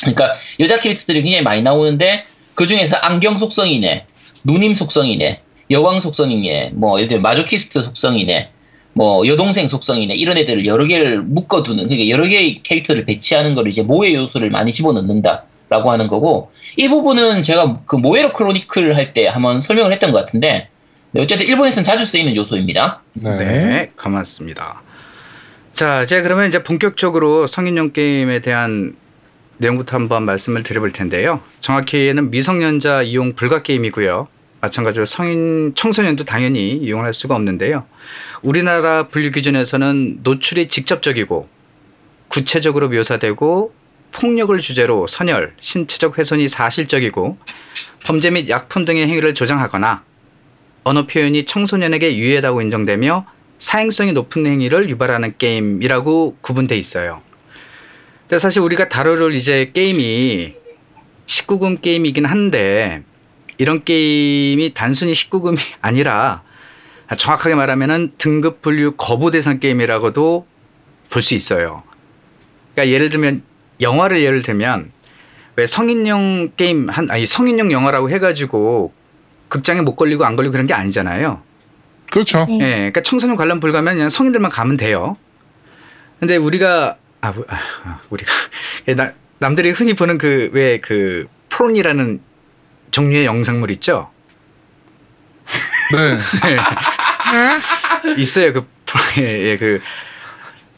그러니까 0.00 0.34
여자 0.60 0.78
캐릭터들이 0.78 1.22
굉장히 1.22 1.42
많이 1.42 1.62
나오는데 1.62 2.24
그 2.54 2.66
중에서 2.66 2.96
안경 2.96 3.38
속성이네, 3.38 4.06
누님 4.44 4.74
속성이네, 4.74 5.40
여왕 5.70 6.00
속성이네, 6.00 6.72
뭐 6.74 6.98
예를 6.98 7.08
들어 7.08 7.20
마조히스트 7.20 7.82
속성이네, 7.82 8.50
뭐 8.94 9.26
여동생 9.26 9.68
속성이네 9.68 10.14
이런 10.14 10.36
애들을 10.38 10.66
여러 10.66 10.84
개를 10.84 11.22
묶어두는 11.22 11.88
그러니까 11.88 12.08
여러 12.08 12.26
개의 12.26 12.62
캐릭터를 12.62 13.04
배치하는 13.04 13.54
걸 13.54 13.68
이제 13.68 13.82
모에 13.82 14.14
요소를 14.14 14.50
많이 14.50 14.72
집어넣는다라고 14.72 15.90
하는 15.90 16.08
거고 16.08 16.50
이 16.76 16.88
부분은 16.88 17.44
제가 17.44 17.82
그 17.86 17.94
모에로 17.96 18.32
Chronicle 18.32 18.96
할 18.96 19.12
때 19.14 19.28
한번 19.28 19.60
설명을 19.60 19.92
했던 19.92 20.10
것 20.10 20.24
같은데 20.24 20.68
네, 21.12 21.22
어쨌든 21.22 21.46
일본에서는 21.46 21.84
자주 21.84 22.06
쓰이는 22.06 22.34
요소입니다. 22.34 23.02
네. 23.14 23.38
네, 23.38 23.90
고맙습니다. 23.96 24.82
자, 25.74 26.02
이제 26.02 26.20
그러면 26.22 26.48
이제 26.48 26.62
본격적으로 26.62 27.46
성인용 27.46 27.92
게임에 27.92 28.40
대한 28.40 28.96
내용부터 29.58 29.96
한번 29.96 30.24
말씀을 30.24 30.62
드려볼 30.62 30.92
텐데요. 30.92 31.40
정확히는 31.60 32.30
미성년자 32.30 33.02
이용 33.02 33.34
불가 33.34 33.62
게임이고요. 33.62 34.28
마찬가지로 34.60 35.04
성인 35.04 35.72
청소년도 35.74 36.24
당연히 36.24 36.70
이용할 36.72 37.12
수가 37.12 37.36
없는데요. 37.36 37.84
우리나라 38.42 39.06
분류 39.06 39.30
기준에서는 39.30 40.20
노출이 40.22 40.68
직접적이고 40.68 41.48
구체적으로 42.28 42.88
묘사되고 42.88 43.72
폭력을 44.10 44.58
주제로 44.58 45.06
선열, 45.06 45.54
신체적 45.60 46.18
훼손이 46.18 46.48
사실적이고 46.48 47.38
범죄 48.04 48.30
및 48.30 48.48
약품 48.48 48.84
등의 48.84 49.06
행위를 49.06 49.34
조장하거나 49.34 50.02
언어 50.84 51.06
표현이 51.06 51.44
청소년에게 51.44 52.16
유해하다고 52.16 52.62
인정되며 52.62 53.26
사행성이 53.58 54.12
높은 54.12 54.46
행위를 54.46 54.88
유발하는 54.88 55.34
게임이라고 55.36 56.38
구분돼 56.40 56.76
있어요. 56.78 57.22
근데 58.28 58.38
사실 58.38 58.60
우리가 58.60 58.88
다룰 58.88 59.34
이제 59.34 59.70
게임이 59.72 60.54
19금 61.26 61.80
게임이긴 61.80 62.26
한데 62.26 63.02
이런 63.56 63.84
게임이 63.84 64.74
단순히 64.74 65.12
19금이 65.12 65.58
아니라 65.80 66.42
정확하게 67.16 67.54
말하면은 67.54 68.12
등급 68.18 68.60
분류 68.60 68.92
거부 68.96 69.30
대상 69.30 69.58
게임이라고도 69.60 70.46
볼 71.10 71.22
수 71.22 71.34
있어요. 71.34 71.82
그러니까 72.74 72.94
예를 72.94 73.08
들면 73.08 73.42
영화를 73.80 74.22
예를 74.22 74.42
들면 74.42 74.92
왜 75.56 75.64
성인용 75.64 76.52
게임 76.56 76.90
한 76.90 77.10
아니 77.10 77.26
성인용 77.26 77.72
영화라고 77.72 78.10
해가지고 78.10 78.92
극장에 79.48 79.80
못 79.80 79.96
걸리고 79.96 80.26
안 80.26 80.36
걸리고 80.36 80.52
그런 80.52 80.66
게 80.66 80.74
아니잖아요. 80.74 81.40
그렇죠. 82.10 82.44
네. 82.46 82.58
예, 82.60 82.74
그러니까 82.76 83.02
청소년 83.02 83.36
관람 83.36 83.58
불가면 83.58 83.94
그냥 83.94 84.08
성인들만 84.10 84.50
가면 84.50 84.76
돼요. 84.76 85.16
근데 86.20 86.36
우리가 86.36 86.96
아, 87.20 87.30
우- 87.36 87.44
아, 87.48 87.58
아, 87.84 88.00
우리가 88.10 88.32
나, 88.96 89.12
남들이 89.38 89.70
흔히 89.70 89.94
보는 89.94 90.18
그 90.18 90.50
왜그 90.52 91.26
프론이라는 91.48 92.20
종류의 92.90 93.26
영상물 93.26 93.70
있죠? 93.72 94.10
네. 95.92 96.56
있어요. 98.18 98.52
그 98.52 98.66
예, 99.18 99.22
예, 99.50 99.56
그 99.58 99.80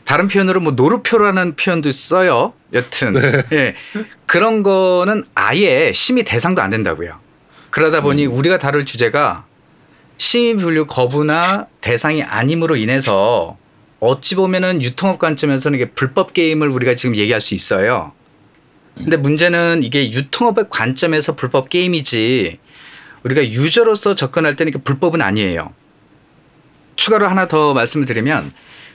다른 0.05 0.29
표현으로 0.29 0.61
뭐 0.61 0.73
노루표라는 0.73 1.57
표현도 1.57 1.93
써요. 1.93 2.55
여튼 2.73 3.15
예, 3.53 3.77
그런 4.27 4.63
거는 4.63 5.25
아예 5.35 5.93
심의 5.93 6.25
대상도 6.25 6.63
안 6.63 6.71
된다고요. 6.71 7.19
그러다 7.71 8.01
보니 8.01 8.27
우리가 8.27 8.59
다룰 8.59 8.85
주제가 8.85 9.45
심의 10.19 10.57
분류 10.57 10.87
거부나 10.87 11.67
대상이 11.81 12.23
아님으로 12.23 12.77
인해서 12.77 13.57
어찌 14.01 14.35
보면은 14.35 14.83
유통업 14.83 15.19
관점에서는 15.19 15.79
이게 15.79 15.91
불법 15.91 16.33
게임을 16.33 16.69
우리가 16.69 16.95
지금 16.95 17.17
얘기할 17.17 17.41
수 17.41 17.55
있어요. 17.55 18.13
근데 18.97 19.17
문제는 19.17 19.83
이게 19.83 20.11
유통업의 20.13 20.67
관점에서 20.69 21.37
불법 21.37 21.69
게임이지 21.69 22.59
우리가 23.23 23.45
유저로서 23.45 24.15
접근할 24.15 24.57
때는 24.57 24.71
이게 24.71 24.79
불법은 24.79 25.21
아니에요. 25.21 25.73
추가로 26.97 27.29
하나 27.29 27.47
더 27.47 27.73
말씀을 27.75 28.07
드리면 28.07 28.53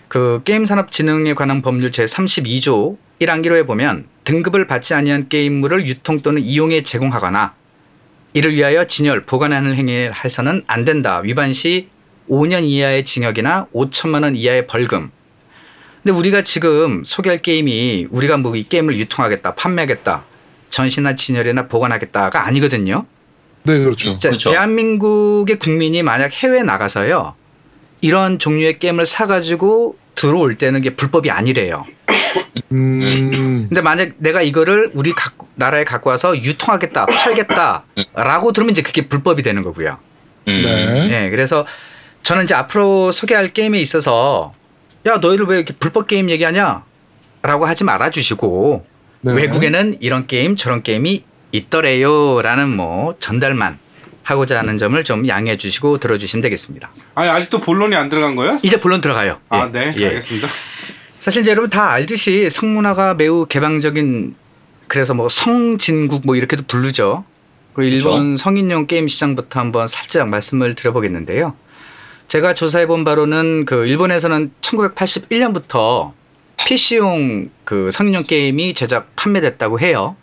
그 0.08 0.42
게임산업진흥에 0.44 1.34
관한 1.34 1.62
법률 1.62 1.92
제 1.92 2.06
32조 2.06 2.98
1항 3.20 3.46
1호에 3.46 3.66
보면 3.66 4.08
등급을 4.24 4.68
받지 4.68 4.94
아니한 4.94 5.30
게임물을 5.30 5.88
유통 5.88 6.22
또는 6.22 6.42
이용에 6.42 6.84
제공하거나 6.84 7.54
이를 8.34 8.54
위하여 8.54 8.86
진열, 8.86 9.26
보관하는 9.26 9.76
행위를 9.76 10.14
해서는 10.14 10.64
안 10.68 10.84
된다. 10.84 11.22
위반 11.24 11.54
시 11.54 11.90
5년 12.30 12.64
이하의 12.64 13.06
징역이나 13.06 13.68
5천만 13.74 14.24
원 14.24 14.36
이하의 14.36 14.68
벌금. 14.68 15.12
근데 16.04 16.18
우리가 16.18 16.44
지금 16.44 17.04
소개할 17.04 17.40
게임이 17.42 18.08
우리가 18.12 18.38
뭐 18.38 18.56
이 18.56 18.64
게임을 18.68 18.98
유통하겠다, 18.98 19.56
판매하겠다, 19.56 20.24
전시나 20.70 21.16
진열이나 21.16 21.68
보관하겠다가 21.68 22.46
아니거든요. 22.48 23.06
네, 23.64 23.80
그렇죠. 23.80 24.18
자, 24.18 24.30
그렇죠. 24.30 24.52
대한민국의 24.52 25.58
국민이 25.58 26.04
만약 26.04 26.32
해외에 26.32 26.62
나가서요. 26.64 27.34
이런 28.02 28.38
종류의 28.38 28.78
게임을 28.78 29.06
사가지고 29.08 29.98
들어올 30.14 30.58
때는 30.58 30.82
게 30.82 30.92
불법이 30.92 31.32
아니래요. 31.32 31.84
음, 32.72 33.66
근데 33.68 33.82
만약 33.82 34.12
내가 34.18 34.42
이거를 34.42 34.92
우리 34.94 35.12
갖고- 35.14 35.48
나라에 35.56 35.84
갖고 35.84 36.10
와서 36.10 36.36
유통하겠다, 36.38 37.06
팔겠다라고 37.08 38.52
들으면 38.52 38.72
이제 38.72 38.82
그게 38.82 39.08
불법이 39.08 39.42
되는 39.44 39.64
거고요. 39.64 39.98
음. 40.48 40.62
네. 40.64 41.26
예, 41.26 41.30
그래서 41.30 41.66
저는 42.26 42.46
이제 42.46 42.56
앞으로 42.56 43.12
소개할 43.12 43.50
게임에 43.50 43.80
있어서 43.80 44.56
야, 45.06 45.18
너희들 45.18 45.46
왜 45.46 45.58
이렇게 45.58 45.76
불법 45.80 46.08
게임 46.08 46.32
얘기하냐? 46.32 46.84
라고 47.44 47.68
하지 47.68 47.84
말아 47.84 48.10
주시고 48.10 48.84
네. 49.22 49.34
외국에는 49.34 49.98
이런 50.00 50.26
게임, 50.26 50.56
저런 50.56 50.82
게임이 50.82 51.24
있더래요. 51.52 52.42
라는 52.42 52.76
뭐 52.76 53.16
전달만 53.20 53.78
하고자 54.24 54.58
하는 54.58 54.80
점을 54.80 55.02
좀 55.04 55.28
양해해 55.28 55.56
주시고 55.56 56.00
들어주시면 56.00 56.42
되겠습니다. 56.42 56.90
아니 57.14 57.30
아직도 57.30 57.62
본론이 57.62 57.96
안 57.96 58.10
들어간 58.10 58.36
거예요? 58.36 58.60
이제 58.64 58.78
본론 58.78 59.02
들어가요. 59.02 59.38
아, 59.50 59.68
예, 59.68 59.72
네, 59.72 59.94
예. 59.98 60.08
알겠습니다. 60.08 60.48
사실 61.20 61.44
이제 61.44 61.52
여러분 61.52 61.70
다 61.70 61.92
알듯이 61.92 62.50
성문화가 62.50 63.14
매우 63.14 63.46
개방적인 63.46 64.34
그래서 64.88 65.14
뭐 65.14 65.30
성진국 65.30 66.24
뭐 66.26 66.36
이렇게도 66.36 66.64
부르죠. 66.68 67.24
그 67.74 67.84
일본 67.84 68.36
성인용 68.36 68.88
게임 68.88 69.08
시장부터 69.08 69.60
한번 69.60 69.88
살짝 69.88 70.28
말씀을 70.28 70.74
드려보겠는데요. 70.74 71.54
제가 72.28 72.54
조사해 72.54 72.88
본 72.88 73.04
바로는 73.04 73.66
그 73.66 73.86
일본에서는 73.86 74.52
1981년부터 74.62 76.14
PC용 76.66 77.50
그 77.64 77.92
성인용 77.92 78.24
게임이 78.24 78.74
제작 78.74 79.16
판매됐다고 79.16 79.80
해요. 79.80 80.16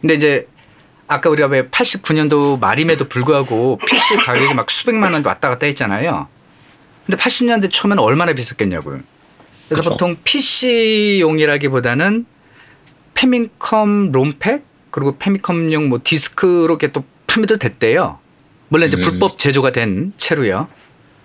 근데 0.00 0.14
이제 0.14 0.46
아까 1.06 1.30
우리가 1.30 1.48
왜 1.48 1.68
89년도 1.68 2.60
말임에도 2.60 3.08
불구하고 3.08 3.78
PC 3.78 4.16
가격이 4.16 4.54
막 4.54 4.70
수백만 4.70 5.12
원 5.12 5.24
왔다 5.24 5.48
갔다 5.48 5.66
했잖아요. 5.66 6.28
근데 7.06 7.18
80년대 7.18 7.70
초면 7.70 7.98
얼마나 7.98 8.32
비쌌겠냐고요. 8.32 9.00
그래서 9.68 9.82
그쵸. 9.82 9.90
보통 9.90 10.16
PC용이라기보다는 10.24 12.26
페미컴 13.14 14.12
롬팩 14.12 14.64
그리고 14.90 15.16
페미컴용 15.18 15.88
뭐 15.88 16.00
디스크로 16.02 16.64
이렇게 16.64 16.92
또 16.92 17.04
판매도 17.26 17.58
됐대요. 17.58 18.18
물론 18.68 18.88
이제 18.88 18.96
음. 18.96 19.02
불법 19.02 19.38
제조가 19.38 19.72
된 19.72 20.12
채로요. 20.16 20.68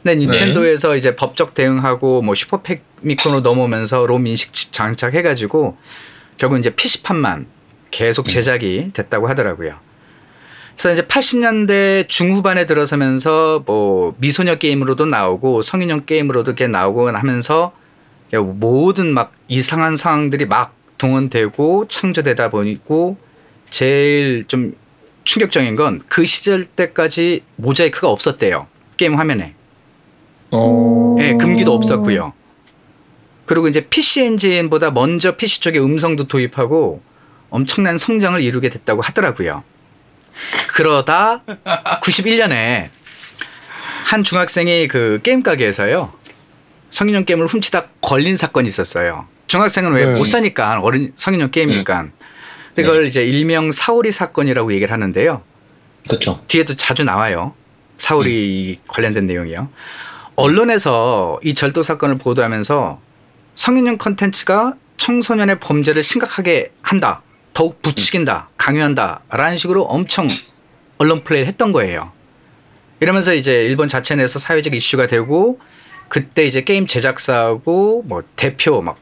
근데 0.04 0.16
닌텐도에서 0.16 0.96
이제 0.96 1.16
법적 1.16 1.54
대응하고 1.54 2.22
뭐 2.22 2.34
슈퍼 2.36 2.62
페미컴으로 2.62 3.42
넘어오면서 3.42 4.06
롬 4.06 4.28
인식 4.28 4.54
칩 4.54 4.72
장착해가지고 4.72 5.78
결국 6.38 6.58
이제 6.60 6.70
PC판만 6.70 7.48
계속 7.92 8.28
제작이 8.28 8.92
됐다고 8.94 9.28
하더라고요. 9.28 9.76
그래서 10.74 10.94
이제 10.94 11.02
80년대 11.02 12.08
중후반에 12.08 12.66
들어서면서 12.66 13.64
뭐 13.66 14.16
미소녀 14.20 14.56
게임으로도 14.56 15.06
나오고 15.08 15.62
성인용 15.62 16.06
게임으로도 16.06 16.52
이렇게 16.52 16.68
나오고 16.68 17.10
하면서 17.10 17.74
모든 18.32 19.08
막 19.14 19.34
이상한 19.50 19.98
상황들이 19.98 20.46
막 20.46 20.74
동원되고 20.98 21.88
창조되다 21.90 22.50
보니고 22.50 23.18
제일 23.70 24.46
좀 24.48 24.74
충격적인 25.26 25.76
건 25.76 26.02
그 26.08 26.24
시절 26.26 26.64
때까지 26.66 27.44
모자이크가 27.58 28.08
없었대요. 28.10 28.68
게임 28.96 29.16
화면에. 29.16 29.56
어, 30.52 31.16
예, 31.20 31.34
금기도 31.34 31.74
없었고요. 31.74 32.34
그리고 33.46 33.68
이제 33.68 33.82
PC 33.82 34.22
엔진보다 34.22 34.92
먼저 34.92 35.36
PC 35.36 35.62
쪽에 35.62 35.80
음성도 35.80 36.28
도입하고 36.28 37.02
엄청난 37.50 37.98
성장을 37.98 38.42
이루게 38.42 38.70
됐다고 38.70 39.02
하더라고요. 39.02 39.64
그러다 40.74 41.44
91년에 42.04 42.90
한 44.06 44.24
중학생이 44.24 44.88
그 44.88 45.20
게임 45.24 45.42
가게에서요. 45.42 46.14
성인용 46.90 47.26
게임을 47.26 47.48
훔치다 47.48 47.88
걸린 48.02 48.38
사건이 48.38 48.68
있었어요. 48.68 49.28
중학생은 49.48 49.92
왜 49.94 50.06
네. 50.06 50.16
못 50.16 50.26
사니까 50.26 50.80
어린 50.82 51.12
성인용 51.16 51.52
게임이니까. 51.52 52.08
그걸 52.76 53.06
이제 53.08 53.26
일명 53.26 53.72
사오리 53.72 54.12
사건이라고 54.12 54.74
얘기를 54.74 54.92
하는데요. 54.92 55.42
그렇죠. 56.08 56.42
뒤에도 56.48 56.76
자주 56.76 57.04
나와요. 57.04 57.54
사오리 57.98 58.80
관련된 58.88 59.28
내용이요. 59.28 59.70
언론에서 60.40 61.38
이 61.44 61.54
절도 61.54 61.84
사건을 61.84 62.18
보도하면서 62.18 63.02
성인용 63.56 63.98
컨텐츠가 63.98 64.76
청소년의 64.96 65.60
범죄를 65.60 66.02
심각하게 66.02 66.72
한다. 66.82 67.22
더욱 67.54 67.82
부추긴다, 67.82 68.48
강요한다 68.56 69.22
라는 69.30 69.58
식으로 69.58 69.84
엄청 69.84 70.30
언론 70.98 71.26
플레이를 71.26 71.46
했던 71.48 71.74
거예요. 71.74 72.14
이러면서 73.02 73.34
이제 73.34 73.66
일본 73.66 73.90
자체 73.90 74.16
내에서 74.16 74.40
사회적 74.40 74.74
이슈가 74.74 75.08
되고 75.08 75.60
그때 76.08 76.46
이제 76.46 76.64
게임 76.64 76.88
제작사하고 76.88 78.04
뭐 78.06 78.24
대표 78.38 78.82
막 78.82 78.98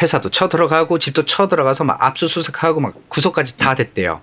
회사도 0.00 0.30
쳐들어가고 0.30 0.98
집도 0.98 1.24
쳐들어가서 1.24 1.82
막 1.82 2.00
압수수색하고 2.00 2.78
막 2.78 2.94
구속까지 3.08 3.58
다 3.58 3.74
됐대요. 3.74 4.20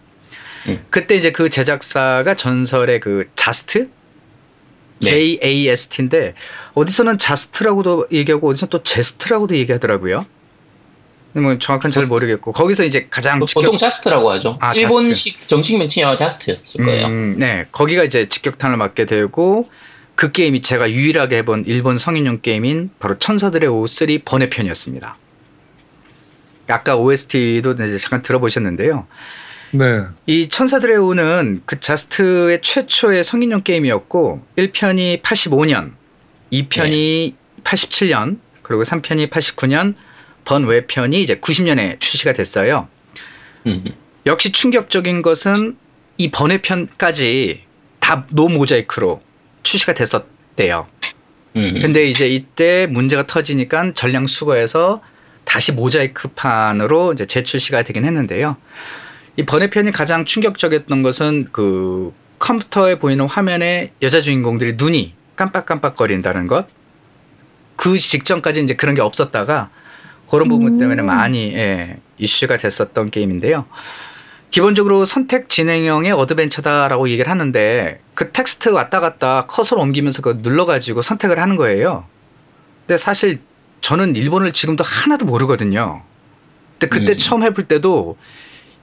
음. 0.67 0.85
그때 0.89 1.15
이제 1.15 1.33
그 1.33 1.49
제작사가 1.49 2.35
전설의 2.35 3.01
그 3.01 3.29
자스트 3.35 3.89
네. 4.99 5.37
JAST인데 5.39 6.33
어디서는 6.73 7.17
자스트라고도 7.17 8.07
얘기하고 8.11 8.49
어디서는 8.49 8.69
또 8.69 8.83
제스트라고도 8.83 9.55
얘기하더라고요. 9.57 10.21
뭐 11.33 11.57
정확한 11.57 11.89
잘 11.89 12.05
모르겠고 12.05 12.51
거기서 12.51 12.83
이제 12.83 13.07
가장 13.09 13.39
보- 13.39 13.45
직격 13.47 13.61
보통 13.63 13.77
자스트라고 13.77 14.29
하죠. 14.31 14.57
아, 14.61 14.73
일본식 14.75 15.47
정식 15.47 15.77
명칭이 15.77 16.05
자스트였을 16.17 16.85
거예요. 16.85 17.07
음, 17.07 17.35
네, 17.39 17.65
거기가 17.71 18.03
이제 18.03 18.29
직격탄을 18.29 18.77
맞게 18.77 19.05
되고 19.05 19.67
그 20.15 20.31
게임이 20.31 20.61
제가 20.61 20.91
유일하게 20.91 21.37
해본 21.37 21.63
일본 21.65 21.97
성인용 21.97 22.41
게임인 22.41 22.91
바로 22.99 23.17
천사들의 23.17 23.67
O3 23.67 24.23
번외편이었습니다. 24.25 25.17
아까 26.67 26.95
OST도 26.95 27.73
이제 27.73 27.97
잠깐 27.97 28.21
들어보셨는데요. 28.21 29.07
네. 29.73 30.01
이 30.27 30.49
천사들의 30.49 30.97
오는 30.97 31.61
그 31.65 31.79
자스트의 31.79 32.61
최초의 32.61 33.23
성인용 33.23 33.63
게임이었고 33.63 34.45
1편이 34.55 35.23
85년, 35.23 35.93
2편이 36.51 37.33
87년, 37.63 38.37
그리고 38.61 38.83
3편이 38.83 39.31
89년, 39.31 39.95
번외편이 40.45 41.21
이제 41.21 41.35
90년에 41.35 41.99
출시가 41.99 42.33
됐어요. 42.33 42.87
음. 43.65 43.83
역시 44.27 44.51
충격적인 44.51 45.23
것은 45.23 45.77
이 46.17 46.29
번외편까지 46.29 47.63
다 47.99 48.27
노모자이크로 48.29 49.21
출시가 49.63 49.95
됐었대요. 49.95 50.87
음. 51.55 51.79
근데 51.81 52.05
이제 52.05 52.27
이때 52.27 52.85
문제가 52.87 53.25
터지니까 53.25 53.93
전량 53.95 54.27
수거해서 54.27 55.01
다시 55.45 55.71
모자이크판으로 55.71 57.13
이제 57.13 57.25
재출시가 57.25 57.83
되긴 57.83 58.05
했는데요. 58.05 58.57
이 59.35 59.45
번외편이 59.45 59.91
가장 59.91 60.25
충격적이었던 60.25 61.03
것은 61.03 61.49
그 61.51 62.13
컴퓨터에 62.39 62.99
보이는 62.99 63.25
화면에 63.25 63.93
여자 64.01 64.21
주인공들이 64.21 64.73
눈이 64.77 65.13
깜빡깜빡거린다는 65.35 66.47
것. 66.47 66.67
그 67.75 67.97
직전까지 67.97 68.61
이제 68.63 68.75
그런 68.75 68.95
게 68.95 69.01
없었다가 69.01 69.69
그런 70.29 70.47
부분 70.47 70.77
때문에 70.77 71.01
많이 71.01 71.53
예, 71.53 71.97
이슈가 72.17 72.57
됐었던 72.57 73.09
게임인데요. 73.09 73.65
기본적으로 74.51 75.03
선택 75.05 75.49
진행형의 75.49 76.11
어드벤처다라고 76.11 77.09
얘기를 77.09 77.29
하는데 77.31 77.99
그 78.13 78.31
텍스트 78.31 78.69
왔다 78.69 78.99
갔다 78.99 79.47
커서로 79.47 79.81
옮기면서 79.81 80.21
그 80.21 80.39
눌러가지고 80.41 81.01
선택을 81.01 81.39
하는 81.39 81.55
거예요. 81.55 82.05
근데 82.85 82.97
사실 82.97 83.39
저는 83.81 84.15
일본을 84.15 84.53
지금도 84.53 84.83
하나도 84.83 85.25
모르거든요. 85.25 86.03
근데 86.77 86.87
그때 86.87 87.13
음. 87.13 87.17
처음 87.17 87.43
해볼 87.43 87.67
때도 87.67 88.17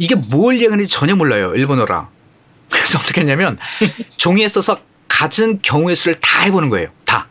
이게 0.01 0.14
뭘 0.16 0.57
얘기하는지 0.57 0.90
전혀 0.90 1.14
몰라요. 1.14 1.53
일본어라. 1.55 2.09
그래서 2.70 2.98
어떻게 2.98 3.20
했냐면 3.20 3.59
종이에 4.16 4.48
써서 4.48 4.80
갖은 5.09 5.61
경우의 5.62 5.94
수를 5.94 6.16
다 6.20 6.40
해보는 6.44 6.70
거예요. 6.70 6.88
다. 7.05 7.28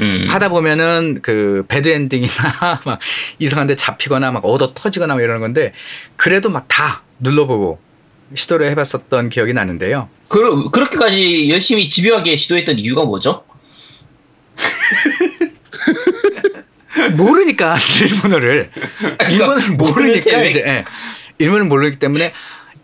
음. 0.00 0.26
하다 0.30 0.50
보면은 0.50 1.20
그 1.22 1.64
배드 1.68 1.88
엔딩이나 1.88 2.80
막 2.84 2.98
이상한데 3.38 3.76
잡히거나 3.76 4.30
막 4.30 4.44
얻어 4.44 4.72
터지거나 4.74 5.14
막 5.14 5.22
이러는 5.22 5.40
건데 5.40 5.72
그래도 6.16 6.50
막 6.50 6.66
다 6.68 7.02
눌러보고 7.18 7.80
시도를 8.34 8.70
해봤었던 8.70 9.30
기억이 9.30 9.52
나는데요. 9.54 10.08
그, 10.28 10.70
그렇게까지 10.70 11.50
열심히 11.50 11.88
집요하게 11.88 12.36
시도했던 12.36 12.78
이유가 12.78 13.04
뭐죠? 13.04 13.44
모르니까 17.16 17.76
일본어를 18.02 18.70
그러니까 19.18 19.46
모르는데 19.46 19.74
모르니까 19.76 20.36
왜- 20.38 20.50
이제 20.50 20.60
예. 20.66 20.84
일본을 21.40 21.64
모르기 21.64 21.98
때문에 21.98 22.32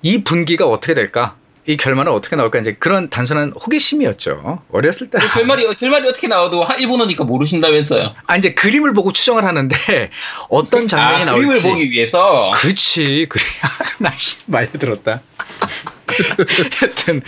이 0.02 0.24
분기가 0.24 0.66
어떻게 0.66 0.94
될까? 0.94 1.36
이 1.68 1.76
결말은 1.76 2.12
어떻게 2.12 2.36
나올까? 2.36 2.60
이제 2.60 2.76
그런 2.78 3.10
단순한 3.10 3.50
호기심이었죠. 3.52 4.62
어렸을 4.70 5.10
때. 5.10 5.18
그 5.18 5.28
결말이, 5.28 5.66
결말이 5.76 6.08
어떻게 6.08 6.28
나와도 6.28 6.62
한 6.64 6.78
일본어니까 6.80 7.24
모르신다면서요. 7.24 8.14
아 8.26 8.36
이제 8.36 8.54
그림을 8.54 8.94
보고 8.94 9.12
추정을 9.12 9.44
하는데 9.44 9.76
어떤 10.48 10.86
장면이 10.86 11.22
아, 11.22 11.24
나올지. 11.26 11.46
그림을 11.48 11.70
보기 11.70 11.90
위해서. 11.90 12.52
그치 12.54 13.26
그래 13.28 13.42
나씨 13.98 14.38
많이 14.46 14.68
들었다 14.70 15.20
하여튼 16.80 17.22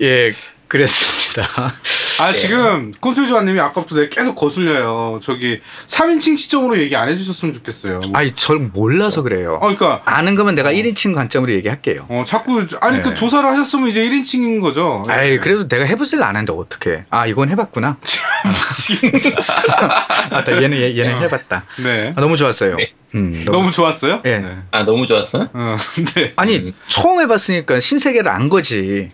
예 0.00 0.34
그랬습니다 0.68 1.74
아 2.20 2.32
지금 2.32 2.92
콘솔 3.00 3.28
조아님이 3.28 3.60
아까부터 3.60 4.08
계속 4.08 4.34
거슬려요. 4.34 5.20
저기 5.22 5.60
3인칭 5.86 6.36
시점으로 6.38 6.78
얘기 6.78 6.96
안 6.96 7.08
해주셨으면 7.08 7.54
좋겠어요. 7.54 7.98
뭐. 8.00 8.10
아니 8.14 8.32
절 8.32 8.58
몰라서 8.58 9.22
그래요 9.22 9.54
어, 9.54 9.60
그러니까 9.60 10.02
아는 10.04 10.34
거면 10.34 10.54
내가 10.54 10.72
1인칭 10.72 11.14
관점으로 11.14 11.52
얘기할게요 11.52 12.06
어 12.08 12.24
자꾸 12.26 12.66
아니 12.80 13.02
그 13.02 13.10
네. 13.10 13.14
조사를 13.14 13.48
하셨으면 13.48 13.88
이제 13.88 14.02
1인칭인 14.08 14.60
거죠. 14.60 15.02
아이 15.08 15.38
그래도 15.38 15.68
내가 15.68 15.84
해보질 15.84 16.22
않았는데 16.22 16.52
어떡해 16.52 17.04
아 17.10 17.26
이건 17.26 17.50
해봤구나 17.50 17.98
지금 18.74 19.12
아따 20.30 20.62
얘는 20.62 20.78
얘, 20.78 20.96
얘는 20.96 21.22
해봤다 21.22 21.64
네. 21.82 22.12
아, 22.16 22.20
너무 22.20 22.36
좋았어요 22.36 22.76
네. 22.76 22.92
음, 23.14 23.42
너무 23.46 23.70
좋았어요? 23.70 24.20
예. 24.26 24.38
네. 24.38 24.56
아, 24.72 24.82
너무 24.84 25.06
좋았어요? 25.06 25.48
어, 25.54 25.76
네. 26.14 26.32
아니 26.36 26.56
음. 26.58 26.72
처음 26.88 27.20
해봤으니까 27.20 27.80
신세계를 27.80 28.30
안 28.30 28.48
거지 28.48 29.08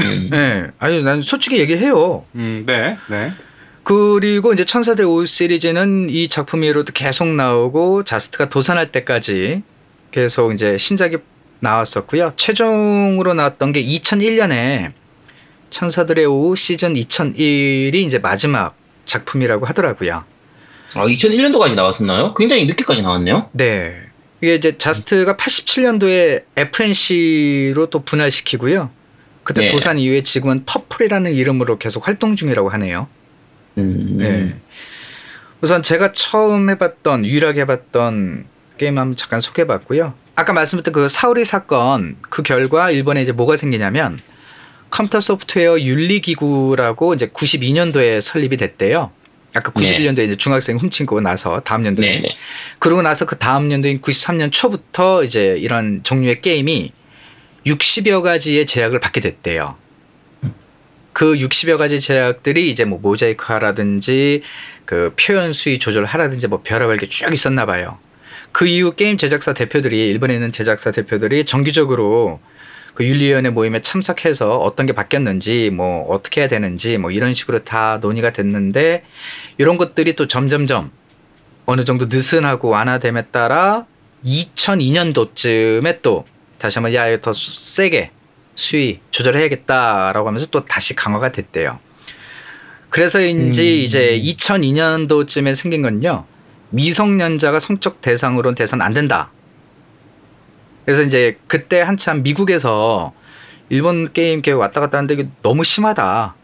음. 0.00 0.30
예 0.32 0.70
아니 0.78 1.02
난 1.02 1.20
솔직히 1.22 1.58
얘기해요 1.58 2.24
음, 2.34 2.64
네. 2.66 2.96
네. 3.08 3.32
그리고 3.82 4.52
이제 4.52 4.64
천사대 4.64 5.02
올 5.02 5.26
시리즈는 5.26 6.08
이 6.10 6.28
작품이 6.28 6.70
로도 6.72 6.92
계속 6.92 7.26
나오고 7.26 8.04
자스트가 8.04 8.48
도산할 8.48 8.92
때까지 8.92 9.62
계속 10.10 10.52
이제 10.52 10.76
신작이 10.76 11.16
나왔었고요. 11.60 12.34
최종으로 12.36 13.34
나왔던 13.34 13.72
게 13.72 13.84
2001년에 13.84 14.92
천사들의 15.70 16.26
오 16.26 16.54
시즌 16.54 16.94
2001이 16.94 17.94
이제 17.94 18.18
마지막 18.18 18.74
작품이라고 19.04 19.66
하더라고요. 19.66 20.24
아, 20.94 21.06
2001년도까지 21.06 21.74
나왔었나요? 21.74 22.34
굉장히 22.34 22.66
늦게까지 22.66 23.02
나왔네요. 23.02 23.48
네. 23.52 23.96
이게 24.40 24.54
이제 24.54 24.76
자스트가 24.78 25.36
87년도에 25.36 26.44
FNC로 26.56 27.90
또 27.90 28.00
분할시키고요. 28.02 28.90
그때 29.42 29.62
네. 29.62 29.70
도산 29.70 29.98
이후에 29.98 30.22
지금은 30.22 30.64
퍼플이라는 30.66 31.32
이름으로 31.32 31.78
계속 31.78 32.06
활동 32.06 32.36
중이라고 32.36 32.68
하네요. 32.70 33.08
음. 33.78 34.16
네. 34.18 34.54
우선 35.60 35.82
제가 35.82 36.12
처음 36.12 36.70
해봤던 36.70 37.24
유일하게 37.24 37.62
해봤던 37.62 38.46
게임 38.78 38.98
한번 38.98 39.16
잠깐 39.16 39.40
소개해봤고요. 39.40 40.14
아까 40.36 40.52
말씀드렸던 40.52 40.92
그 40.92 41.08
사오리 41.08 41.44
사건 41.44 42.16
그 42.22 42.42
결과 42.42 42.90
일본에 42.90 43.20
이제 43.20 43.32
뭐가 43.32 43.56
생기냐면 43.56 44.18
컴퓨터 44.90 45.20
소프트웨어 45.20 45.78
윤리기구라고 45.80 47.14
이제 47.14 47.26
92년도에 47.28 48.20
설립이 48.20 48.56
됐대요. 48.56 49.10
아까 49.52 49.72
91년도에 49.72 50.26
이제 50.26 50.36
중학생 50.36 50.76
훔친 50.76 51.06
거 51.06 51.20
나서 51.20 51.60
다음 51.60 51.84
연도에 51.84 52.06
네. 52.06 52.20
네. 52.20 52.36
그러고 52.78 53.02
나서 53.02 53.26
그 53.26 53.36
다음 53.36 53.70
연도인 53.70 54.00
93년 54.00 54.50
초부터 54.52 55.24
이제 55.24 55.56
이런 55.58 56.00
종류의 56.02 56.40
게임이 56.40 56.92
60여 57.66 58.22
가지의 58.22 58.66
제약을 58.66 59.00
받게 59.00 59.20
됐대요. 59.20 59.76
그 61.12 61.34
60여 61.34 61.76
가지 61.76 62.00
제약들이 62.00 62.70
이제 62.70 62.84
뭐 62.84 62.98
모자이크하라든지 63.00 64.42
그 64.84 65.12
표현 65.18 65.52
수위 65.52 65.78
조절하라든지 65.78 66.48
뭐 66.48 66.62
별의별 66.62 66.96
게 66.96 67.06
쭉 67.06 67.32
있었나 67.32 67.66
봐요. 67.66 67.98
그 68.52 68.66
이후 68.66 68.94
게임 68.94 69.16
제작사 69.16 69.52
대표들이 69.52 70.08
일본에 70.08 70.34
있는 70.34 70.50
제작사 70.52 70.90
대표들이 70.90 71.44
정기적으로 71.44 72.40
그 72.94 73.04
윤리위원회 73.04 73.50
모임에 73.50 73.82
참석해서 73.82 74.58
어떤 74.58 74.86
게 74.86 74.92
바뀌었는지 74.92 75.70
뭐 75.70 76.06
어떻게 76.08 76.40
해야 76.40 76.48
되는지 76.48 76.98
뭐 76.98 77.10
이런 77.10 77.34
식으로 77.34 77.64
다 77.64 77.98
논의가 78.00 78.32
됐는데 78.32 79.04
이런 79.58 79.76
것들이 79.76 80.16
또 80.16 80.26
점점점 80.26 80.90
어느 81.66 81.84
정도 81.84 82.06
느슨하고 82.06 82.68
완화됨에 82.68 83.26
따라 83.26 83.86
2002년도쯤에 84.24 86.02
또 86.02 86.24
다시 86.60 86.78
한번 86.78 86.94
야 86.94 87.08
이거 87.08 87.20
더 87.20 87.32
세게 87.32 88.10
수위 88.54 89.00
조절해야겠다라고 89.10 90.28
하면서 90.28 90.46
또 90.46 90.64
다시 90.66 90.94
강화가 90.94 91.32
됐대요. 91.32 91.78
그래서인지 92.90 93.62
음. 93.62 93.84
이제 93.84 94.20
2002년도쯤에 94.22 95.54
생긴 95.54 95.82
건요. 95.82 96.26
미성년자가 96.70 97.60
성적 97.60 98.00
대상으로는 98.00 98.54
돼선 98.54 98.82
안 98.82 98.92
된다. 98.92 99.30
그래서 100.84 101.02
이제 101.02 101.38
그때 101.46 101.80
한참 101.80 102.22
미국에서 102.22 103.12
일본 103.70 104.12
게임 104.12 104.42
계획 104.42 104.56
왔다 104.56 104.80
갔다 104.80 104.98
하는데 104.98 105.28
너무 105.42 105.64
심하다. 105.64 106.34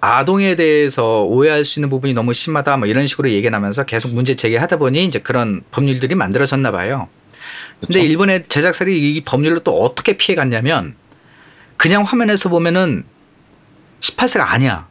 아동에 0.00 0.54
대해서 0.54 1.22
오해할 1.22 1.64
수 1.64 1.80
있는 1.80 1.88
부분이 1.88 2.12
너무 2.12 2.34
심하다. 2.34 2.76
뭐 2.76 2.86
이런 2.86 3.06
식으로 3.06 3.30
얘기 3.30 3.48
나면서 3.48 3.84
계속 3.84 4.12
문제 4.12 4.36
제기하다 4.36 4.76
보니 4.76 5.04
이제 5.06 5.18
그런 5.18 5.62
법률들이 5.70 6.14
만들어졌나 6.14 6.70
봐요. 6.70 7.08
근데 7.86 8.00
일본의 8.00 8.44
제작사들이 8.48 9.14
이 9.16 9.20
법률로 9.22 9.60
또 9.60 9.80
어떻게 9.82 10.16
피해 10.16 10.34
갔냐면 10.36 10.94
그냥 11.76 12.02
화면에서 12.02 12.48
보면은 12.48 13.04
18세가 14.00 14.40
아니야. 14.46 14.86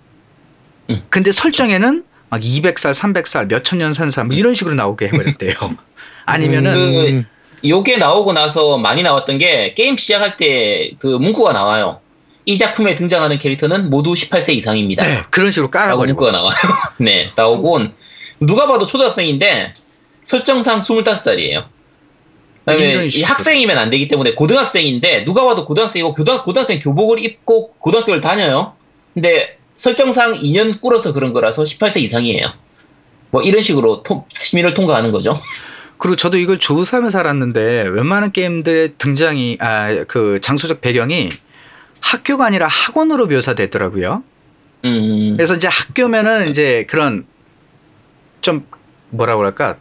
응. 0.90 1.02
근데 1.10 1.32
설정에는 1.32 2.04
막 2.30 2.42
200살, 2.42 2.94
300살, 2.94 3.48
몇천 3.48 3.80
년 3.80 3.94
산 3.94 4.10
사람 4.12 4.28
뭐 4.30 4.36
이런 4.38 4.54
식으로 4.54 4.76
나오게 4.76 5.08
해버렸대요. 5.08 5.54
아니면은 6.26 6.76
음, 6.76 7.26
요게 7.66 7.98
나오고 7.98 8.34
나서 8.34 8.78
많이 8.78 9.04
나왔던 9.04 9.38
게 9.38 9.74
게임 9.76 9.98
시작할 9.98 10.38
때 10.38 10.92
그 11.00 11.08
문구가 11.08 11.54
나와요. 11.54 12.00
이 12.46 12.58
작품에 12.58 12.96
등장하는 12.96 13.40
캐릭터는 13.40 13.90
모두 13.90 14.14
18세 14.14 14.54
이상입니다. 14.56 15.04
네, 15.06 15.22
그런 15.30 15.50
식으로 15.52 15.72
깔아버리고 15.72 16.22
문구가 16.22 16.32
나와요. 16.38 16.58
네, 16.98 17.32
나오곤 17.36 17.94
누가 18.42 18.68
봐도 18.68 18.86
초등학생인데 18.88 19.76
설정상 20.26 20.82
25살이에요. 20.82 21.66
이런 22.68 22.78
그다음에 22.78 23.06
이. 23.08 23.22
학생이면 23.24 23.78
안 23.78 23.90
되기 23.90 24.08
때문에 24.08 24.36
고등학생인데 24.36 25.26
누가 25.26 25.46
봐도 25.46 25.66
고등학생이고 25.66 26.14
고등, 26.14 26.38
고등학생 26.44 26.80
교복을 26.80 27.24
입고 27.24 27.74
고등학교를 27.80 28.22
다녀요. 28.22 28.74
근데 29.14 29.58
설정상 29.78 30.34
2년 30.36 30.80
꿇어서 30.80 31.14
그런 31.14 31.34
거라서 31.34 31.64
18세 31.64 31.98
이상이에요. 32.02 32.48
뭐 33.32 33.42
이런 33.42 33.62
식으로 33.62 34.04
통- 34.04 34.24
심의를 34.34 34.74
통과하는 34.74 35.12
거죠. 35.12 35.42
그리고 35.98 36.16
저도 36.16 36.38
이걸 36.38 36.58
조사하면서 36.58 37.20
알았는데 37.20 37.84
웬만한 37.90 38.32
게임들의 38.32 38.94
등장이 38.98 39.58
아 39.60 40.04
그 40.08 40.40
장소적 40.42 40.82
배경이 40.82 41.30
학교가 42.02 42.46
아니라 42.46 42.68
학원으로 42.68 43.28
묘사되더라고요. 43.28 44.24
음, 44.86 45.34
그래서 45.38 45.56
이제 45.56 45.68
학교면은 45.70 46.50
이제 46.50 46.86
그런 46.90 47.26
좀 48.42 48.66
뭐라 49.10 49.36
그럴까 49.38 49.78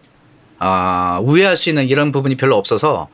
아 0.64 1.18
우회할 1.24 1.56
수 1.56 1.70
있는 1.70 1.88
이런 1.88 2.12
부분이 2.12 2.36
별로 2.36 2.56
없어서 2.56 3.08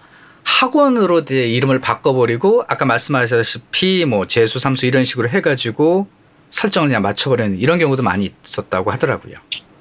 학원으로 0.45 1.21
이제 1.21 1.47
이름을 1.49 1.81
바꿔버리고 1.81 2.65
아까 2.69 2.85
말씀하셨다시피 2.85 4.05
뭐 4.05 4.27
재수 4.27 4.59
삼수 4.59 4.85
이런 4.85 5.07
식으로 5.07 5.31
해가지고 5.31 6.09
설정을 6.51 6.91
그냥 6.91 7.01
맞춰버리는 7.01 7.59
이런 7.59 7.79
경우도 7.79 8.03
많이 8.03 8.35
있었다고 8.45 8.91
하더라고요. 8.91 9.37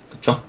그렇죠. 0.10 0.44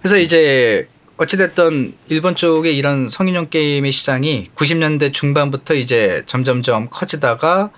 그래서 0.00 0.16
이제 0.16 0.88
어찌됐든 1.18 1.94
일본 2.08 2.34
쪽의 2.34 2.74
이런 2.74 3.10
성인용 3.10 3.50
게임의 3.50 3.92
시장이 3.92 4.48
90년대 4.56 5.12
중반부터 5.12 5.74
이제 5.74 6.22
점점점 6.24 6.88
커지다가 6.90 7.70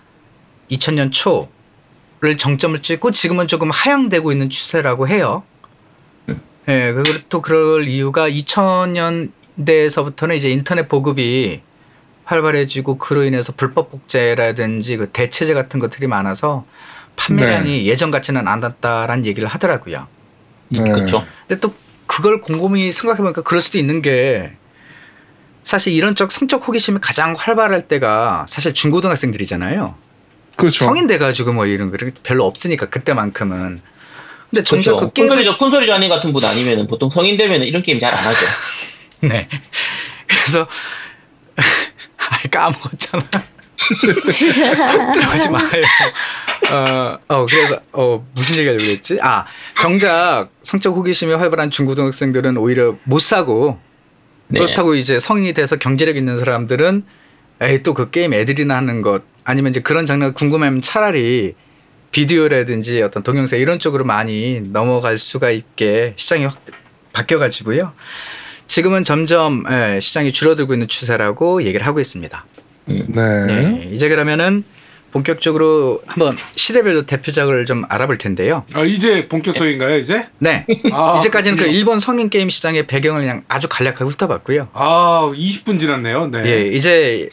2000년 0.70 1.10
초를 1.10 2.38
정점을 2.38 2.80
찍고 2.82 3.10
지금은 3.10 3.48
조금 3.48 3.70
하향되고 3.70 4.30
있는 4.30 4.48
추세라고 4.48 5.08
해요. 5.08 5.42
예, 6.68 6.92
그리고 6.92 7.18
또 7.28 7.42
그럴 7.42 7.88
이유가 7.88 8.28
2000년대에서부터는 8.28 10.36
이제 10.36 10.50
인터넷 10.50 10.88
보급이 10.88 11.62
활발해지고 12.24 12.98
그로 12.98 13.24
인해서 13.24 13.52
불법 13.56 13.90
복제라든지 13.90 14.98
그 14.98 15.08
대체제 15.08 15.54
같은 15.54 15.80
것들이 15.80 16.06
많아서 16.06 16.66
판매량이 17.16 17.86
예전 17.86 18.10
같지는 18.10 18.46
않았다라는 18.46 19.24
얘기를 19.24 19.48
하더라고요. 19.48 20.06
네. 20.68 20.82
그렇죠. 20.82 21.24
근데 21.46 21.58
또 21.60 21.72
그걸 22.06 22.42
곰곰이 22.42 22.92
생각해보니까 22.92 23.40
그럴 23.42 23.62
수도 23.62 23.78
있는 23.78 24.02
게 24.02 24.52
사실 25.62 25.94
이런 25.94 26.14
쪽 26.14 26.30
성적 26.32 26.68
호기심이 26.68 26.98
가장 27.00 27.34
활발할 27.36 27.88
때가 27.88 28.44
사실 28.48 28.74
중고등학생들이잖아요. 28.74 29.94
그렇죠. 30.56 30.84
성인 30.84 31.06
돼가지고 31.06 31.52
뭐 31.52 31.64
이런 31.66 31.90
거 31.90 31.96
별로 32.22 32.44
없으니까 32.44 32.90
그때만큼은. 32.90 33.80
근데 34.50 34.62
정작 34.62 34.92
그렇죠. 34.92 35.06
그 35.08 35.12
게임을 35.12 35.36
콘솔이 35.36 35.58
콘솔이 35.58 35.86
자님 35.86 36.08
같은 36.08 36.32
분 36.32 36.44
아니면 36.44 36.86
보통 36.86 37.10
성인 37.10 37.36
되면 37.36 37.62
이런 37.62 37.82
게임 37.82 38.00
잘 38.00 38.14
안 38.14 38.24
하죠. 38.24 38.46
네. 39.20 39.48
그래서 40.26 40.66
아이 42.18 42.50
까먹었잖아. 42.50 43.24
들어오지 45.12 45.48
마요. 45.50 45.82
어, 46.70 47.18
어 47.28 47.46
그래서 47.46 47.80
어 47.92 48.26
무슨 48.34 48.56
얘기 48.56 48.66
하려고 48.66 48.84
그랬지? 48.84 49.18
아 49.22 49.44
정작 49.80 50.48
성적 50.62 50.94
호기심이 50.96 51.32
활발한 51.32 51.70
중고등학생들은 51.70 52.56
오히려 52.56 52.96
못 53.04 53.20
사고 53.20 53.78
네. 54.48 54.60
그렇다고 54.60 54.94
이제 54.94 55.18
성인이 55.18 55.52
돼서 55.52 55.76
경제력 55.76 56.16
있는 56.16 56.38
사람들은 56.38 57.04
에이 57.60 57.82
또 57.82 57.94
그 57.94 58.10
게임 58.10 58.34
애들이나 58.34 58.76
하는 58.76 59.02
것 59.02 59.22
아니면 59.44 59.70
이제 59.70 59.80
그런 59.80 60.06
장르가 60.06 60.32
궁금하면 60.32 60.82
차라리 60.82 61.54
비디오라든지 62.10 63.02
어떤 63.02 63.22
동영상 63.22 63.58
이런 63.58 63.78
쪽으로 63.78 64.04
많이 64.04 64.60
넘어갈 64.60 65.18
수가 65.18 65.50
있게 65.50 66.14
시장이 66.16 66.46
확 66.46 66.58
바뀌어가지고요. 67.12 67.92
지금은 68.66 69.04
점점 69.04 69.64
예, 69.70 69.98
시장이 70.00 70.32
줄어들고 70.32 70.74
있는 70.74 70.88
추세라고 70.88 71.64
얘기를 71.64 71.86
하고 71.86 72.00
있습니다. 72.00 72.44
네. 72.86 73.04
네, 73.08 73.90
이제 73.92 74.08
그러면은 74.08 74.64
본격적으로 75.10 76.02
한번 76.06 76.36
시대별로 76.54 77.06
대표작을 77.06 77.64
좀 77.64 77.84
알아볼 77.88 78.18
텐데요. 78.18 78.64
아 78.74 78.84
이제 78.84 79.26
본격적인가요 79.28 79.96
이제? 79.96 80.26
네, 80.38 80.66
아, 80.92 81.16
이제까지는 81.18 81.56
그. 81.56 81.64
일본 81.64 81.98
성인 81.98 82.28
게임 82.28 82.50
시장의 82.50 82.86
배경을 82.86 83.22
그냥 83.22 83.42
아주 83.48 83.68
간략하게 83.70 84.04
훑어봤고요. 84.04 84.68
아 84.74 85.32
20분 85.34 85.80
지났네요. 85.80 86.26
네. 86.28 86.42
예, 86.44 86.66
이제 86.68 87.30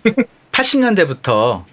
80년대부터 0.53 1.63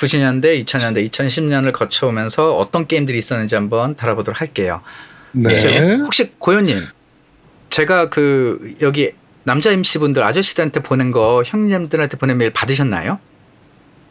90년대, 0.00 0.64
2000년대, 0.64 1.10
2010년을 1.10 1.72
거쳐오면서 1.72 2.56
어떤 2.56 2.86
게임들이 2.86 3.18
있었는지 3.18 3.54
한번 3.54 3.96
다뤄보도록 3.96 4.40
할게요. 4.40 4.80
네. 5.32 5.96
혹시 5.96 6.32
고현님, 6.38 6.78
제가 7.68 8.08
그 8.08 8.74
여기 8.80 9.12
남자 9.44 9.70
MC 9.70 9.98
분들 9.98 10.22
아저씨들한테 10.22 10.80
보낸 10.82 11.12
거 11.12 11.42
형님들한테 11.44 12.16
보낸 12.16 12.38
메일 12.38 12.50
받으셨나요? 12.52 13.18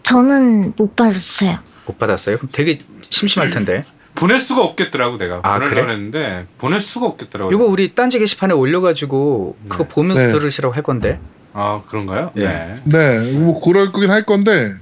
저는 0.04 0.74
못 0.78 0.96
받았어요. 0.96 1.58
못 1.86 1.98
받았어요? 1.98 2.38
그럼 2.38 2.50
되게 2.52 2.80
심심할 3.10 3.50
텐데. 3.50 3.84
보낼 4.16 4.40
수가 4.40 4.64
없겠더라고 4.64 5.18
내가 5.18 5.40
아, 5.44 5.54
보내려고 5.60 5.82
그래? 5.82 5.94
했는데 5.94 6.48
보낼 6.58 6.82
수가 6.82 7.08
없겠더라고. 7.08 7.52
이거 7.52 7.64
우리 7.66 7.96
딴지 7.96 8.20
게시판에 8.20 8.54
올려가지고 8.54 9.58
그거 9.70 9.84
네. 9.84 9.90
보면서 9.90 10.24
네. 10.24 10.32
들으시라고 10.32 10.76
할 10.76 10.84
건데. 10.84 11.20
아 11.54 11.82
그런가요? 11.88 12.32
예. 12.38 12.46
네. 12.46 12.76
네. 12.84 13.32
뭐 13.32 13.60
그럴 13.62 13.92
거긴 13.92 14.12
할 14.12 14.24
건데 14.26 14.74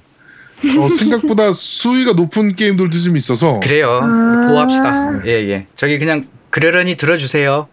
어, 0.80 0.90
생각보다 0.90 1.54
수위가 1.54 2.14
높은 2.14 2.56
게임들도 2.56 2.98
좀 2.98 3.16
있어서 3.18 3.60
그래요. 3.60 4.00
아. 4.04 4.48
보호합시다. 4.48 5.26
예, 5.28 5.32
예. 5.50 5.68
저기 5.76 6.00
그냥 6.00 6.28
그러려니 6.50 6.96
들어주세요. 6.98 7.68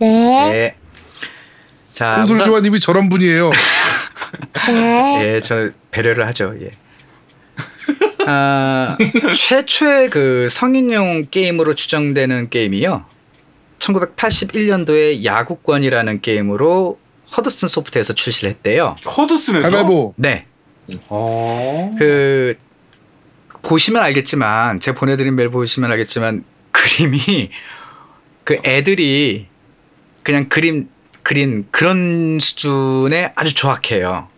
네, 0.00 0.50
예. 0.52 0.74
자, 1.92 2.24
콘솔 2.26 2.36
우선- 2.48 2.78
저런 2.80 3.08
분이에요. 3.08 3.50
네. 4.68 5.20
예, 5.36 5.40
저 5.42 5.70
배려를 5.90 6.26
하죠. 6.28 6.54
예. 6.60 6.70
아, 8.26 8.96
최초의 9.36 10.08
그 10.10 10.48
성인용 10.50 11.26
게임으로 11.30 11.74
추정되는 11.74 12.48
게임이요. 12.48 13.04
1981년도에 13.78 15.24
야구권이라는 15.24 16.20
게임으로 16.22 16.98
허드슨 17.36 17.68
소프트에서 17.68 18.14
출시를 18.14 18.50
했대요. 18.50 18.96
허드슨에서. 19.16 19.68
가위바위보. 19.70 20.14
네. 20.16 20.46
어. 21.08 21.94
그 21.98 22.56
보시면 23.62 24.02
알겠지만 24.02 24.80
제가 24.80 24.98
보내드린 24.98 25.34
메일 25.34 25.48
보시면 25.48 25.90
알겠지만 25.90 26.44
그림이 26.72 27.50
그 28.44 28.58
애들이 28.64 29.48
그냥 30.22 30.48
그림 30.48 30.88
그린 31.22 31.66
그런 31.70 32.38
수준의 32.38 33.32
아주 33.34 33.54
조악해요. 33.54 34.28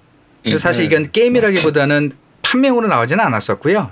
그래서 0.44 0.58
사실 0.58 0.88
네. 0.88 0.94
이건 0.94 1.10
게임이라기보다는 1.10 2.12
판명으로 2.42 2.86
나오지는 2.86 3.24
않았었고요. 3.24 3.90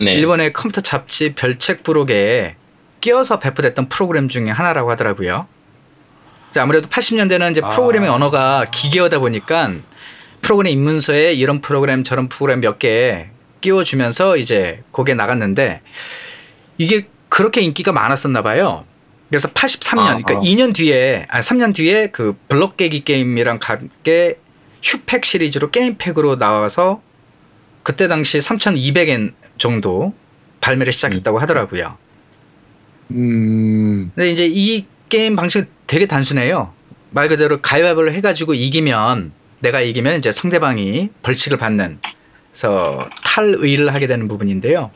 네. 0.00 0.12
일본의 0.12 0.52
컴퓨터 0.52 0.80
잡지 0.80 1.34
별책 1.34 1.82
부록에 1.82 2.54
끼어서 3.00 3.40
배포됐던 3.40 3.88
프로그램 3.88 4.28
중에 4.28 4.50
하나라고 4.50 4.90
하더라고요. 4.92 5.48
자, 6.52 6.62
아무래도 6.62 6.88
80년대는 6.88 7.50
이제 7.50 7.60
아. 7.62 7.68
프로그래밍 7.68 8.10
언어가 8.10 8.66
기계어다 8.70 9.18
보니까 9.18 9.72
프로그램 10.42 10.72
입문서에 10.72 11.32
이런 11.34 11.60
프로그램 11.60 12.04
저런 12.04 12.28
프로그램 12.28 12.60
몇 12.60 12.78
개 12.78 13.28
끼워주면서 13.60 14.36
이제 14.36 14.82
거기에 14.92 15.14
나갔는데 15.14 15.80
이게 16.78 17.08
그렇게 17.28 17.60
인기가 17.60 17.92
많았었나 17.92 18.42
봐요. 18.42 18.84
그래서 19.28 19.48
83년, 19.48 19.98
아, 19.98 20.04
그러니까 20.16 20.34
아. 20.38 20.40
2년 20.40 20.74
뒤에, 20.74 21.26
아 21.28 21.40
3년 21.40 21.74
뒤에 21.74 22.08
그 22.12 22.36
블럭 22.48 22.76
깨기 22.76 23.04
게임이랑 23.04 23.58
함께 23.62 24.38
휴팩 24.82 25.24
시리즈로 25.24 25.70
게임팩으로 25.70 26.38
나와서 26.38 27.02
그때 27.82 28.08
당시 28.08 28.38
3,200엔 28.38 29.34
정도 29.58 30.14
발매를 30.60 30.92
시작했다고 30.92 31.38
하더라고요. 31.40 31.96
음. 33.10 34.10
근데 34.14 34.30
이제 34.30 34.46
이 34.50 34.86
게임 35.08 35.36
방식은 35.36 35.68
되게 35.86 36.06
단순해요. 36.06 36.72
말 37.10 37.28
그대로 37.28 37.60
가위바위보를 37.60 38.12
해가지고 38.14 38.54
이기면 38.54 39.32
내가 39.60 39.80
이기면 39.80 40.18
이제 40.18 40.32
상대방이 40.32 41.10
벌칙을 41.22 41.58
받는 41.58 41.98
그래서 42.50 43.08
탈의를 43.24 43.94
하게 43.94 44.06
되는 44.06 44.28
부분인데요. 44.28 44.90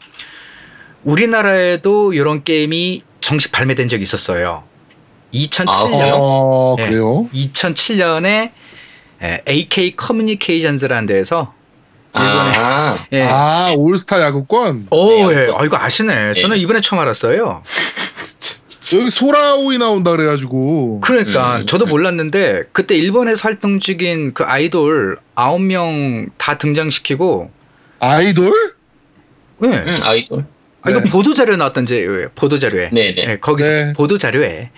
우리나라에도 1.05 2.13
이런 2.13 2.45
게임이 2.45 3.03
정식 3.21 3.53
발매된 3.53 3.89
적이 3.89 4.03
있었어요. 4.03 4.65
2007년 5.35 6.13
아, 6.13 6.17
어, 6.17 6.75
네. 6.77 6.87
그래요? 6.89 7.29
2007년에 7.33 8.53
예, 9.23 9.43
AK 9.49 9.97
커뮤니케이션즈라는 9.97 11.07
데에서 11.07 11.55
일본에 12.15 12.57
아, 12.57 13.07
예. 13.13 13.23
아 13.23 13.73
올스타 13.77 14.21
야구권 14.21 14.89
오, 14.91 15.31
네, 15.31 15.47
예. 15.47 15.53
아, 15.57 15.65
이거 15.65 15.77
아시네. 15.79 16.35
저는 16.35 16.59
이번에 16.59 16.81
처음 16.81 17.01
알았어요. 17.01 17.63
여기 18.95 19.11
소라오이 19.11 19.79
나온다 19.79 20.11
그래가지고 20.11 21.01
그러니까 21.01 21.59
음. 21.59 21.67
저도 21.67 21.87
몰랐는데 21.87 22.65
그때 22.73 22.95
일본에서 22.95 23.49
활동 23.49 23.81
중인 23.81 24.35
그 24.35 24.45
아이돌 24.45 25.19
9명 25.35 26.31
다 26.37 26.59
등장시키고 26.59 27.51
아이돌 28.01 28.75
예. 29.65 29.67
음, 29.67 29.97
아이돌. 30.03 30.45
아, 30.83 30.91
이거 30.91 31.01
네. 31.01 31.09
보도 31.11 31.35
자료에 31.35 31.57
나왔던 31.57 31.87
제 31.87 32.05
보도 32.35 32.59
자료에. 32.59 32.91
네네. 32.91 33.15
예, 33.19 33.39
거기서 33.39 33.69
네. 33.69 33.93
보도 33.93 34.19
자료에. 34.19 34.71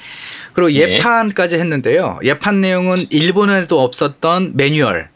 그리고 0.53 0.69
네. 0.69 0.97
예판까지 0.97 1.57
했는데요. 1.57 2.21
예판 2.23 2.61
내용은 2.61 3.07
일본에도 3.11 3.83
없었던 3.83 4.53
매뉴얼. 4.55 5.09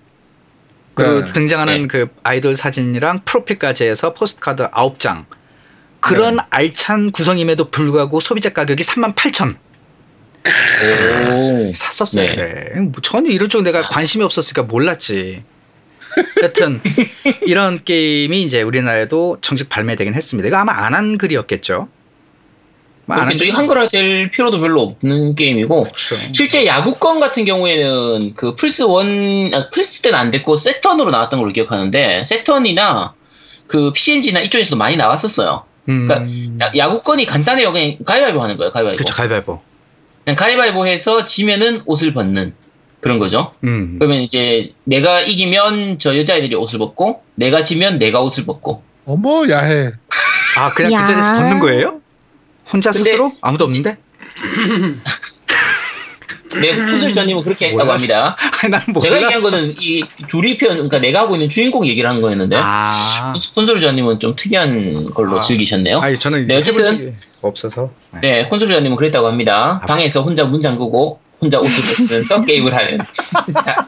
그리고 0.95 1.21
네. 1.21 1.33
등장하는 1.33 1.83
네. 1.83 1.87
그 1.87 2.09
아이돌 2.23 2.55
사진이랑 2.55 3.21
프로필까지 3.25 3.85
해서 3.85 4.15
postcard 4.15 4.71
9장. 4.71 5.27
그런 6.09 6.37
네. 6.37 6.43
알찬 6.51 7.13
구성임에도 7.13 7.71
불구하고 7.71 8.21
소비자 8.21 8.51
가격이 8.51 8.83
3만 8.83 9.15
8천. 9.15 9.57
오. 11.33 11.73
샀었어요. 11.75 12.27
네. 12.27 12.35
그래. 12.35 12.81
뭐 12.81 12.95
전혀 13.03 13.31
이런 13.31 13.49
쪽 13.49 13.63
내가 13.63 13.83
관심이 13.89 14.25
없었으니까 14.25 14.63
몰랐지. 14.63 15.43
여튼 16.43 16.81
이런 17.47 17.85
게임이 17.85 18.43
이제 18.43 18.63
우리나라에도 18.63 19.39
정식 19.41 19.69
발매되긴 19.69 20.15
했습니다. 20.15 20.49
이거 20.49 20.57
아마 20.57 20.73
안 20.73 20.95
한 20.95 21.19
글이었겠죠. 21.19 21.89
뭐안 23.07 23.29
그렇게 23.29 23.51
한글화 23.51 23.89
될 23.89 24.31
필요도 24.31 24.61
별로 24.61 24.83
없는 24.83 25.35
게임이고 25.35 25.85
그렇죠. 25.85 26.17
실제 26.35 26.67
야구권 26.67 27.21
같은 27.21 27.45
경우에는 27.47 28.35
그 28.35 28.55
플스 28.55 28.83
원 28.83 29.51
아, 29.55 29.71
플스 29.71 30.03
때는 30.03 30.19
안 30.19 30.31
됐고 30.31 30.57
세턴으로 30.57 31.11
나왔던 31.11 31.41
걸로 31.41 31.53
기억하는데 31.53 32.25
세턴이나 32.27 33.15
그 33.67 33.93
PCNG나 33.95 34.41
이쪽에서도 34.41 34.77
많이 34.77 34.97
나왔었어요. 34.97 35.65
음, 35.89 36.59
야, 36.61 36.71
야구권이 36.77 37.25
간단해요. 37.27 37.73
그냥 37.73 37.97
가위바위보 38.05 38.43
하는 38.43 38.57
거예요. 38.57 38.73
가위바위보. 38.73 38.97
그렇죠. 38.97 39.15
가위바위보. 39.15 39.61
그냥 40.25 40.37
가위바위보 40.37 40.87
해서 40.87 41.25
지면은 41.27 41.83
옷을 41.87 42.13
벗는 42.13 42.55
그런 43.01 43.19
거죠. 43.19 43.53
음. 43.65 43.97
그러면 43.99 44.23
이제 44.23 44.75
내가 44.85 45.21
이기면 45.21 45.99
저 45.99 46.17
여자애들이 46.19 46.55
옷을 46.57 46.79
벗고 46.79 47.23
내가 47.37 47.63
지면 47.63 47.99
내가 47.99 48.21
옷을 48.21 48.45
벗고 48.45 48.83
어머 49.07 49.49
야해 49.49 49.93
아 50.57 50.75
그냥 50.75 50.93
야. 50.93 51.01
그 51.03 51.07
자리에서 51.07 51.33
벗는 51.35 51.61
거예요? 51.61 52.01
혼자 52.71 52.93
스스로? 52.93 53.33
아무도 53.41 53.65
없는데? 53.65 53.97
네, 56.61 56.75
콘솔자님은 56.75 57.43
그렇게 57.43 57.69
했다고. 57.69 57.91
합니다. 57.93 58.37
아니. 58.63 59.01
제가 59.01 59.17
얘기한 59.23 59.43
거는 59.43 59.75
이 59.81 60.03
조리편, 60.29 60.71
그러니까 60.75 60.99
내가 60.99 61.21
하고 61.21 61.35
있는 61.35 61.49
주인공 61.49 61.87
얘기를 61.87 62.09
하는 62.09 62.23
거였는데 62.23 62.57
아, 62.59 63.33
콘솔자님은 63.55 64.21
좀 64.21 64.35
특이한 64.37 65.11
걸로 65.11 65.39
아. 65.39 65.43
즐기셨네요. 65.43 66.01
아니 66.01 66.19
저는 66.19 66.47
네, 66.47 66.57
어쨌든. 66.57 67.17
없어서. 67.43 67.91
네. 68.15 68.21
네, 68.21 68.45
콘솔자님은 68.49 68.97
그랬다고 68.97 69.27
합니다. 69.27 69.81
아. 69.83 69.87
방에서 69.87 70.23
혼자 70.23 70.45
문 70.45 70.61
잠그고 70.61 71.21
혼자 71.41 71.59
옷을 71.61 71.83
벗으면서 72.07 72.43
게임을 72.47 72.75
하는. 72.75 72.99
자, 73.55 73.87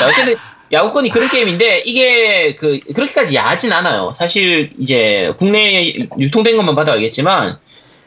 자, 0.00 0.08
어쨌든 0.08 0.34
야구권이 0.72 1.10
그런 1.10 1.28
게임인데 1.28 1.84
이게 1.86 2.56
그 2.56 2.80
그렇게까지 2.92 3.34
야하진 3.36 3.72
않아요. 3.72 4.12
사실 4.16 4.70
이제 4.78 5.32
국내에 5.38 6.08
유통된 6.18 6.56
것만 6.56 6.74
봐도 6.74 6.90
알겠지만 6.92 7.58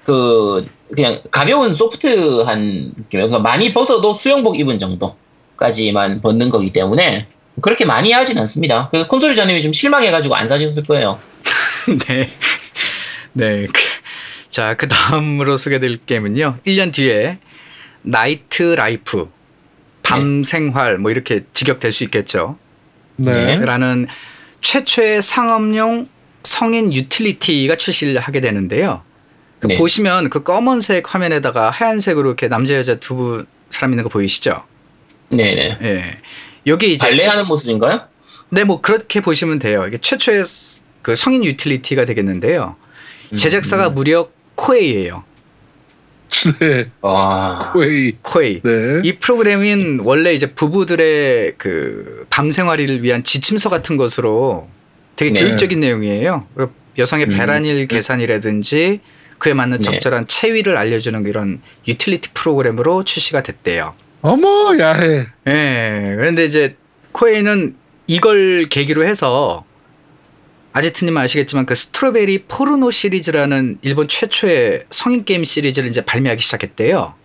그 0.10 0.68
그냥 0.96 1.22
가벼운 1.30 1.76
소프트한 1.76 2.94
느낌, 2.96 3.06
그러니까 3.12 3.38
많이 3.40 3.74
벗어도 3.76 4.16
수영복 4.16 4.60
입은 4.60 4.80
정도까지만 4.80 6.22
벗는 6.22 6.50
거기 6.50 6.74
때문에 6.74 7.28
그렇게 7.62 7.86
많이 7.86 8.12
하진 8.12 8.40
않습니다. 8.40 8.88
그래서 8.90 9.08
콘솔 9.08 9.36
자님이 9.36 9.62
좀 9.62 9.72
실망해가지고 9.72 10.36
안 10.36 10.48
사셨을 10.48 10.84
거예요. 10.84 11.20
네. 12.08 12.30
네. 13.34 13.68
그- 13.68 13.82
자, 14.50 14.76
그 14.76 14.88
다음으로 14.88 15.58
소개될 15.58 16.00
게임은요. 16.08 16.58
1년 16.66 16.92
뒤에 16.92 17.38
Night 18.02 18.64
Life, 18.64 19.30
밤 20.02 20.44
생활 20.44 20.98
뭐 20.98 21.12
이렇게 21.12 21.42
직역될 21.54 21.92
수 21.92 22.04
있겠죠. 22.06 22.58
네. 23.18 23.60
라는 23.64 24.08
최초의 24.62 25.22
상업용 25.22 26.08
성인 26.44 26.92
유틸리티가 26.94 27.76
출시를 27.76 28.20
하게 28.22 28.42
되는데요. 28.42 29.04
그 29.60 29.68
네. 29.68 29.78
보시면 29.78 30.30
그 30.30 30.44
검은색 30.44 31.14
화면에다가 31.14 31.70
하얀색으로 31.70 32.30
이렇게 32.30 32.48
남자 32.48 32.76
여자 32.76 32.96
두 32.96 33.46
사람 33.70 33.92
있는 33.92 34.04
거 34.04 34.10
보이시죠? 34.10 34.64
네네. 35.30 35.78
예. 35.82 36.18
여기 36.68 36.94
이제 36.94 37.08
발레하는 37.08 37.46
모습인가요? 37.46 38.02
네, 38.50 38.64
뭐 38.64 38.82
그렇게 38.82 39.22
보시면 39.22 39.60
돼요. 39.60 39.86
이게 39.88 39.98
최초의 40.02 40.46
스- 40.46 40.82
그 41.02 41.16
성인 41.16 41.44
유틸리티가 41.44 42.06
되겠는데요. 42.06 42.76
음. 43.32 43.38
제작사가 43.38 43.90
무려 43.90 44.30
코에이예요. 44.56 45.24
네. 46.60 46.86
와. 47.02 47.74
웨이. 47.76 48.14
코에이. 48.22 48.62
네. 48.62 49.02
이 49.04 49.18
프로그램은 49.18 50.02
원래 50.04 50.34
이제 50.34 50.52
부부들의 50.54 51.56
그 51.58 52.26
밤 52.30 52.52
생활을 52.52 53.02
위한 53.04 53.24
지침서 53.24 53.70
같은 53.70 53.98
것으로 53.98 54.70
되게 55.16 55.32
네. 55.32 55.42
교육적인 55.42 55.80
내용이에요. 55.80 56.46
그리고 56.56 56.72
여성의 56.98 57.26
음. 57.28 57.38
배란일 57.38 57.88
계산이라든지 57.88 59.00
그에 59.40 59.54
맞는 59.54 59.78
네. 59.78 59.84
적절한 59.84 60.28
체위를 60.28 60.78
알려주는 60.78 61.26
이런 61.26 61.62
유틸리티 61.88 62.30
프로그램으로 62.34 63.04
출시가 63.04 63.42
됐대요. 63.44 63.96
어머 64.22 64.78
야해. 64.78 65.26
예. 65.48 66.14
그런데 66.18 66.46
이제 66.46 66.76
코에이는 67.14 67.76
이걸 68.08 68.68
계기로 68.70 69.06
해서 69.06 69.64
아지트님 70.74 71.18
아시겠지만 71.18 71.66
그 71.66 71.74
스트로베리 71.74 72.44
포르노 72.48 72.92
시리즈라는 72.92 73.80
일본 73.82 74.08
최초의 74.08 74.86
성인 74.92 75.26
게임 75.26 75.44
시리즈를 75.44 75.90
이제 75.90 76.06
발매하기 76.06 76.42
시작했대요. 76.42 77.16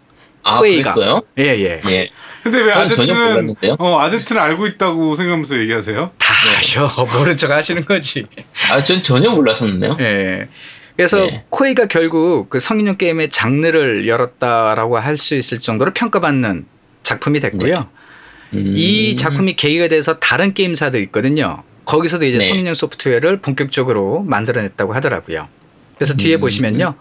아, 0.45 0.59
코에이가. 0.59 0.95
그랬어요? 0.95 1.23
예, 1.39 1.45
예. 1.45 1.81
예. 1.89 2.11
근데 2.43 2.61
왜 2.61 2.73
아제트는. 2.73 3.57
어 3.79 4.01
아제트는 4.01 4.41
알고 4.41 4.67
있다고 4.67 5.15
생각하면서 5.17 5.59
얘기하세요? 5.61 6.11
다 6.19 6.35
아셔. 6.59 6.89
모른 7.19 7.37
척 7.37 7.51
하시는 7.51 7.83
거지. 7.85 8.27
아, 8.71 8.85
전 8.85 9.03
전혀 9.03 9.31
몰랐었는데요. 9.31 9.97
예. 10.01 10.49
그래서 10.97 11.19
네. 11.27 11.45
코에이가 11.51 11.87
결국 11.87 12.49
그 12.51 12.61
성인용 12.61 12.97
게임의 12.97 13.31
장르를 13.31 14.07
열었다라고 14.07 14.99
할 14.99 15.17
수 15.17 15.35
있을 15.35 15.61
정도로 15.61 15.93
평가받는 15.93 16.67
작품이 17.03 17.41
됐고요. 17.41 17.89
음. 18.55 18.73
이 18.77 19.17
작품이 19.17 19.57
계기가 19.57 19.89
돼서 19.89 20.19
다른 20.19 20.55
게임사도 20.55 20.99
있거든요. 21.01 21.63
거기서도 21.85 22.25
이제 22.27 22.39
네. 22.39 22.47
성인용 22.47 22.75
소프트웨어를 22.75 23.39
본격적으로 23.39 24.23
만들어냈다고 24.23 24.95
하더라고요. 24.95 25.49
그래서 25.97 26.15
뒤에 26.15 26.37
음. 26.37 26.41
보시면요. 26.41 26.95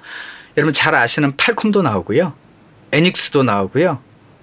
여러분 0.57 0.73
잘 0.73 0.95
아시는 0.95 1.37
팔콤도 1.37 1.81
나오고요. 1.81 2.33
애닉스도 2.91 3.43
나오고요. 3.43 3.99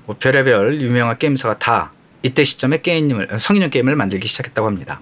뭐 0.06 0.16
별의별 0.18 0.80
유명한 0.80 1.18
게임사가 1.18 1.58
다 1.58 1.92
이때 2.22 2.44
시점에 2.44 2.80
게임을 2.82 3.38
성인용 3.38 3.70
게임을 3.70 3.96
만들기 3.96 4.26
시작했다고 4.28 4.66
합니다. 4.66 5.00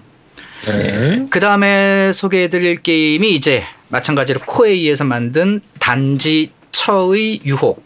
네. 0.65 1.27
그 1.29 1.39
다음에 1.39 2.11
소개해드릴 2.13 2.81
게임이 2.83 3.33
이제 3.33 3.63
마찬가지로 3.89 4.41
코에이에서 4.45 5.03
만든 5.03 5.61
단지 5.79 6.51
처의 6.71 7.41
유혹. 7.45 7.83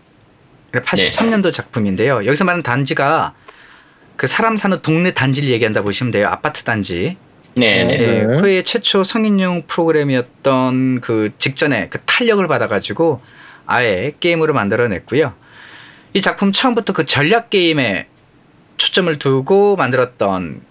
83년도 0.74 1.52
작품인데요. 1.52 2.26
여기서 2.26 2.46
말하는 2.46 2.64
단지가 2.64 3.34
그 4.16 4.28
사람 4.28 4.58
사는 4.58 4.82
동네 4.82 5.14
단지를 5.14 5.50
얘기한다 5.50 5.82
보시면 5.82 6.12
돼요. 6.12 6.28
아파트 6.28 6.64
단지. 6.64 7.18
네네. 7.56 7.94
예, 7.94 8.24
네. 8.24 8.42
코에이 8.42 8.64
최초 8.64 9.04
성인용 9.04 9.64
프로그램이었던 9.68 11.02
그 11.02 11.32
직전에 11.38 11.90
그 11.90 12.00
탄력을 12.06 12.46
받아가지고 12.48 13.22
아예 13.68 14.14
게임으로 14.20 14.54
만들어냈고요. 14.54 15.34
이 16.14 16.22
작품 16.22 16.52
처음부터 16.52 16.94
그 16.94 17.06
전략 17.06 17.50
게임에 17.50 18.08
초점을 18.78 19.18
두고 19.20 19.76
만들었던 19.76 20.62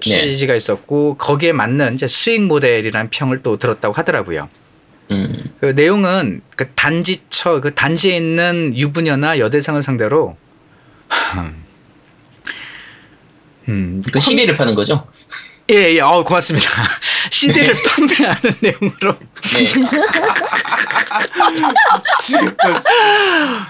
네. 0.00 0.20
취지가 0.22 0.54
있었고 0.54 1.16
거기에 1.16 1.52
맞는 1.52 1.94
이제 1.94 2.06
수익 2.06 2.42
모델이라는 2.42 3.10
평을 3.10 3.42
또 3.42 3.58
들었다고 3.58 3.94
하더라고요. 3.94 4.48
음. 5.10 5.44
그 5.60 5.66
내용은 5.66 6.40
그 6.56 6.68
단지처, 6.70 7.60
그 7.60 7.74
단지에 7.74 8.16
있는 8.16 8.72
유부녀나 8.76 9.38
여대생을 9.38 9.82
상대로 9.82 10.36
음, 13.68 14.02
그 14.12 14.20
CD를 14.20 14.56
파는 14.56 14.74
거죠? 14.74 15.06
예, 15.70 15.94
예, 15.94 16.00
어, 16.00 16.24
고맙습니다. 16.24 16.68
CD를 17.30 17.76
판매하는 17.86 18.40
내용으로. 18.60 19.16
네. 19.54 19.72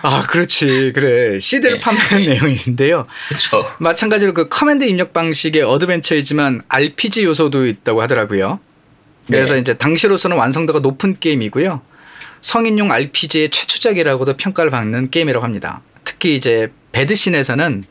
아, 0.01 0.20
그렇지. 0.22 0.93
그래. 0.95 1.38
CD를 1.38 1.74
네. 1.74 1.78
판매하는 1.80 2.24
내용인데요. 2.24 3.07
그렇죠. 3.28 3.66
마찬가지로 3.78 4.32
그 4.32 4.49
커맨드 4.49 4.84
입력 4.84 5.12
방식의 5.12 5.62
어드벤처이지만 5.62 6.62
RPG 6.68 7.24
요소도 7.24 7.66
있다고 7.66 8.01
하더라고요. 8.01 8.61
그래서 9.31 9.55
네. 9.55 9.61
이제 9.61 9.74
당시로서는 9.74 10.37
완성도가 10.37 10.81
높은 10.81 11.16
게임이고요. 11.18 11.81
성인용 12.41 12.91
RPG의 12.91 13.51
최초작이라고도 13.51 14.37
평가를 14.37 14.70
받는 14.70 15.11
게임이라고 15.11 15.45
합니다. 15.45 15.83
특히 16.05 16.37
이제 16.37 16.72
배드신에서는 16.93 17.85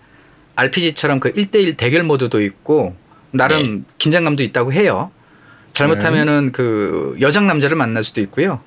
RPG처럼 0.56 1.20
그 1.20 1.32
1대1 1.34 1.78
대결 1.78 2.04
모드도 2.04 2.42
있고 2.42 2.96
나름 3.32 3.86
긴장감도 3.98 4.44
있다고 4.44 4.74
해요. 4.74 5.12
잘못하면은 5.74 6.52
그 6.52 7.16
여장 7.22 7.48
남자를 7.48 7.78
만날 7.78 8.04
수도 8.04 8.22
있고요. 8.22 8.60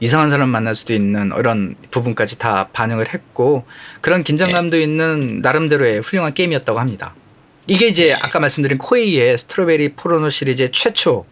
이상한 0.00 0.30
사람 0.30 0.48
만날 0.48 0.74
수도 0.74 0.94
있는 0.94 1.32
이런 1.36 1.74
부분까지 1.90 2.38
다 2.38 2.68
반영을 2.72 3.12
했고 3.12 3.66
그런 4.00 4.22
긴장감도 4.22 4.78
있는 4.78 5.40
나름대로의 5.42 6.00
훌륭한 6.00 6.34
게임이었다고 6.34 6.78
합니다. 6.78 7.14
이게 7.66 7.88
이제 7.88 8.14
아까 8.14 8.38
말씀드린 8.38 8.78
코에이의 8.78 9.36
스트로베리 9.36 9.94
포르노 9.94 10.30
시리즈의 10.30 10.70
최초 10.72 11.26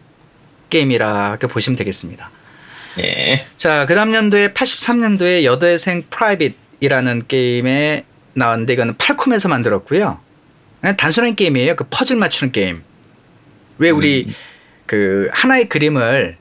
게임이라고 0.69 1.47
보시면 1.47 1.77
되겠습니다. 1.77 2.29
네. 2.97 3.45
자, 3.57 3.85
그 3.85 3.93
다음 3.95 4.13
연도에 4.13 4.53
83년도에 4.53 5.43
여대생 5.43 6.03
프라이빗이라는 6.09 7.23
게임이 7.27 8.05
나왔는데 8.33 8.73
이거는 8.73 8.97
팔콤에서 8.97 9.49
만들었고요. 9.49 10.19
그냥 10.81 10.97
단순한 10.97 11.35
게임이에요. 11.35 11.75
그 11.75 11.85
퍼즐 11.89 12.15
맞추는 12.17 12.51
게임. 12.51 12.83
왜 13.77 13.89
우리 13.91 14.33
그 14.85 15.29
하나의 15.31 15.69
그림을 15.69 16.37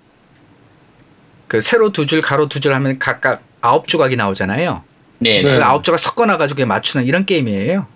그 1.48 1.60
세로 1.60 1.92
두 1.92 2.06
줄, 2.06 2.20
가로 2.22 2.48
두 2.48 2.60
줄 2.60 2.74
하면 2.74 2.98
각각 2.98 3.42
아홉 3.60 3.88
조각이 3.88 4.16
나오잖아요. 4.16 4.82
네. 5.18 5.42
네. 5.42 5.56
그 5.58 5.64
아홉 5.64 5.84
조각 5.84 5.98
섞어 5.98 6.26
놔 6.26 6.36
가지고 6.38 6.66
맞추는 6.66 7.06
이런 7.06 7.24
게임이에요. 7.26 7.86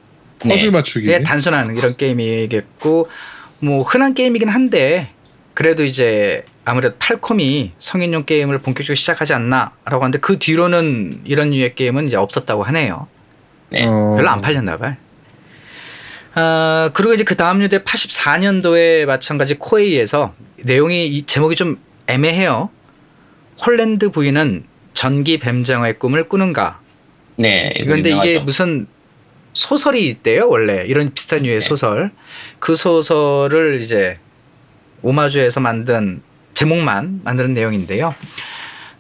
네. 0.44 0.48
퍼즐 0.54 0.70
맞추기. 0.70 1.08
예, 1.08 1.22
단순한 1.22 1.76
이런 1.76 1.96
게임이겠고 1.96 3.08
뭐 3.60 3.82
흔한 3.82 4.14
게임이긴 4.14 4.48
한데 4.48 5.08
그래도 5.60 5.84
이제 5.84 6.42
아무래도 6.64 6.94
팔콤이 6.98 7.72
성인용 7.78 8.24
게임을 8.24 8.60
본격적으로 8.60 8.94
시작하지 8.94 9.34
않나라고 9.34 10.02
하는데 10.02 10.18
그 10.18 10.38
뒤로는 10.38 11.20
이런 11.26 11.50
류의 11.50 11.74
게임은 11.74 12.06
이제 12.06 12.16
없었다고 12.16 12.62
하네요. 12.62 13.08
네. 13.68 13.84
어. 13.84 14.14
별로 14.16 14.30
안 14.30 14.40
팔렸나 14.40 14.78
봐요. 14.78 14.96
아, 16.32 16.90
그리고 16.94 17.12
이제 17.12 17.24
그 17.24 17.36
다음 17.36 17.60
유대 17.60 17.80
84년도에 17.80 19.04
마찬가지 19.04 19.56
코에이에서 19.58 20.32
내용이 20.62 21.08
이 21.08 21.26
제목이 21.26 21.56
좀 21.56 21.76
애매해요. 22.06 22.70
홀랜드 23.62 24.08
부인은 24.08 24.64
전기 24.94 25.38
뱀장어의 25.38 25.98
꿈을 25.98 26.26
꾸는가? 26.26 26.80
네. 27.36 27.74
그런데 27.84 28.12
이게. 28.12 28.38
무슨 28.38 28.86
소설이 29.52 30.06
있대요, 30.06 30.48
원래. 30.48 30.86
이런 30.86 31.12
비슷한 31.12 31.42
류의 31.42 31.56
네. 31.56 31.60
소설. 31.60 32.12
그 32.60 32.74
소설을 32.74 33.82
이제 33.82 34.16
오마주해서 35.02 35.60
만든 35.60 36.22
제목만 36.54 37.20
만드는 37.24 37.54
내용인데요. 37.54 38.14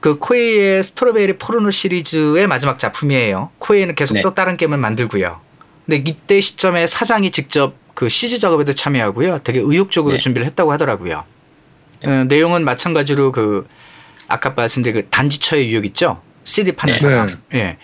그 0.00 0.18
코에이의 0.18 0.82
스트로베리 0.82 1.36
포르노 1.36 1.70
시리즈의 1.70 2.46
마지막 2.46 2.78
작품이에요. 2.78 3.50
코에이는 3.58 3.94
계속 3.94 4.14
네. 4.14 4.22
또 4.22 4.34
다른 4.34 4.56
게임을 4.56 4.78
만들고요. 4.78 5.40
근데 5.84 6.10
이때 6.10 6.40
시점에 6.40 6.86
사장이 6.86 7.30
직접 7.32 7.74
그 7.94 8.08
CG 8.08 8.38
작업에도 8.38 8.72
참여하고요. 8.72 9.40
되게 9.44 9.60
의욕적으로 9.60 10.14
네. 10.14 10.20
준비를 10.20 10.46
했다고 10.46 10.72
하더라고요. 10.72 11.24
어, 12.02 12.24
내용은 12.28 12.64
마찬가지로 12.64 13.32
그 13.32 13.66
아까 14.26 14.50
말씀드린 14.50 15.02
그 15.02 15.08
단지처의 15.10 15.70
유혹 15.70 15.84
있죠? 15.86 16.22
CD 16.44 16.72
파는 16.72 16.96
네. 16.96 17.58
예. 17.58 17.78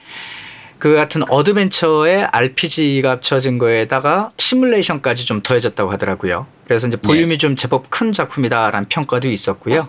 그 0.79 0.95
같은 0.95 1.23
어드벤처에 1.31 2.25
RPG가 2.25 3.11
합쳐진 3.11 3.59
거에다가 3.59 4.31
시뮬레이션까지 4.39 5.25
좀 5.25 5.41
더해졌다고 5.43 5.91
하더라고요. 5.93 6.47
그래서 6.65 6.87
이제 6.87 6.97
볼륨이 6.97 7.39
좀 7.39 7.57
제법 7.57 7.89
큰 7.91 8.13
작품이다라는 8.13 8.89
평가도 8.89 9.29
있었고요. 9.29 9.89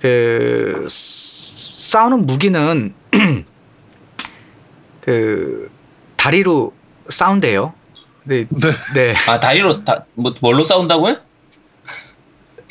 그 0.00 0.86
스- 0.88 1.90
싸우는 1.92 2.26
무기는 2.26 2.92
그 5.00 5.70
다리로 6.16 6.72
싸운대요. 7.08 7.74
네, 8.24 8.46
네. 8.48 8.70
네, 8.94 9.14
아 9.28 9.38
다리로 9.38 9.84
다, 9.84 10.06
뭐 10.14 10.34
뭘로 10.40 10.64
싸운다고요? 10.64 11.16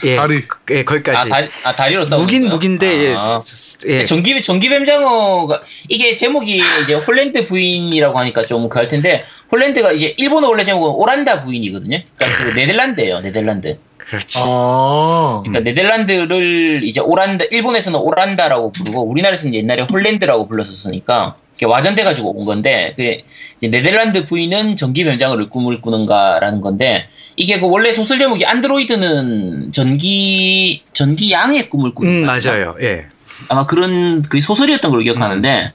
예, 0.03 0.15
다리. 0.15 0.35
예, 0.71 0.79
아, 0.79 0.83
거기까지. 0.83 1.29
다리, 1.29 1.47
아 1.63 1.75
다리로 1.75 2.05
싸운 2.05 2.21
무긴 2.21 2.49
무긴데 2.49 3.13
아. 3.15 3.41
예, 3.87 4.01
예, 4.01 4.05
전기 4.05 4.41
전기뱀장어가 4.41 5.61
이게 5.89 6.15
제목이 6.15 6.61
이제 6.83 6.93
홀랜드 6.93 7.47
부인이라고 7.47 8.17
하니까 8.19 8.45
좀 8.45 8.69
그럴 8.69 8.87
텐데 8.87 9.25
홀랜드가 9.51 9.91
이제 9.91 10.13
일본어 10.17 10.49
원래 10.49 10.63
제목은 10.63 10.95
오란다 10.95 11.43
부인이거든요. 11.43 11.99
그러니까 12.17 12.43
그 12.43 12.55
네덜란드예요, 12.55 13.21
네덜란드. 13.21 13.77
그렇죠. 13.97 14.39
아. 14.43 15.41
그러니까 15.43 15.63
네덜란드를 15.71 16.81
이제 16.83 16.99
오란다 16.99 17.45
일본에서는 17.45 17.99
오란다라고 17.99 18.71
부르고 18.71 19.09
우리나라에서는 19.09 19.53
옛날에 19.53 19.85
홀랜드라고 19.89 20.47
불렀었으니까 20.47 21.35
이게 21.55 21.65
와전돼 21.65 22.03
가지고 22.03 22.37
온 22.37 22.45
건데 22.45 22.93
그 22.97 23.67
네덜란드 23.67 24.25
부인은 24.25 24.75
전기 24.75 25.03
뱀장어 25.05 25.49
꿈을 25.49 25.81
꾸는가라는 25.81 26.61
건데 26.61 27.07
이게 27.35 27.59
그 27.59 27.67
원래 27.67 27.93
소설 27.93 28.19
제목이 28.19 28.45
안드로이드는 28.45 29.71
전기 29.71 30.83
전기 30.93 31.31
양의 31.31 31.69
꿈을 31.69 31.93
꾸는 31.93 32.23
음, 32.23 32.27
가 32.27 32.37
맞아요. 32.37 32.75
예. 32.81 33.05
아마 33.49 33.65
그런 33.65 34.21
그 34.21 34.39
소설이었던 34.41 34.91
걸로 34.91 35.03
기억하는데 35.03 35.73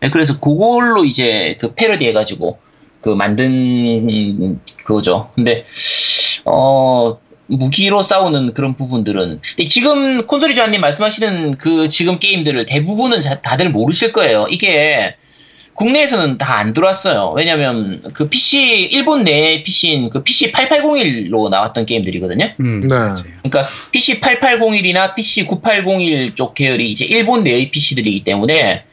네, 0.00 0.10
그래서 0.10 0.38
그걸로 0.40 1.04
이제 1.04 1.56
그 1.60 1.74
패러디 1.74 2.06
해가지고 2.08 2.58
그 3.00 3.10
만든 3.10 4.58
그거죠. 4.84 5.30
근데 5.34 5.64
어 6.44 7.18
무기로 7.46 8.02
싸우는 8.02 8.54
그런 8.54 8.74
부분들은 8.74 9.40
지금 9.70 10.26
콘솔이 10.26 10.56
조아님 10.56 10.80
말씀하시는 10.80 11.58
그 11.58 11.88
지금 11.88 12.18
게임들을 12.18 12.66
대부분은 12.66 13.20
자- 13.20 13.40
다들 13.40 13.70
모르실 13.70 14.12
거예요. 14.12 14.46
이게 14.50 15.14
국내에서는 15.76 16.38
다 16.38 16.56
안 16.56 16.72
들어왔어요. 16.72 17.32
왜냐면 17.36 18.00
그 18.14 18.28
PC 18.28 18.88
일본 18.90 19.24
내 19.24 19.62
PC인 19.62 20.08
그 20.10 20.22
PC 20.22 20.52
8801로 20.52 21.50
나왔던 21.50 21.84
게임들이거든요. 21.84 22.52
음, 22.60 22.80
네. 22.80 22.88
그러니까 23.42 23.70
PC 23.92 24.20
8801이나 24.20 25.14
PC 25.14 25.44
9801 25.46 26.34
쪽 26.34 26.54
계열이 26.54 26.90
이제 26.90 27.04
일본 27.04 27.44
내의 27.44 27.70
PC들이기 27.70 28.24
때문에 28.24 28.84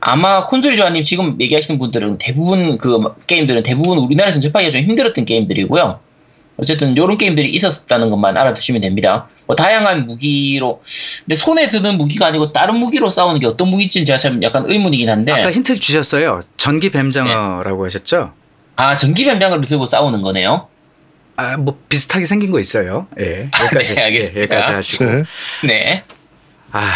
아마 0.00 0.46
콘솔이 0.46 0.76
조아님 0.76 1.04
지금 1.04 1.36
얘기하시는 1.40 1.76
분들은 1.78 2.18
대부분 2.18 2.78
그 2.78 3.14
게임들은 3.26 3.64
대부분 3.64 3.98
우리나라에서 3.98 4.38
접하기가 4.38 4.70
좀 4.70 4.82
힘들었던 4.82 5.24
게임들이고요. 5.24 5.98
어쨌든 6.58 6.92
이런 6.92 7.16
게임들이 7.16 7.50
있었다는 7.50 8.10
것만 8.10 8.36
알아두시면 8.36 8.82
됩니다. 8.82 9.28
뭐 9.46 9.56
다양한 9.56 10.06
무기로 10.06 10.82
근데 11.24 11.36
손에 11.36 11.70
드는 11.70 11.96
무기가 11.96 12.26
아니고 12.26 12.52
다른 12.52 12.76
무기로 12.76 13.10
싸우는 13.10 13.40
게 13.40 13.46
어떤 13.46 13.68
무기인지 13.68 14.04
제가 14.04 14.18
참 14.18 14.42
약간 14.42 14.64
의문이긴 14.68 15.08
한데 15.08 15.32
아까 15.32 15.50
힌트 15.50 15.78
주셨어요. 15.78 16.42
전기 16.56 16.90
뱀장어라고 16.90 17.86
하셨죠? 17.86 18.32
아 18.76 18.96
전기 18.96 19.24
변장을 19.24 19.60
들고 19.62 19.86
싸우는 19.86 20.22
거네요. 20.22 20.68
아, 21.36 21.56
뭐 21.56 21.78
비슷하게 21.88 22.26
생긴 22.26 22.50
거 22.50 22.58
있어요. 22.58 23.06
예. 23.20 23.48
여기까지. 23.60 23.94
네, 23.94 24.02
알겠습니다. 24.02 24.38
예, 24.38 24.42
여기까지 24.42 24.72
하시고. 24.72 25.04
네. 25.04 25.22
네. 25.62 26.02
아, 26.72 26.92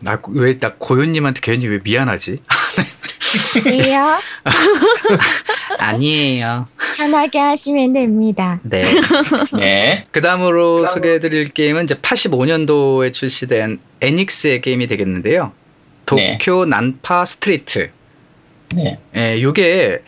나 0.00 0.21
왜 0.21 0.53
나 0.53 0.74
고현님한테 0.78 1.40
괜히 1.42 1.66
왜 1.66 1.78
미안하지? 1.82 2.40
왜요? 3.66 4.18
아니에요. 5.78 6.66
편하게 6.96 7.38
하시면 7.38 7.92
됩니다. 7.92 8.60
네. 8.62 8.84
네. 9.56 10.06
그 10.10 10.20
다음으로 10.20 10.86
소개해드릴 10.86 11.50
게임은 11.50 11.84
이제 11.84 11.94
85년도에 11.96 13.12
출시된 13.12 13.80
에닉스의 14.00 14.60
게임이 14.60 14.86
되겠는데요. 14.86 15.52
도쿄 16.06 16.64
난파 16.64 17.24
스트리트. 17.24 17.90
네. 18.74 18.98
예, 19.16 19.42
요게 19.42 20.02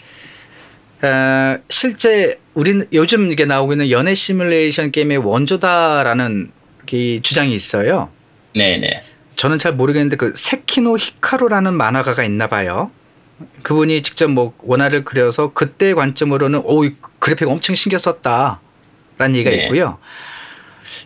어, 1.02 1.58
실제 1.68 2.38
우리는 2.54 2.86
요즘 2.92 3.32
이게 3.32 3.44
나오고 3.44 3.72
있는 3.72 3.90
연애 3.90 4.14
시뮬레이션 4.14 4.92
게임의 4.92 5.18
원조다라는 5.18 6.52
이 6.92 7.20
주장이 7.22 7.54
있어요. 7.54 8.10
네, 8.54 8.76
네. 8.78 9.04
저는 9.36 9.58
잘 9.58 9.72
모르겠는데 9.72 10.16
그 10.16 10.32
세키노 10.36 10.96
히카루라는 10.98 11.74
만화가가 11.74 12.24
있나 12.24 12.46
봐요. 12.46 12.90
그분이 13.62 14.02
직접 14.02 14.28
뭐 14.28 14.52
원화를 14.62 15.04
그려서 15.04 15.52
그때 15.54 15.94
관점으로는 15.94 16.62
오, 16.64 16.84
이 16.84 16.94
그래픽 17.18 17.48
엄청 17.48 17.74
신경 17.74 17.98
썼다라는 17.98 19.34
얘기가 19.34 19.50
네. 19.50 19.64
있고요. 19.64 19.98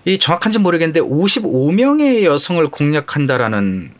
이 0.04 0.18
정확한지 0.18 0.58
모르겠는데 0.58 1.00
55명의 1.00 2.24
여성을 2.24 2.66
공략한다라는 2.68 3.92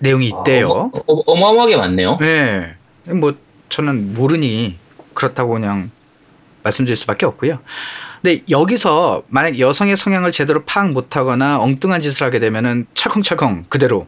내용이 0.00 0.28
있대요. 0.28 0.68
어, 0.68 0.90
어, 1.06 1.22
어마 1.26 1.46
어마하게 1.48 1.76
많네요. 1.76 2.18
네. 2.20 2.74
뭐 3.06 3.34
저는 3.68 4.14
모르니 4.14 4.76
그렇다고 5.14 5.52
그냥 5.52 5.90
말씀드릴 6.62 6.96
수밖에 6.96 7.26
없고요. 7.26 7.60
근데 8.22 8.42
여기서 8.50 9.22
만약 9.28 9.58
여성의 9.58 9.96
성향을 9.96 10.32
제대로 10.32 10.62
파악 10.64 10.90
못하거나 10.90 11.58
엉뚱한 11.60 12.00
짓을 12.02 12.26
하게 12.26 12.38
되면은 12.38 12.86
철컹철컹 12.94 13.66
그대로 13.68 14.06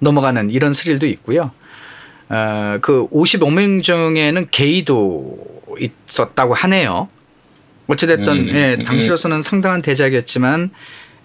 넘어가는 0.00 0.50
이런 0.50 0.74
스릴도 0.74 1.06
있고요. 1.06 1.50
어, 2.28 2.78
그 2.82 3.08
55명 3.10 3.82
중에는 3.82 4.48
게이도 4.50 5.62
있었다고 5.78 6.54
하네요. 6.54 7.08
어찌됐든 7.86 8.28
음, 8.28 8.48
예, 8.48 8.76
음. 8.78 8.84
당시로서는 8.84 9.42
상당한 9.42 9.82
대작이었지만 9.82 10.70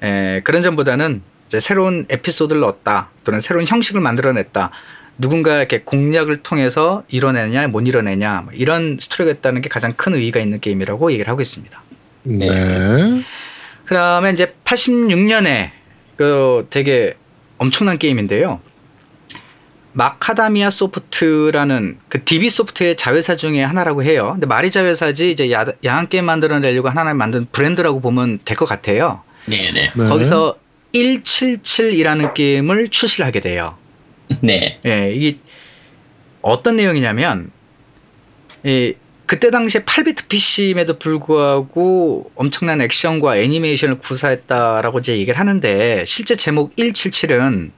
에, 0.03 0.41
그런 0.43 0.61
점보다는 0.63 1.21
이제 1.47 1.59
새로운 1.59 2.05
에피소드를 2.09 2.61
넣었다 2.61 3.09
또는 3.23 3.39
새로운 3.39 3.65
형식을 3.65 4.01
만들어냈다 4.01 4.71
누군가 5.17 5.57
이렇게 5.57 5.79
공략을 5.79 6.43
통해서 6.43 7.03
이뤄내냐 7.07 7.67
못 7.67 7.87
이뤄내냐 7.87 8.41
뭐 8.45 8.53
이런 8.53 8.97
스토리가 8.99 9.37
있다는 9.37 9.61
게 9.61 9.69
가장 9.69 9.93
큰 9.93 10.13
의의가 10.13 10.39
있는 10.39 10.59
게임이라고 10.59 11.11
얘기를 11.11 11.29
하고 11.29 11.41
있습니다. 11.41 11.81
네. 12.23 12.47
그다음에 13.85 14.31
이제 14.31 14.53
86년에 14.65 15.71
그 16.15 16.67
되게 16.69 17.15
엄청난 17.57 17.97
게임인데요. 17.97 18.59
마카다미아 19.93 20.69
소프트라는 20.69 21.97
그 22.09 22.23
DB 22.23 22.49
소프트의 22.49 22.95
자회사 22.95 23.35
중에 23.35 23.63
하나라고 23.63 24.03
해요. 24.03 24.31
근데 24.33 24.45
말이 24.45 24.69
자회사지 24.71 25.31
이제 25.31 25.51
야, 25.51 25.65
야한 25.83 26.07
게임 26.09 26.25
만들어내려고 26.25 26.89
하나 26.89 27.13
만든 27.13 27.47
브랜드라고 27.51 27.99
보면 27.99 28.39
될 28.45 28.55
것 28.55 28.65
같아요. 28.65 29.23
네네. 29.47 29.93
네. 29.95 30.07
거기서 30.07 30.57
177이라는 30.93 32.33
게임을 32.33 32.89
출시를 32.89 33.25
하게 33.25 33.39
돼요. 33.39 33.77
네. 34.41 34.79
예, 34.85 35.11
이게 35.13 35.37
어떤 36.41 36.77
내용이냐면 36.77 37.51
이 38.63 38.93
그때 39.29 39.51
당시에 39.51 39.83
8비트 39.83 40.27
PC임에도 40.27 40.97
불구하고 40.97 42.31
엄청난 42.33 42.81
액션과 42.81 43.37
애니메이션을 43.37 43.99
구사했다라고 43.99 44.97
이제 44.97 45.15
얘기를 45.19 45.37
하는데 45.37 46.03
실제 46.07 46.35
제목 46.35 46.75
177은 46.75 47.69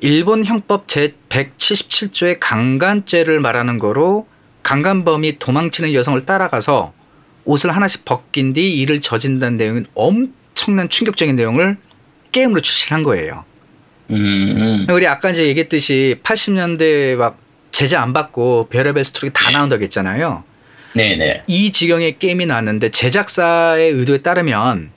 일본 0.00 0.44
형법 0.44 0.88
제 0.88 1.14
177조의 1.28 2.38
강간죄를 2.40 3.38
말하는 3.38 3.78
거로 3.78 4.26
강간범이 4.64 5.38
도망치는 5.38 5.94
여성을 5.94 6.26
따라가서 6.26 6.92
옷을 7.44 7.76
하나씩 7.76 8.04
벗긴 8.04 8.52
뒤 8.52 8.76
이를 8.80 9.00
저진다는 9.00 9.58
내용은 9.58 9.86
엄청난 9.94 10.88
충격적인 10.88 11.36
내용을 11.36 11.76
게임으로 12.32 12.60
출시를 12.60 12.96
한 12.96 13.04
거예요. 13.04 13.44
음. 14.10 14.88
우리 14.90 15.06
아까 15.06 15.30
이제 15.30 15.46
얘기했듯이 15.46 16.16
80년대 16.24 17.14
막 17.14 17.38
제재 17.70 17.94
안 17.94 18.12
받고 18.12 18.66
별의별 18.68 19.04
스토리 19.04 19.30
다 19.32 19.52
나온다고 19.52 19.84
했잖아요. 19.84 20.42
네네. 20.94 21.44
이 21.46 21.72
지경의 21.72 22.18
게임이 22.18 22.46
나왔는데 22.46 22.90
제작사의 22.90 23.92
의도에 23.92 24.18
따르면 24.18 24.90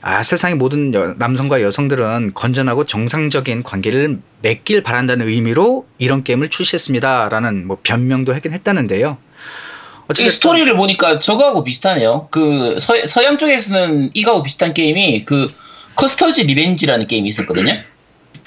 아 0.00 0.22
세상의 0.22 0.56
모든 0.56 0.94
여- 0.94 1.14
남성과 1.18 1.60
여성들은 1.62 2.32
건전하고 2.34 2.86
정상적인 2.86 3.62
관계를 3.62 4.18
맺길 4.42 4.82
바란다는 4.82 5.26
의미로 5.28 5.86
이런 5.98 6.22
게임을 6.24 6.50
출시했습니다라는 6.50 7.66
뭐 7.66 7.78
변명도 7.82 8.34
하긴 8.34 8.52
했다는데요. 8.52 9.18
이 9.20 10.10
어쨌든 10.10 10.30
스토리를 10.30 10.74
보니까 10.76 11.18
저거하고 11.18 11.64
비슷하네요. 11.64 12.28
그 12.30 12.78
서, 12.80 12.94
서양 13.08 13.36
쪽에서는 13.36 14.12
이거하고 14.14 14.44
비슷한 14.44 14.72
게임이 14.72 15.24
그 15.26 15.48
커스터즈 15.96 16.40
리벤지라는 16.42 17.06
게임이 17.08 17.28
있었거든요. 17.28 17.72
이게 17.72 17.82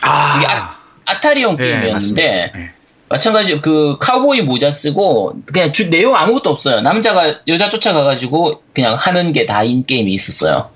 아, 0.02 0.78
아타리용 1.06 1.58
예, 1.60 1.64
게임이었는데 1.64 1.92
맞습니다. 1.94 2.74
예. 3.12 3.14
마찬가지로 3.14 3.62
그 3.62 3.98
카우보이 4.00 4.42
모자 4.42 4.72
쓰고 4.72 5.42
그냥 5.46 5.74
주, 5.74 5.90
내용 5.90 6.16
아무것도 6.16 6.50
없어요. 6.50 6.82
남자가 6.82 7.42
여자 7.48 7.70
쫓아가가지고 7.70 8.64
그냥 8.74 8.96
하는 8.96 9.34
게 9.34 9.46
다인 9.46 9.86
게임이 9.86 10.14
있었어요. 10.14 10.70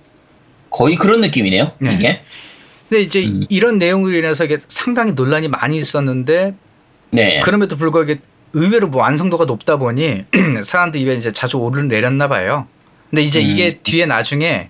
거의 0.69 0.95
그런 0.95 1.21
느낌이네요. 1.21 1.71
네. 1.79 1.93
이게. 1.93 2.21
근데 2.89 3.01
이제 3.01 3.25
음. 3.25 3.45
이런 3.49 3.77
내용으로 3.77 4.15
인해서 4.15 4.45
이게 4.45 4.57
상당히 4.67 5.13
논란이 5.13 5.47
많이 5.47 5.77
있었는데 5.77 6.53
네. 7.11 7.39
그럼에도 7.41 7.77
불구하고 7.77 8.11
이게 8.11 8.21
의외로 8.53 8.87
뭐 8.87 9.01
완성도가 9.01 9.45
높다 9.45 9.77
보니 9.77 10.25
사람들 10.63 10.99
입에 11.01 11.15
이제 11.15 11.31
자주 11.31 11.57
오르내렸나 11.57 12.27
봐요. 12.27 12.67
근데 13.09 13.23
이제 13.23 13.39
음. 13.39 13.49
이게 13.49 13.79
뒤에 13.79 14.05
나중에 14.05 14.69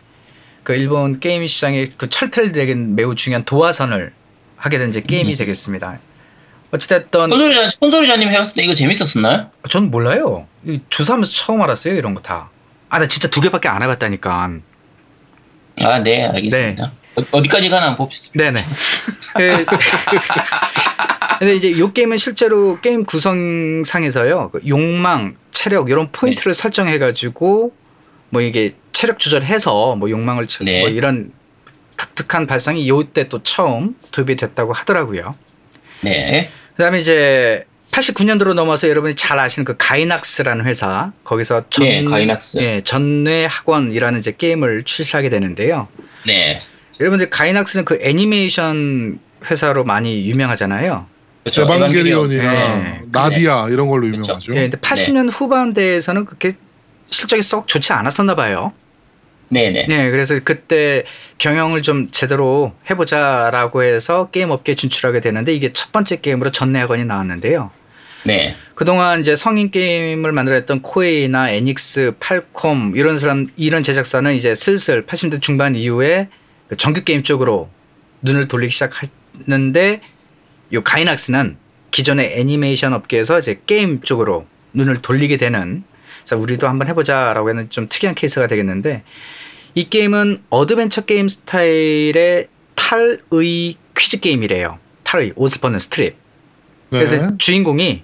그 0.63 0.74
일본 0.74 1.20
게임 1.20 1.45
시장의 1.45 1.89
그 1.97 2.09
철퇴를 2.09 2.51
내긴 2.51 2.95
매우 2.95 3.16
중요한 3.16 3.43
도화선을 3.43 4.13
하게 4.57 4.78
된 4.78 4.89
이제 4.89 5.01
게임이 5.01 5.34
음. 5.34 5.38
되겠습니다. 5.38 5.99
어찌됐든 6.72 7.30
콘솔이자 7.30 7.70
콘솔이자님 7.80 8.30
해봤을 8.30 8.53
때 8.55 8.63
이거 8.63 8.76
재밌었었나요? 8.76 9.49
전 9.70 9.89
몰라요. 9.91 10.47
이 10.66 10.80
조사하면서 10.89 11.32
처음 11.32 11.61
알았어요 11.61 11.93
이런 11.95 12.13
거 12.16 12.22
다. 12.22 12.49
아 12.89 12.99
나 12.99 13.07
진짜 13.07 13.28
두 13.30 13.41
개밖에 13.41 13.68
안 13.68 13.82
해봤다니까. 13.82 14.49
아, 15.82 15.99
네, 15.99 16.26
알겠습니다. 16.26 16.91
어, 17.32 17.41
디까지 17.41 17.70
가나 17.70 17.95
봅시다. 17.95 18.32
네네. 18.34 18.66
그- 19.36 19.66
근데 21.39 21.55
이제 21.55 21.68
이 21.70 21.93
게임은 21.93 22.16
실제로 22.18 22.80
게임 22.80 23.03
구성상에서요, 23.03 24.51
그 24.51 24.61
욕망, 24.68 25.36
체력 25.51 25.89
이런 25.89 26.09
포인트를 26.11 26.53
네. 26.53 26.61
설정해가지고 26.61 27.74
뭐 28.30 28.41
이게 28.41 28.76
체력 28.93 29.20
조절해서 29.20 29.95
뭐 29.97 30.09
욕망을 30.09 30.47
쳐- 30.47 30.63
네. 30.63 30.80
뭐 30.82 30.89
이런 30.89 31.32
독특한 31.97 32.47
발상이 32.47 32.88
요때 32.88 33.28
또 33.28 33.43
처음 33.43 33.95
도입이 34.11 34.38
됐다고 34.38 34.72
하더라고요. 34.74 35.36
네. 36.06 36.49
그다음에 36.76 36.99
이제 36.99 37.66
89년도로 37.91 38.53
넘어서 38.53 38.89
여러분이 38.89 39.16
잘 39.16 39.39
아시는 39.39 39.64
그 39.66 39.76
가이낙스라는 39.78 40.66
회사 40.66 41.12
거기서 41.24 41.66
전, 41.70 41.88
네, 41.88 42.03
가이낙스. 42.03 42.58
예, 42.58 42.82
전뇌 42.84 43.45
학원이라는 43.45 44.20
이제 44.20 44.34
게임을 44.38 44.84
출시하게 44.84 45.30
되는데요. 45.30 45.88
네. 46.26 46.62
여러분들 46.99 47.30
가이낙스는 47.30 47.86
그 47.86 47.97
애니메이션 48.01 49.20
회사로 49.49 49.84
많이 49.84 50.26
유명하잖아요. 50.28 51.06
그렇죠. 51.43 51.62
에반게리온이나 51.62 52.51
네. 52.51 53.01
나디아 53.12 53.68
이런 53.70 53.88
걸로 53.88 54.01
그렇죠. 54.08 54.24
유명하죠. 54.24 54.56
예, 54.56 54.62
근데 54.62 54.78
80년 54.78 55.30
후반대에서는 55.32 56.26
그렇게 56.26 56.53
실적이 57.10 57.43
썩 57.43 57.68
좋지 57.68 57.93
않았었나 57.93 58.36
봐요. 58.36 58.74
네네. 59.50 59.86
네, 59.88 60.12
그래서 60.12 60.39
그때 60.43 61.04
경영을 61.38 61.82
좀 61.82 62.10
제대로 62.12 62.74
해보자라고 62.89 63.84
해서 63.84 64.30
게임 64.32 64.50
업계에 64.52 64.76
진출하게 64.76 65.22
되는데 65.22 65.54
이게 65.54 65.72
첫 65.74 65.91
번째 65.91 66.20
게임으로 66.22 66.52
전뇌학원이 66.52 67.06
나왔는데요. 67.06 67.72
네. 68.26 68.56
그동안 68.74 69.22
이제 69.22 69.36
성인 69.36 69.70
게임을 69.70 70.32
만들었던 70.32 70.82
코에이나 70.82 71.52
에닉스, 71.52 72.14
팔콤 72.20 72.93
이런 72.96 73.18
사람 73.18 73.48
이런 73.56 73.84
제작사는 73.84 74.34
이제 74.34 74.56
슬슬 74.56 75.06
80대 75.06 75.41
중반 75.41 75.76
이후에 75.76 76.30
그 76.68 76.76
정규 76.76 77.04
게임 77.04 77.22
쪽으로 77.22 77.70
눈을 78.24 78.48
돌리기 78.48 78.72
시작했는데 78.72 80.02
요 80.74 80.84
가이낙스는 80.84 81.58
기존의 81.91 82.39
애니메이션 82.39 82.93
업계에서 82.93 83.38
이제 83.38 83.62
게임 83.67 84.01
쪽으로 84.01 84.47
눈을 84.74 85.04
돌리게 85.04 85.38
되는 85.38 85.84
그래서 86.26 86.42
우리도 86.42 86.68
한번 86.68 86.88
해보자라고 86.88 87.50
하는 87.50 87.70
좀 87.70 87.88
특이한 87.88 88.16
케이스가 88.16 88.47
되겠는데 88.47 89.04
이 89.76 89.89
게임은 89.89 90.43
어드벤처 90.50 91.02
게임 91.02 91.28
스타일의 91.28 92.47
탈의 92.74 93.76
퀴즈 93.96 94.20
게임이래요. 94.20 94.80
탈의 95.04 95.34
옷을 95.36 95.62
벗는 95.62 95.78
스트립. 95.78 96.16
네. 96.89 97.00
그래서 97.00 97.38
주인공이 97.38 98.04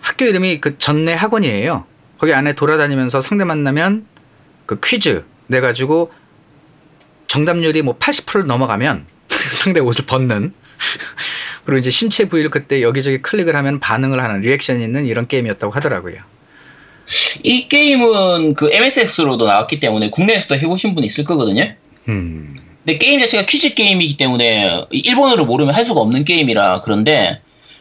학교 0.00 0.26
이름이 0.26 0.60
그 0.60 0.78
전뇌 0.78 1.14
학원이에요. 1.14 1.86
거기 2.18 2.32
안에 2.32 2.52
돌아다니면서 2.52 3.20
상대 3.20 3.44
만나면 3.44 4.06
그 4.66 4.78
퀴즈 4.80 5.24
내 5.48 5.60
가지고 5.60 6.12
정답률이 7.26 7.82
뭐 7.82 7.98
80% 7.98 8.44
넘어가면 8.44 9.06
상대 9.50 9.80
옷을 9.80 10.06
벗는 10.06 10.52
그리고 11.64 11.78
이제 11.78 11.90
신체 11.90 12.28
부위를 12.28 12.50
그때 12.50 12.80
여기저기 12.80 13.22
클릭을 13.22 13.56
하면 13.56 13.80
반응을 13.80 14.22
하는 14.22 14.40
리액션이 14.40 14.84
있는 14.84 15.06
이런 15.06 15.26
게임이었다고 15.26 15.72
하더라고요. 15.72 16.33
이 17.42 17.68
게임은 17.68 18.54
그 18.54 18.70
MSX로도 18.72 19.46
나왔기 19.46 19.78
때문에 19.80 20.10
국내에서도 20.10 20.56
해보신 20.56 20.94
분 20.94 21.04
있을 21.04 21.24
거거든요. 21.24 21.74
음. 22.08 22.56
근데 22.84 22.98
게임 22.98 23.20
자체가 23.20 23.46
퀴즈 23.46 23.74
게임이기 23.74 24.16
때문에 24.16 24.86
일본어를 24.90 25.44
모르면 25.44 25.74
할 25.74 25.84
수가 25.84 26.00
없는 26.00 26.24
게임이라 26.24 26.82
그런데 26.82 27.40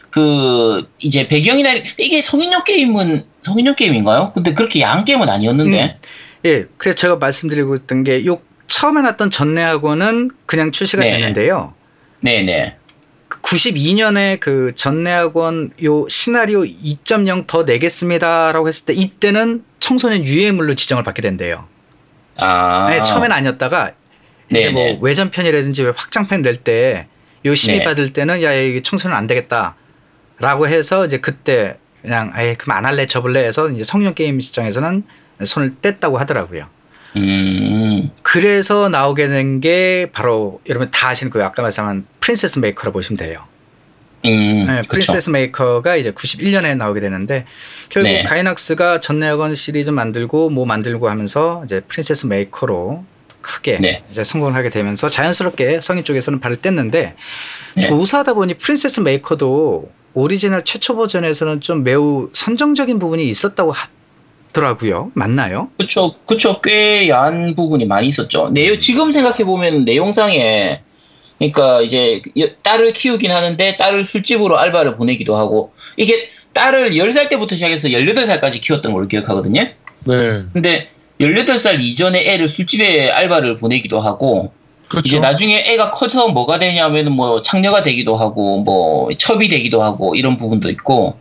그 0.09 0.87
이제 0.99 1.27
배경이나 1.27 1.73
이게 1.97 2.21
성인용 2.21 2.63
게임은 2.63 3.25
성인용 3.43 3.75
게임인가요? 3.75 4.31
근데 4.33 4.53
그렇게 4.53 4.81
야한 4.81 5.03
게임은 5.05 5.27
아니었는데. 5.27 5.97
예, 6.45 6.65
그래서 6.77 6.95
제가 6.95 7.15
말씀드리고 7.17 7.75
있던 7.75 8.03
게 8.03 8.25
요 8.25 8.39
처음에 8.67 9.01
났던 9.01 9.29
전내학원은 9.29 10.31
그냥 10.45 10.71
출시가 10.71 11.03
네. 11.03 11.11
됐는데요. 11.11 11.73
네네. 12.21 12.75
92년에 13.41 14.39
그 14.39 14.73
전내학원 14.75 15.71
요 15.83 16.07
시나리오 16.07 16.61
2.0 16.61 17.47
더 17.47 17.63
내겠습니다라고 17.63 18.67
했을 18.67 18.85
때 18.85 18.93
이때는 18.93 19.63
청소년 19.79 20.25
유해물로 20.25 20.75
지정을 20.75 21.03
받게 21.03 21.21
된대요. 21.21 21.67
아. 22.37 22.87
네, 22.89 23.01
처음엔 23.03 23.31
아니었다가 23.31 23.91
이제 24.49 24.59
네네. 24.65 24.71
뭐 24.71 24.99
외전편이라든지 25.01 25.83
왜 25.83 25.93
확장편 25.95 26.41
낼 26.41 26.57
때 26.63 27.07
요 27.45 27.55
심의 27.55 27.79
네. 27.79 27.83
받을 27.85 28.13
때는 28.13 28.41
야 28.41 28.53
이게 28.53 28.81
청소년 28.81 29.17
안 29.17 29.27
되겠다라고 29.27 30.67
해서 30.67 31.05
이제 31.05 31.17
그때 31.17 31.77
그냥 32.01 32.31
아예 32.33 32.53
그럼 32.55 32.77
안 32.77 32.85
할래 32.85 33.05
접을래 33.05 33.43
해서 33.45 33.69
이제 33.69 33.83
성년 33.83 34.13
게임 34.15 34.39
시장에서는 34.39 35.03
손을 35.43 35.75
뗐다고 35.81 36.15
하더라고요. 36.15 36.67
음. 37.15 38.09
그래서 38.21 38.89
나오게 38.89 39.27
된 39.27 39.59
게 39.61 40.09
바로 40.11 40.59
여러분 40.67 40.89
다 40.91 41.09
아시는 41.09 41.29
그 41.31 41.43
아까 41.43 41.61
말씀한 41.61 42.05
프린세스 42.19 42.59
메이커라고 42.59 42.93
보시면 42.93 43.17
돼요. 43.17 43.43
음. 44.25 44.65
네. 44.67 44.81
프린세스 44.87 45.29
메이커가 45.29 45.95
이제 45.95 46.11
91년에 46.11 46.75
나오게 46.77 46.99
되는데 47.01 47.45
결국 47.89 48.09
네. 48.09 48.23
가이낙스가 48.23 48.99
전뇌학원 48.99 49.53
시리즈 49.55 49.89
만들고 49.89 50.49
뭐 50.49 50.65
만들고 50.65 51.09
하면서 51.09 51.61
이제 51.65 51.81
프린세스 51.81 52.27
메이커로 52.27 53.03
크게 53.41 53.79
네. 53.79 54.03
이제 54.09 54.23
성공을 54.23 54.55
하게 54.55 54.69
되면서 54.69 55.09
자연스럽게 55.09 55.81
성인 55.81 56.03
쪽에서는 56.05 56.39
발을 56.39 56.57
뗐는데 56.57 57.13
네. 57.75 57.81
조사하다 57.81 58.33
보니 58.33 58.55
프린세스 58.55 59.01
메이커도 59.01 59.91
오리지널 60.13 60.63
최초 60.63 60.95
버전에서는 60.95 61.59
좀 61.61 61.83
매우 61.83 62.29
선정적인 62.33 62.99
부분이 62.99 63.27
있었다고 63.29 63.71
하더라고요. 63.71 65.11
맞나요? 65.15 65.69
그쵸, 65.77 66.13
그쵸. 66.25 66.61
꽤 66.61 67.09
야한 67.09 67.55
부분이 67.55 67.85
많이 67.85 68.07
있었죠. 68.07 68.49
내용, 68.49 68.79
지금 68.79 69.11
생각해보면 69.11 69.83
내용상에, 69.85 70.81
그러니까 71.39 71.81
이제 71.81 72.21
여- 72.39 72.47
딸을 72.61 72.93
키우긴 72.93 73.31
하는데 73.31 73.77
딸을 73.77 74.05
술집으로 74.05 74.57
알바를 74.59 74.95
보내기도 74.95 75.35
하고, 75.35 75.73
이게 75.97 76.29
딸을 76.53 76.91
10살 76.91 77.29
때부터 77.29 77.55
시작해서 77.55 77.87
18살까지 77.89 78.61
키웠던 78.61 78.93
걸로 78.93 79.07
기억하거든요. 79.07 79.61
네. 80.05 80.15
근데 80.53 80.89
18살 81.19 81.79
이전에 81.81 82.21
애를 82.33 82.47
술집에 82.47 83.09
알바를 83.09 83.57
보내기도 83.57 83.99
하고, 83.99 84.53
이제 84.99 85.17
그렇죠. 85.17 85.19
나중에 85.19 85.63
애가 85.65 85.91
커서 85.91 86.27
뭐가 86.27 86.59
되냐면은 86.59 87.13
뭐 87.13 87.41
창녀가 87.41 87.81
되기도 87.81 88.15
하고 88.15 88.59
뭐 88.59 89.09
첩이 89.17 89.47
되기도 89.49 89.81
하고 89.81 90.13
이런 90.13 90.37
부분도 90.37 90.69
있고 90.69 91.17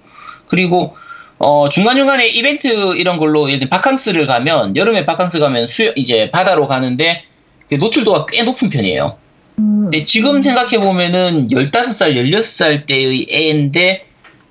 그리고 0.46 0.94
어 1.44 1.68
중간중간에 1.68 2.28
이벤트 2.28 2.68
이런 2.96 3.18
걸로 3.18 3.48
예를 3.48 3.58
들어 3.60 3.68
바캉스를 3.70 4.26
가면 4.28 4.76
여름에 4.76 5.04
바캉스 5.04 5.40
가면 5.40 5.66
수 5.66 5.92
이제 5.96 6.30
바다로 6.30 6.68
가는데 6.68 7.24
그 7.68 7.74
노출도가 7.74 8.26
꽤 8.26 8.44
높은 8.44 8.70
편이에요. 8.70 9.16
근데 9.56 10.04
지금 10.04 10.42
생각해 10.42 10.78
보면은 10.78 11.48
15살, 11.48 12.14
16살 12.16 12.86
때의 12.86 13.26
애인데 13.30 14.06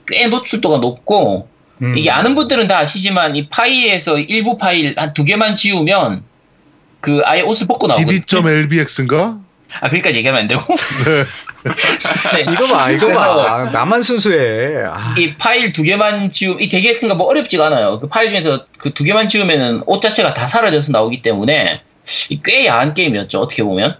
꽤 0.07 0.27
노출도가 0.27 0.77
높고 0.79 1.47
음. 1.81 1.97
이게 1.97 2.11
아는 2.11 2.35
분들은 2.35 2.67
다 2.67 2.79
아시지만 2.79 3.35
이 3.37 3.47
파일에서 3.47 4.19
일부 4.19 4.57
파일 4.57 4.93
한 4.97 5.13
두 5.13 5.23
개만 5.23 5.55
지우면 5.55 6.23
그 6.99 7.21
아예 7.25 7.41
옷을 7.41 7.67
벗고 7.67 7.87
나오거든요. 7.87 8.19
DD.LBX인가? 8.19 9.39
아, 9.79 9.87
그러니까 9.89 10.13
얘기하면 10.13 10.41
안 10.41 10.47
되고. 10.47 10.61
네. 11.05 12.41
이거 12.41 12.65
봐, 12.67 12.91
이거 12.91 13.07
봐. 13.13 13.69
나만 13.71 14.01
순수해. 14.01 14.83
아, 14.85 15.15
이 15.17 15.35
파일 15.35 15.71
두 15.71 15.83
개만 15.83 16.31
지우, 16.31 16.57
이 16.59 16.67
되게 16.69 16.95
그러니까 16.95 17.15
뭐 17.15 17.27
어렵지가 17.27 17.67
않아요. 17.67 17.99
그 17.99 18.07
파일 18.07 18.29
중에서 18.29 18.65
그 18.77 18.91
두 18.93 19.03
개만 19.03 19.29
지우면은 19.29 19.83
옷 19.85 20.01
자체가 20.01 20.33
다 20.33 20.47
사라져서 20.47 20.91
나오기 20.91 21.21
때문에 21.21 21.79
이꽤 22.29 22.65
야한 22.67 22.93
게임이었죠. 22.93 23.39
어떻게 23.39 23.63
보면. 23.63 23.95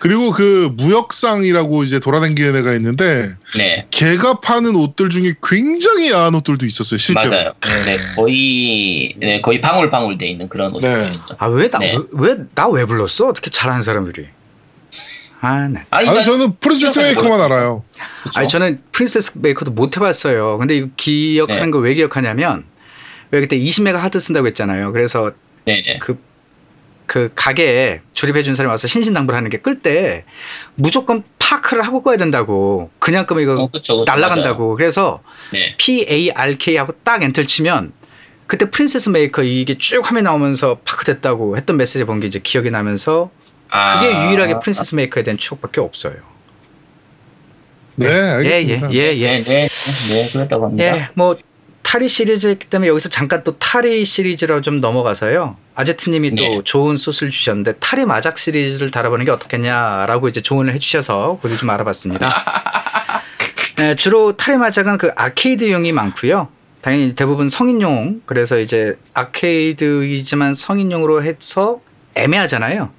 그리고 0.00 0.32
그 0.32 0.68
무역상이라고 0.76 1.84
이제 1.84 2.00
돌아다니는 2.00 2.56
애가 2.56 2.72
있는데 2.74 3.28
네, 3.56 3.86
걔가 3.92 4.40
파는 4.40 4.74
옷들 4.74 5.10
중에 5.10 5.34
굉장히 5.48 6.10
야한 6.10 6.34
옷들도 6.34 6.66
있었어요 6.66 6.98
실제로. 6.98 7.30
맞아요. 7.30 7.52
네, 7.86 7.98
거의 8.16 9.14
네, 9.18 9.40
거의 9.40 9.60
방울방울 9.60 10.18
돼 10.18 10.26
있는 10.26 10.48
그런 10.48 10.72
네. 10.80 10.88
옷이었죠. 10.88 11.36
아, 11.38 11.46
왜 11.46 11.70
나, 11.70 11.78
네. 11.78 11.96
왜, 12.10 12.34
나 12.56 12.67
왜 12.67 12.84
불렀어? 12.84 13.28
어떻게 13.28 13.48
잘하는 13.48 13.82
사람들이. 13.82 14.26
아, 15.44 15.66
네. 15.68 15.84
아니, 15.90 16.08
아니 16.08 16.18
나- 16.18 16.24
저는 16.24 16.56
프린세스 16.60 17.00
메이커만 17.00 17.40
알아요. 17.40 17.82
그쵸? 18.22 18.30
아니 18.38 18.48
저는 18.48 18.80
프린세스 18.92 19.38
메이커도 19.38 19.72
못 19.72 19.96
해봤어요. 19.96 20.56
근데 20.58 20.76
이거 20.76 20.88
기억하는 20.96 21.64
네. 21.64 21.70
걸 21.72 21.85
왜 21.85 21.94
기억하냐면 21.94 22.64
왜 23.32 23.40
그때 23.40 23.58
20메가 23.58 23.94
하드 23.96 24.20
쓴다고 24.20 24.46
했잖아요. 24.46 24.92
그래서 24.92 25.32
네, 25.64 25.82
네. 25.84 25.98
그, 25.98 26.16
그 27.06 27.30
가게에 27.34 28.02
조립해준 28.14 28.54
사람이 28.54 28.70
와서 28.70 28.86
신신당부를 28.86 29.36
하는 29.36 29.50
게 29.50 29.58
끌 29.58 29.80
때 29.82 30.24
무조건 30.76 31.24
park를 31.40 31.82
하고 31.82 32.02
꺼야 32.04 32.16
된다고. 32.16 32.90
그냥 33.00 33.26
끄면 33.26 33.42
이거 33.42 33.62
어, 33.64 33.70
그쵸, 33.70 33.98
그쵸, 33.98 34.04
날라간다고. 34.10 34.76
그래서 34.76 35.22
맞아요. 35.52 35.64
네, 35.66 35.74
PARK 35.76 36.76
하고 36.76 36.92
딱 37.02 37.20
엔터를 37.22 37.48
치면 37.48 37.92
그때 38.46 38.70
Princess 38.70 39.08
Maker 39.08 39.42
이게 39.42 39.76
쭉 39.76 40.08
화면 40.08 40.22
나오면서 40.24 40.78
park 40.84 41.04
됐다고 41.04 41.56
했던 41.56 41.76
메시지 41.76 42.04
본 42.04 42.20
게 42.20 42.28
이제 42.28 42.38
기억이 42.38 42.70
나면서 42.70 43.30
아, 43.34 43.41
그게 43.72 44.26
유일하게 44.26 44.60
Princess 44.60 44.94
Maker에 44.94 45.22
대한 45.22 45.38
추억밖에 45.38 45.80
없어요. 45.80 46.14
네, 47.96 48.06
알겠습니다. 48.08 48.92
예, 48.92 48.98
예, 48.98 49.16
예, 49.16 49.20
예. 49.20 49.42
네, 49.42 49.44
네, 49.44 49.68
네, 49.68 50.30
그랬다고 50.32 50.66
합니다. 50.66 50.84
예, 50.84 51.08
뭐 51.14 51.36
탈의 51.82 52.08
시리즈이기 52.08 52.68
때문에 52.68 52.88
여기서 52.88 53.08
잠깐 53.08 53.42
또 53.44 53.58
탈의 53.58 54.04
시리즈로 54.04 54.60
좀 54.60 54.80
넘어가서요. 54.80 55.56
아제트님이 55.74 56.34
또 56.34 56.42
네. 56.42 56.60
좋은 56.64 56.96
소스를 56.96 57.30
주셨는데 57.30 57.74
탈의 57.80 58.04
마작 58.04 58.38
시리즈를 58.38 58.90
다뤄보는 58.90 59.24
게 59.24 59.30
어떻겠냐라고 59.30 60.28
이제 60.28 60.40
조언을 60.40 60.74
해주셔서 60.74 61.38
그걸 61.42 61.56
좀 61.56 61.70
알아봤습니다. 61.70 62.44
예, 63.80 63.94
주로 63.96 64.36
타리 64.36 64.58
마작은 64.58 64.98
그 64.98 65.10
아케이드용이 65.16 65.92
많고요. 65.92 66.48
당연히 66.82 67.14
대부분 67.14 67.48
성인용 67.48 68.22
그래서 68.26 68.58
이제 68.58 68.96
아케이드이지만 69.14 70.54
성인용으로 70.54 71.22
해서 71.22 71.80
애매하잖아요. 72.14 72.90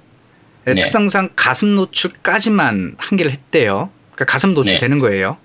예, 0.66 0.74
네. 0.74 0.80
특성상 0.80 1.30
가슴 1.36 1.74
노출까지만 1.74 2.94
한계를 2.98 3.32
했대요. 3.32 3.90
그러니까 4.12 4.32
가슴 4.32 4.54
노출 4.54 4.74
네. 4.74 4.80
되는 4.80 4.98
거예요. 4.98 5.36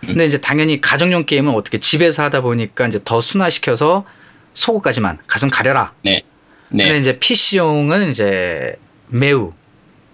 근데 0.00 0.24
이제 0.24 0.40
당연히 0.40 0.80
가정용 0.80 1.26
게임은 1.26 1.52
어떻게 1.54 1.78
집에서 1.78 2.22
하다 2.22 2.40
보니까 2.40 2.86
이제 2.86 3.00
더 3.04 3.20
순화시켜서 3.20 4.06
속옷까지만 4.54 5.18
가슴 5.26 5.50
가려라. 5.50 5.92
네, 6.02 6.22
근데 6.68 6.88
네, 6.88 6.98
이제 6.98 7.18
PC용은 7.18 8.10
이제 8.10 8.76
매우 9.08 9.52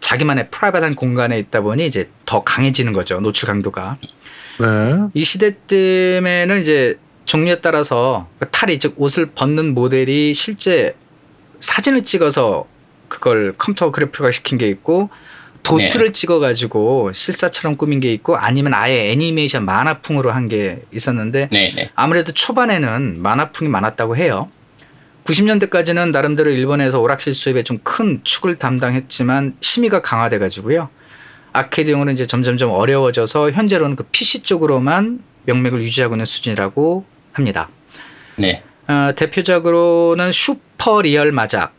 자기만의 0.00 0.48
프라이빗한 0.50 0.94
공간에 0.96 1.38
있다 1.38 1.60
보니 1.60 1.86
이제 1.86 2.10
더 2.26 2.42
강해지는 2.42 2.92
거죠. 2.92 3.20
노출 3.20 3.46
강도가. 3.46 3.96
네. 4.58 5.08
이 5.14 5.24
시대 5.24 5.56
때에는 5.66 6.60
이제 6.60 6.98
종류에 7.24 7.60
따라서 7.60 8.28
그 8.38 8.48
탈이 8.50 8.78
즉 8.78 8.94
옷을 8.96 9.26
벗는 9.26 9.74
모델이 9.74 10.34
실제 10.34 10.94
사진을 11.60 12.04
찍어서 12.04 12.66
그걸 13.08 13.54
컴퓨터 13.56 13.90
그래픽화 13.90 14.30
시킨 14.30 14.58
게 14.58 14.68
있고 14.68 15.10
도트를 15.62 16.12
찍어가지고 16.12 17.12
실사처럼 17.12 17.76
꾸민 17.76 17.98
게 18.00 18.12
있고 18.12 18.36
아니면 18.36 18.72
아예 18.74 19.10
애니메이션 19.10 19.64
만화풍으로 19.64 20.30
한 20.30 20.48
게 20.48 20.82
있었는데 20.92 21.48
네, 21.50 21.72
네. 21.74 21.90
아무래도 21.96 22.30
초반에는 22.32 23.20
만화풍이 23.20 23.68
많았다고 23.68 24.16
해요. 24.16 24.48
90년대까지는 25.24 26.12
나름대로 26.12 26.50
일본에서 26.50 27.00
오락실 27.00 27.34
수입에 27.34 27.62
좀 27.64 27.80
큰 27.82 28.20
축을 28.22 28.56
담당했지만 28.56 29.56
심의가 29.60 30.02
강화돼 30.02 30.38
가지고요. 30.38 30.88
아케이드용으로 31.52 32.12
이제 32.12 32.26
점점점 32.26 32.70
어려워져서 32.70 33.50
현재로는 33.50 33.96
그 33.96 34.04
PC 34.04 34.42
쪽으로만 34.42 35.20
명맥을 35.46 35.82
유지하고 35.82 36.14
있는 36.14 36.24
수준이라고 36.26 37.04
합니다. 37.32 37.68
네. 38.36 38.62
어, 38.86 39.10
대표적으로는 39.16 40.30
Super 40.30 41.02
Real 41.02 41.32
마작 41.32 41.72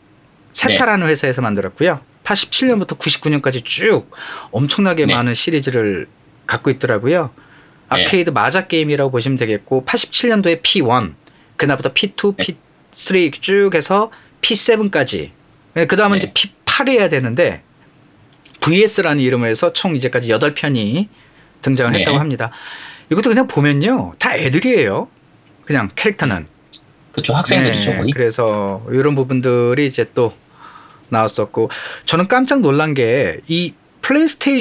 Seta라는 0.58 1.06
회사에서 1.06 1.40
만들었고요. 1.42 2.00
87년부터 2.24 2.98
99년까지 2.98 3.64
쭉 3.64 4.10
엄청나게 4.50 5.06
네. 5.06 5.14
많은 5.14 5.34
시리즈를 5.34 6.08
갖고 6.46 6.70
있더라고요. 6.70 7.30
네. 7.94 8.04
아케이드 8.04 8.30
마작 8.30 8.68
게임이라고 8.68 9.10
보시면 9.10 9.38
되겠고 9.38 9.84
87년도에 9.86 10.62
P1, 10.62 11.14
그날부터 11.56 11.92
P2, 11.92 12.36
네. 12.36 12.56
P3 12.92 13.40
쭉 13.40 13.70
해서 13.74 14.10
P7까지. 14.42 15.30
그 15.74 15.96
다음은 15.96 16.18
네. 16.18 16.30
이제 16.32 16.32
P8이 16.32 16.98
해야 16.98 17.08
되는데 17.08 17.62
VS라는 18.60 19.22
이름으로 19.22 19.48
해서 19.48 19.72
총 19.72 19.94
이제까지 19.96 20.28
8편이 20.28 21.08
등장을 21.62 21.92
네. 21.92 22.00
했다고 22.00 22.18
합니다. 22.18 22.50
이것도 23.10 23.30
그냥 23.30 23.46
보면요. 23.46 24.14
다 24.18 24.36
애들이에요. 24.36 25.08
그냥 25.64 25.90
캐릭터는. 25.94 26.46
그쵸, 27.12 27.34
학생들이죠, 27.34 27.90
네. 27.90 28.10
그래서 28.12 28.84
이런 28.90 29.14
부분들이 29.14 29.86
이제 29.86 30.06
또 30.14 30.34
나왔었고 31.10 31.70
저는 32.06 32.28
깜짝 32.28 32.60
놀란 32.60 32.94
게 32.94 33.40
이 33.48 33.72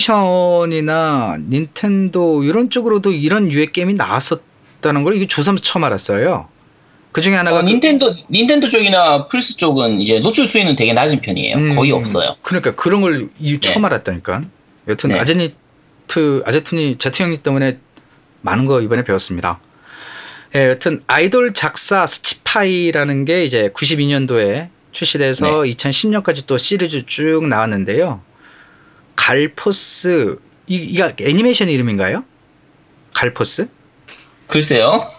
플레이스테이션이나 0.08 1.38
닌텐도 1.50 2.44
이런 2.44 2.70
쪽으로도 2.70 3.12
이런 3.12 3.52
유의 3.52 3.72
게임이 3.72 3.94
나왔었다는 3.94 5.04
걸 5.04 5.16
이게 5.16 5.28
조사하면서 5.28 5.64
처음 5.64 5.84
알았어요. 5.84 6.48
그 7.12 7.22
중에 7.22 7.36
하나가 7.36 7.60
어, 7.60 7.62
닌텐도 7.62 8.14
닌텐도 8.30 8.70
쪽이나 8.70 9.28
플스 9.28 9.58
쪽은 9.58 10.02
이제 10.02 10.20
노출 10.20 10.46
수위는 10.48 10.76
되게 10.76 10.94
낮은 10.94 11.22
편이에요. 11.22 11.58
음, 11.58 11.76
거의 11.76 11.92
없어요. 11.92 12.36
그러니까 12.42 12.76
그런 12.76 13.02
걸 13.02 13.30
이- 13.40 13.60
처음 13.60 13.82
네. 13.84 13.88
알았다니까. 13.88 14.44
여튼 14.88 15.12
네. 15.12 15.20
아제니트 15.20 16.44
아제트니 16.46 16.98
제트 16.98 17.24
형님 17.24 17.42
때문에 17.42 17.80
많은 18.42 18.66
거 18.66 18.82
이번에 18.82 19.04
배웠습니다. 19.04 19.60
예, 20.56 20.70
여튼 20.70 21.02
아이돌 21.08 21.54
작사 21.54 22.06
스치파이라는 22.08 23.26
게 23.26 23.44
이제 23.46 23.70
92년도에 23.74 24.70
출시돼서 24.92 25.64
네. 25.64 25.72
2010년까지 25.72 26.46
또 26.48 26.58
시리즈 26.58 27.06
쭉 27.06 27.48
나왔는데요. 27.48 28.22
갈포스 29.16 30.38
이 30.68 30.76
이가 30.76 31.14
애니메이션 31.20 31.70
이름인가요? 31.70 32.24
갈포스? 33.14 33.68
글쎄요. 34.48 35.12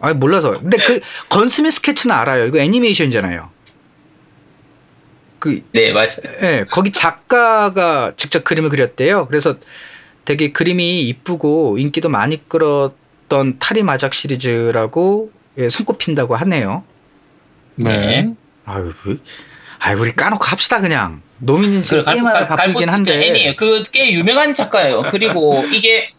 아 0.00 0.14
몰라서. 0.14 0.58
근데 0.60 0.78
그 0.78 1.00
건스미 1.28 1.70
스케치는 1.70 2.14
알아요. 2.14 2.46
이거 2.46 2.58
애니메이션이잖아요. 2.58 3.50
그 5.38 5.62
네, 5.72 5.92
맞아요. 5.92 6.08
예, 6.42 6.64
거기 6.70 6.90
작가가 6.90 8.12
직접 8.16 8.44
그림을 8.44 8.70
그렸대요. 8.70 9.26
그래서 9.26 9.56
되게 10.24 10.52
그림이 10.52 11.02
이쁘고 11.08 11.78
인기도 11.78 12.08
많이 12.08 12.46
끌었던 12.48 13.58
타리 13.58 13.82
마작 13.82 14.14
시리즈라고 14.14 15.32
예, 15.58 15.68
손꼽힌다고 15.68 16.36
하네요. 16.36 16.84
네. 17.78 18.22
네. 18.22 18.28
아유, 18.64 18.92
그- 19.02 19.20
아유 19.80 19.98
우리 20.00 20.12
까놓고 20.14 20.44
합시다 20.44 20.80
그냥. 20.80 21.22
노민인 21.38 21.82
씨그 21.82 22.04
갈- 22.04 22.48
바쁘긴 22.48 22.88
한데. 22.88 23.26
애니에요. 23.28 23.54
그 23.56 23.84
꽤 23.92 24.10
유명한 24.12 24.54
작가예요. 24.54 25.02
그리고 25.10 25.62
이게 25.72 26.10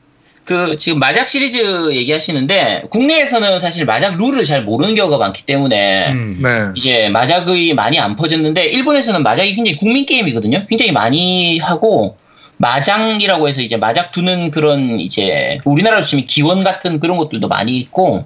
그 0.46 0.78
지금 0.78 0.98
마작 0.98 1.28
시리즈 1.28 1.94
얘기하시는데 1.94 2.86
국내에서는 2.90 3.60
사실 3.60 3.86
마작 3.86 4.18
룰을 4.18 4.46
잘 4.46 4.64
모르는 4.64 4.96
경우가 4.96 5.18
많기 5.18 5.44
때문에 5.46 6.12
음. 6.12 6.40
네. 6.42 6.50
이제 6.76 7.10
마작이 7.10 7.74
많이 7.76 8.00
안 8.00 8.16
퍼졌는데 8.16 8.66
일본에서는 8.66 9.22
마작이 9.22 9.56
굉장히 9.56 9.78
국민 9.78 10.06
게임이거든요. 10.06 10.66
굉장히 10.68 10.92
많이 10.92 11.60
하고 11.60 12.18
마장이라고 12.58 13.48
해서 13.48 13.62
이제 13.62 13.78
마작 13.78 14.12
두는 14.12 14.52
그런 14.52 15.00
이제 15.00 15.60
우리나라로 15.66 16.06
치면 16.06 16.26
기원 16.28 16.64
같은 16.64 17.00
그런 17.00 17.18
것들도 17.18 17.48
많이 17.48 17.78
있고 17.78 18.26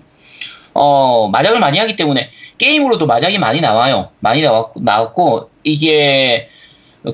어 0.74 1.30
마작을 1.32 1.60
많이 1.60 1.78
하기 1.80 1.96
때문에 1.96 2.30
게임으로도 2.58 3.06
마작이 3.08 3.38
많이 3.40 3.62
나와요. 3.62 4.10
많이 4.20 4.42
나왔고 4.42 4.80
나왔고 4.82 5.50
이게 5.64 6.50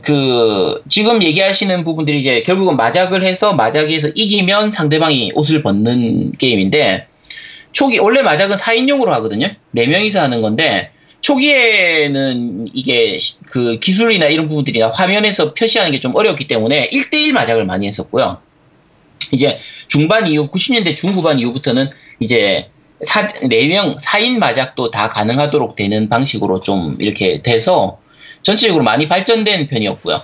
그 0.03 0.83
지금 0.89 1.23
얘기하시는 1.23 1.83
부분들이 1.83 2.19
이제 2.19 2.43
결국은 2.43 2.75
마작을 2.77 3.23
해서 3.25 3.53
마작에서 3.53 4.09
이기면 4.13 4.71
상대방이 4.71 5.31
옷을 5.35 5.63
벗는 5.63 6.33
게임인데 6.33 7.07
초기 7.71 7.97
원래 7.99 8.21
마작은 8.21 8.57
4인용으로 8.57 9.07
하거든요. 9.07 9.47
4명이서 9.75 10.17
하는 10.19 10.41
건데 10.41 10.91
초기에는 11.21 12.67
이게 12.73 13.19
시- 13.19 13.35
그 13.49 13.79
기술이나 13.79 14.27
이런 14.27 14.47
부분들이나 14.47 14.89
화면에서 14.89 15.53
표시하는 15.53 15.91
게 15.91 15.99
좀 15.99 16.15
어렵기 16.15 16.47
때문에 16.47 16.89
1대1 16.91 17.31
마작을 17.31 17.65
많이 17.65 17.87
했었고요. 17.87 18.37
이제 19.31 19.59
중반 19.87 20.27
이후 20.27 20.47
90년대 20.49 20.95
중후반 20.95 21.39
이후부터는 21.39 21.89
이제 22.19 22.69
사, 23.03 23.27
4명 23.27 23.99
4인 23.99 24.37
마작도 24.37 24.91
다 24.91 25.09
가능하도록 25.09 25.75
되는 25.75 26.09
방식으로 26.09 26.61
좀 26.61 26.95
이렇게 26.99 27.41
돼서 27.41 27.99
전체적으로 28.41 28.83
많이 28.83 29.07
발전된 29.07 29.67
편이었고요. 29.67 30.21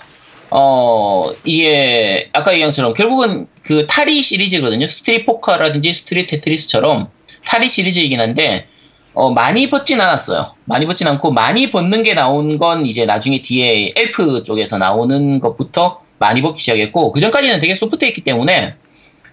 어, 0.52 1.32
이게 1.44 2.30
아까 2.34 2.54
얘기한 2.54 2.72
것처럼 2.72 2.94
결국은 2.94 3.48
그 3.62 3.88
탈의 3.88 4.22
시리즈거든요. 4.22 4.88
strip 4.88 5.26
포커라든지 5.26 5.92
strip 5.92 6.28
테트리스처럼 6.28 7.10
탈의 7.44 7.70
시리즈이긴 7.70 8.20
한데 8.20 8.68
어, 9.14 9.32
많이 9.32 9.70
벗진 9.70 10.02
않았어요. 10.02 10.54
많이 10.66 10.86
벗진 10.86 11.08
않고 11.08 11.32
많이 11.32 11.72
벗는 11.72 12.04
게 12.04 12.14
나온 12.14 12.58
건 12.58 12.86
이제 12.86 13.06
나중에 13.06 13.42
뒤에 13.42 13.94
엘프 13.96 14.44
쪽에서 14.44 14.78
나오는 14.78 15.40
것부터 15.40 16.02
많이 16.20 16.42
벗기 16.42 16.60
시작했고 16.60 17.12
그 17.12 17.20
전까지는 17.20 17.60
되게 17.60 17.76
소프트했기 17.76 18.22
때문에 18.22 18.76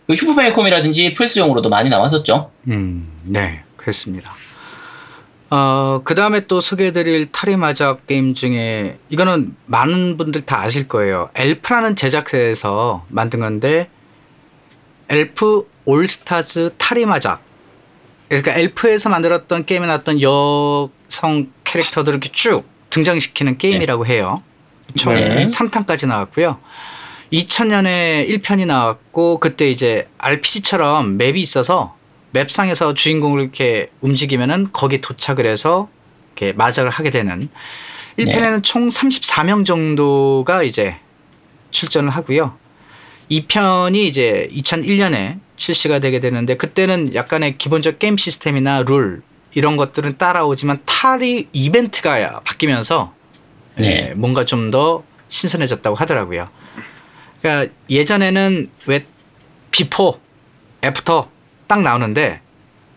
그 0.06 0.14
슈퍼패미컴이라든지 0.14 1.14
플스용으로도 1.14 1.68
많이 1.68 1.88
나왔었죠. 1.88 2.50
음, 2.68 3.08
네, 3.24 3.62
그렇습니다. 3.76 4.32
어, 5.50 6.00
그 6.04 6.14
다음에 6.14 6.46
또 6.46 6.60
소개해드릴 6.60 7.30
타리마작 7.30 8.06
게임 8.06 8.32
중에 8.34 8.98
이거는 9.10 9.54
많은 9.66 10.16
분들 10.16 10.46
다 10.46 10.62
아실 10.62 10.88
거예요. 10.88 11.28
엘프라는 11.34 11.94
제작사에서 11.94 13.04
만든 13.08 13.40
건데 13.40 13.90
엘프 15.10 15.68
올스타즈 15.84 16.74
타리마작. 16.78 17.42
그러니까 18.28 18.54
엘프에서 18.54 19.10
만들었던 19.10 19.66
게임에 19.66 19.86
나왔던 19.86 20.22
여성 20.22 21.50
캐릭터들을 21.64 22.16
이렇게 22.16 22.30
쭉 22.32 22.64
등장시키는 22.88 23.58
게임이라고 23.58 24.06
해요. 24.06 24.42
총 24.96 25.14
네. 25.14 25.46
3탄까지 25.46 26.08
나왔고요. 26.08 26.58
2000년에 27.32 28.28
1편이 28.28 28.66
나왔고 28.66 29.40
그때 29.40 29.70
이제 29.70 30.08
RPG처럼 30.18 31.16
맵이 31.16 31.40
있어서 31.40 31.96
맵상에서 32.32 32.94
주인공을 32.94 33.40
이렇게 33.40 33.90
움직이면은 34.00 34.68
거기 34.72 35.00
도착을 35.00 35.46
해서 35.46 35.88
이렇게 36.36 36.52
마작을 36.52 36.90
하게 36.90 37.10
되는 37.10 37.48
1편에는 38.18 38.62
총 38.62 38.88
34명 38.88 39.64
정도가 39.64 40.62
이제 40.62 40.96
출전을 41.70 42.10
하고요. 42.10 42.56
2편이 43.30 43.96
이제 43.96 44.48
2001년에 44.52 45.38
출시가 45.56 46.00
되게 46.00 46.20
되는데 46.20 46.56
그때는 46.56 47.14
약간의 47.14 47.56
기본적 47.56 47.98
게임 47.98 48.16
시스템이나 48.16 48.82
룰 48.82 49.22
이런 49.54 49.76
것들은 49.76 50.18
따라오지만 50.18 50.80
탈이 50.84 51.48
이벤트가 51.52 52.40
바뀌면서 52.40 53.14
네. 53.76 54.08
예, 54.10 54.14
뭔가 54.14 54.44
좀 54.44 54.70
더 54.70 55.02
신선해졌다고 55.32 55.96
하더라고요. 55.96 56.48
그러니까 57.42 57.72
예전에는 57.90 58.70
왜 58.86 59.04
before, 59.70 60.20
after 60.82 61.28
딱 61.66 61.82
나오는데 61.82 62.40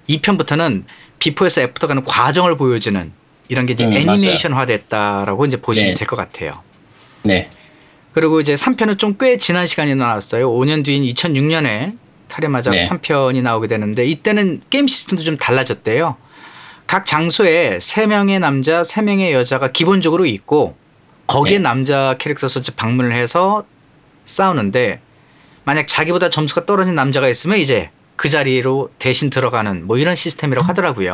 2편부터는 0.08 0.84
before에서 1.20 1.62
after 1.62 1.88
가는 1.88 2.04
과정을 2.04 2.56
보여주는 2.58 3.12
이런 3.48 3.66
게 3.66 3.74
이제 3.74 3.86
음, 3.86 3.94
애니메이션화 3.94 4.66
됐다라고 4.68 5.46
이제 5.46 5.58
보시면 5.58 5.92
네. 5.92 5.96
될것 5.96 6.18
같아요. 6.18 6.62
네. 7.24 7.50
그리고 8.14 8.40
이제 8.40 8.54
3편은 8.54 8.98
좀 8.98 9.18
꽤 9.20 9.38
지난 9.38 9.68
시간이 9.68 9.96
나왔어요. 9.96 10.50
5년 10.52 10.86
뒤인 10.86 11.04
2006년에 11.04 11.98
탈의마작 12.28 12.72
네. 12.74 12.88
3편이 12.88 13.42
나오게 13.42 13.68
되는데 13.68 14.06
이때는 14.06 14.62
게임 14.70 14.88
시스템도 14.88 15.24
좀 15.24 15.38
달라졌대요. 15.38 16.18
각 16.88 17.06
장소에 17.06 17.80
3명의 17.80 18.40
남자, 18.40 18.84
3명의 18.84 19.32
여자가 19.32 19.72
기본적으로 19.72 20.26
있고 20.26 20.76
거기에 21.28 21.58
네. 21.58 21.64
남자 21.64 22.16
캐릭터 22.20 22.48
선수 22.48 22.74
방문을 22.76 23.16
해서 23.16 23.66
싸우는데 24.26 25.00
만약 25.64 25.88
자기보다 25.88 26.30
점수가 26.30 26.66
떨어진 26.66 26.96
남자가 26.96 27.28
있으면 27.30 27.58
이제 27.58 27.90
그 28.16 28.30
자리로 28.30 28.90
대신 29.00 29.30
들어가는 29.30 29.88
뭐 29.88 29.98
이런 29.98 30.16
시스템이라고 30.16 30.68
하더라고요. 30.68 31.14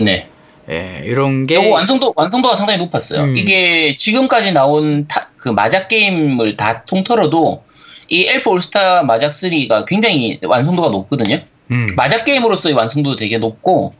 네. 0.00 0.28
예, 0.70 1.02
이런 1.06 1.46
게 1.46 1.54
요거 1.54 1.70
완성도 1.70 2.12
완성도가 2.14 2.54
상당히 2.56 2.78
높았어요. 2.78 3.22
음. 3.24 3.36
이게 3.36 3.96
지금까지 3.96 4.52
나온 4.52 5.06
타- 5.08 5.28
그 5.38 5.48
마작 5.48 5.88
게임을 5.88 6.56
다 6.58 6.82
통틀어도 6.84 7.64
이 8.10 8.26
엘프 8.26 8.50
올스타 8.50 9.02
마작 9.02 9.32
3가 9.32 9.86
굉장히 9.86 10.38
완성도가 10.42 10.90
높거든요. 10.90 11.40
음, 11.70 11.94
마작 11.96 12.24
게임으로서의 12.26 12.74
완성도도 12.74 13.16
되게 13.16 13.38
높고 13.38 13.94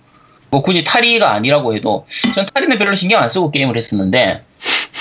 뭐 0.51 0.63
굳이 0.63 0.85
타리가 0.85 1.33
아니라고 1.33 1.75
해도 1.75 2.07
전 2.35 2.47
타리는 2.55 2.79
별로 2.79 2.97
신경 2.97 3.23
안 3.23 3.31
쓰고 3.31 3.51
게임을 3.51 3.77
했었는데 3.77 4.43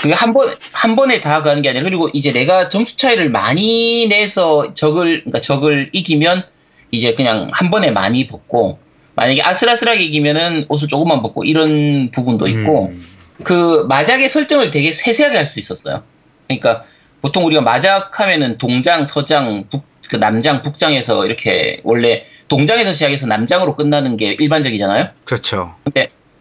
그게 0.02 0.14
한 0.14 0.32
번 0.32 0.54
한 0.72 0.94
번에 0.96 1.20
다 1.20 1.42
가는 1.42 1.60
게 1.62 1.70
아니라 1.70 1.84
그리고 1.84 2.08
이제 2.12 2.32
내가 2.32 2.68
점수 2.68 2.96
차이를 2.96 3.30
많이 3.30 4.06
내서 4.08 4.74
적을 4.74 5.20
그러니까 5.24 5.40
적을 5.40 5.90
이기면 5.92 6.44
이제 6.90 7.14
그냥 7.14 7.50
한 7.52 7.70
번에 7.70 7.90
많이 7.90 8.28
벗고 8.28 8.78
만약에 9.16 9.42
아슬아슬하게 9.42 10.04
이기면은 10.04 10.66
옷을 10.68 10.86
조금만 10.88 11.22
벗고 11.22 11.42
이런 11.44 12.10
부분도 12.12 12.46
있고 12.46 12.90
음, 12.92 13.04
그 13.42 13.84
마작의 13.88 14.28
설정을 14.28 14.70
되게 14.70 14.92
세세하게 14.92 15.36
할 15.36 15.46
수 15.46 15.58
있었어요. 15.58 16.04
그러니까 16.46 16.84
보통 17.20 17.44
우리가 17.46 17.60
마작하면은 17.62 18.58
동장, 18.58 19.04
서장, 19.06 19.64
북, 19.68 19.82
그 20.08 20.16
남장, 20.16 20.62
북장에서 20.62 21.26
이렇게 21.26 21.80
원래 21.82 22.24
동장에서 22.46 22.92
시작해서 22.92 23.26
남장으로 23.26 23.74
끝나는 23.74 24.16
게 24.16 24.36
일반적이잖아요. 24.38 25.08
그렇죠. 25.24 25.74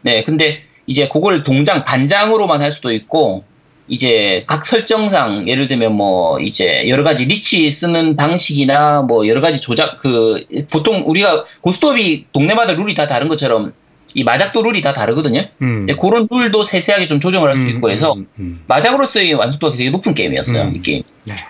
네, 0.04 0.24
근데 0.24 0.64
이제 0.88 1.10
그걸 1.12 1.44
동장, 1.44 1.86
반장으로만 1.86 2.62
할 2.62 2.72
수도 2.72 2.92
있고 2.92 3.44
이제 3.90 4.44
각 4.48 4.66
설정상 4.66 5.48
예를 5.48 5.68
들면 5.68 5.94
뭐 5.94 6.40
이제 6.40 6.90
여러 6.90 7.04
가지 7.04 7.26
리치 7.26 7.70
쓰는 7.72 8.16
방식이나 8.16 9.02
뭐 9.04 9.28
여러 9.28 9.40
가지 9.40 9.62
조작 9.62 10.00
그 10.00 10.44
보통 10.72 11.04
우리가 11.06 11.46
고스톱이 11.62 12.28
동네마다 12.34 12.74
룰이 12.74 12.96
다 12.96 13.08
다른 13.08 13.28
것처럼 13.28 13.74
이 14.14 14.24
마작도 14.24 14.64
룰이 14.64 14.82
다 14.82 14.94
다르거든요. 14.94 15.46
음. 15.62 15.86
네, 15.86 15.94
그런 15.94 16.28
룰도 16.32 16.64
세세하게 16.64 17.08
좀 17.08 17.20
조정을 17.20 17.50
할수 17.50 17.68
있고 17.68 17.92
해서 17.92 18.14
음, 18.14 18.28
음, 18.40 18.64
마작으로서의 18.68 19.34
완성도가 19.34 19.78
되게 19.78 19.90
높은 19.90 20.14
게임이었어요. 20.14 20.64
음. 20.64 20.76
이 20.76 20.82
게임. 20.82 21.04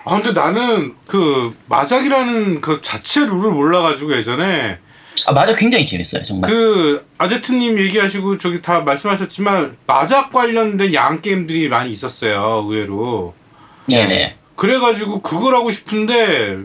아 0.04 0.20
근데 0.20 0.38
나는 0.38 0.94
그 1.06 1.56
마작이라는 1.68 2.60
그 2.60 2.80
자체 2.82 3.24
룰을 3.24 3.52
몰라가지고 3.52 4.16
예전에 4.16 4.78
아 5.26 5.32
마작 5.32 5.56
굉장히 5.56 5.86
재밌어요, 5.86 6.22
정말. 6.22 6.50
그 6.50 7.06
아제트님 7.18 7.78
얘기하시고 7.78 8.38
저기 8.38 8.62
다 8.62 8.80
말씀하셨지만 8.82 9.76
마작 9.86 10.32
관련된 10.32 10.94
양 10.94 11.20
게임들이 11.20 11.68
많이 11.68 11.90
있었어요 11.90 12.64
의외로 12.68 13.34
네네. 13.86 14.36
그래가지고 14.56 15.22
그걸 15.22 15.54
하고 15.54 15.70
싶은데 15.70 16.58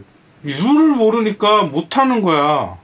룰을 0.43 0.89
모르니까 0.95 1.63
못하는 1.63 2.21
거야 2.21 2.75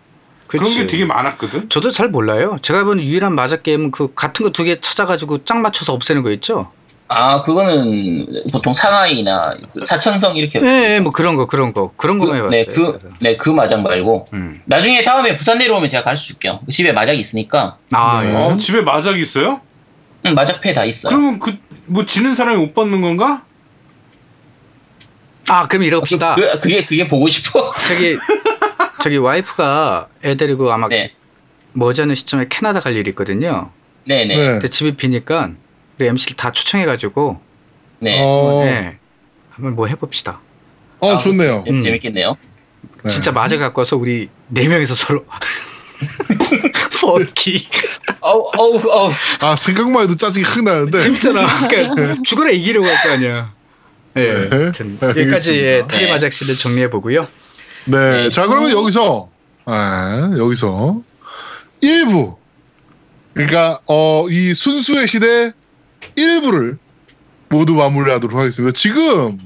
그런 0.48 0.64
그치. 0.66 0.80
게 0.80 0.88
되게 0.88 1.06
많았거든 1.06 1.70
저도 1.70 1.92
잘 1.92 2.10
몰라요. 2.10 2.58
제가 2.62 2.84
본 2.84 3.00
유일한 3.00 3.36
마작 3.36 3.64
게임은 3.64 3.92
그 3.92 4.14
같은 4.16 4.44
거 4.46 4.52
두 4.52 4.64
개 4.64 4.80
찾아가지고 4.80 5.46
짝 5.46 5.60
맞춰서 5.60 5.94
없애는 5.94 6.24
거 6.24 6.32
있죠. 6.32 6.72
아 7.10 7.42
그거는 7.44 8.44
보통 8.52 8.74
상하이나 8.74 9.58
그 9.74 9.86
사천성 9.86 10.38
이렇게. 10.38 10.60
예, 10.62 10.96
예, 10.96 11.00
뭐 11.00 11.12
그런 11.12 11.36
거 11.36 11.48
그런 11.48 11.74
거 11.74 11.92
그런 11.98 12.18
거만 12.20 12.38
해봤어요. 12.38 12.52
네, 12.52 12.66
그, 12.66 13.00
네, 13.20 13.36
그 13.38 13.50
마작 13.50 13.82
말고. 13.82 14.30
음. 14.34 14.62
나중에 14.66 15.04
다음에 15.04 15.36
부산 15.36 15.58
내려오면 15.58 15.90
제가 15.90 16.04
가르쳐 16.04 16.24
줄게요. 16.24 16.62
집에 16.70 16.92
마작이 16.92 17.20
있으니까. 17.20 17.78
아, 17.92 18.22
네. 18.24 18.32
예. 18.32 18.36
어, 18.36 18.58
집에 18.58 18.82
마작이 18.82 19.20
있어요? 19.22 19.60
응, 20.26 20.34
마작패 20.36 20.74
다 20.74 20.86
있어요. 20.86 21.10
그러면 21.10 21.40
그 21.40 21.70
뭐 21.90 22.06
지는 22.06 22.36
사람이 22.36 22.58
못 22.58 22.74
받는 22.74 23.02
건가? 23.02 23.44
아, 25.50 25.68
그럼 25.68 25.84
이러 25.84 26.00
봅시다. 26.00 26.36
그, 26.36 26.60
그 26.60 26.70
게, 26.70 26.86
그게 26.86 27.08
보고 27.08 27.28
싶어. 27.28 27.74
저기 27.88 28.18
저기 29.02 29.18
와이프가 29.18 30.08
애 30.24 30.38
데리고 30.38 30.72
아마 30.72 30.88
네. 30.88 31.12
머지않은 31.74 32.14
시점에 32.14 32.46
캐나다 32.48 32.80
갈 32.80 32.96
일이 32.96 33.10
있거든요. 33.10 33.72
네네. 34.06 34.36
네. 34.36 34.46
근데 34.46 34.70
집이 34.70 34.96
비니까 34.98 35.52
우리 36.00 36.08
MC를 36.08 36.38
다 36.38 36.52
초청해가지고 36.52 37.42
네. 38.00 38.22
어, 38.24 38.62
네, 38.64 38.98
한번 39.52 39.76
뭐 39.76 39.88
해봅시다. 39.88 40.40
어, 41.00 41.18
좋네요. 41.18 41.64
재- 41.66 41.72
음. 41.72 41.82
재밌겠네요. 41.82 42.38
네. 43.04 43.10
진짜 43.12 43.32
맞아 43.34 43.58
갖고 43.58 43.82
와서 43.82 43.98
우리 43.98 44.30
네 44.48 44.68
명이서 44.68 44.96
서로 44.96 45.26
버키 47.02 47.68
어우 48.22 48.50
어우 48.58 48.82
어우 48.90 49.12
아 49.42 49.56
생각만 49.58 50.04
해도 50.04 50.16
짜증이 50.16 50.46
확 50.46 50.64
나는데 50.64 51.02
재밌잖아. 51.02 51.68
그러니까 51.68 52.16
죽어라 52.26 52.52
이기려고 52.52 52.88
할 52.88 53.04
거 53.04 53.12
아니야. 53.14 53.54
예, 54.16 54.22
네. 54.22 54.50
아무튼 54.52 54.98
여기까지. 55.02 55.54
예, 55.58 55.84
타리 55.88 56.06
네. 56.06 56.12
마작시를 56.12 56.56
정리해 56.56 56.90
보고요. 56.90 57.28
네, 57.86 58.30
자 58.30 58.48
그러면 58.48 58.72
여기서 58.72 59.30
아, 59.66 60.32
여기서 60.38 61.02
1부 61.84 62.36
그러니까 63.34 63.80
어, 63.88 64.26
이 64.30 64.54
순수의 64.54 65.08
시대 65.08 65.52
1부를 66.16 66.78
모두 67.50 67.74
마무리하도록 67.74 68.38
하겠습니다. 68.40 68.74
지금 68.78 69.40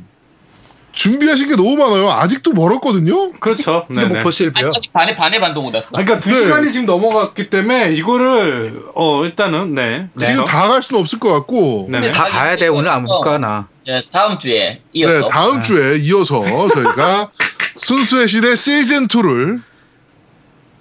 준비하신 0.92 1.48
게 1.48 1.56
너무 1.56 1.76
많아요. 1.76 2.12
아직도 2.12 2.54
멀었거든요. 2.54 3.32
그렇죠. 3.40 3.86
근데 3.88 4.02
네네. 4.04 4.14
뭐 4.14 4.24
벌써 4.24 4.44
1부야? 4.44 4.76
아직 4.78 4.94
반에 4.94 5.16
반에 5.16 5.40
반도 5.40 5.62
못 5.64 5.74
왔어. 5.74 5.88
아, 5.94 6.04
그러니까 6.04 6.20
두 6.20 6.30
네. 6.30 6.36
시간이 6.36 6.72
지금 6.72 6.86
넘어갔기 6.86 7.50
때문에 7.50 7.94
이거를 7.94 8.84
어 8.94 9.24
일단은 9.26 9.74
네. 9.74 10.08
지금 10.20 10.44
다 10.46 10.68
갈 10.68 10.84
수는 10.84 11.02
없을 11.02 11.18
것 11.20 11.34
같고 11.34 11.88
네네. 11.90 12.12
다 12.12 12.26
가야 12.26 12.56
돼. 12.58 12.68
오늘 12.68 12.90
안못 12.92 13.24
가나. 13.24 13.68
네, 13.88 14.04
다음 14.12 14.38
주에 14.38 14.82
이어서 14.94 15.14
네, 15.22 15.28
다음 15.30 15.62
주에 15.62 15.98
이어서 16.00 16.42
저희가 16.44 17.32
순수의 17.76 18.28
시대 18.28 18.54
시즌 18.56 19.08
2를 19.08 19.62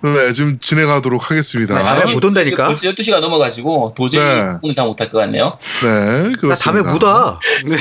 네, 0.03 0.33
지금 0.33 0.59
진행하도록 0.59 1.31
하겠습니다. 1.31 1.77
네, 1.77 1.83
다음에 1.83 2.12
못 2.12 2.24
온다니까. 2.24 2.66
벌써 2.66 2.83
12시가 2.83 3.20
넘어가지고 3.20 3.95
도저히 3.97 4.24
네. 4.24 4.55
오늘 4.62 4.74
다 4.74 4.85
못할 4.85 5.11
것 5.11 5.19
같네요. 5.19 5.59
네, 5.83 5.89
나 5.89 6.37
그렇습니다. 6.39 6.57
다음에 6.57 6.83
못 6.83 7.03
와. 7.03 7.39
네. 7.65 7.77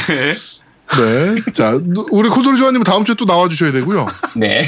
네, 0.94 1.52
자 1.54 1.80
우리 2.12 2.30
콘솔이 2.30 2.58
조아님 2.60 2.84
다음 2.84 3.04
주에 3.04 3.16
또 3.16 3.26
나와 3.26 3.48
주셔야 3.48 3.72
되고요. 3.72 4.08
네. 4.36 4.68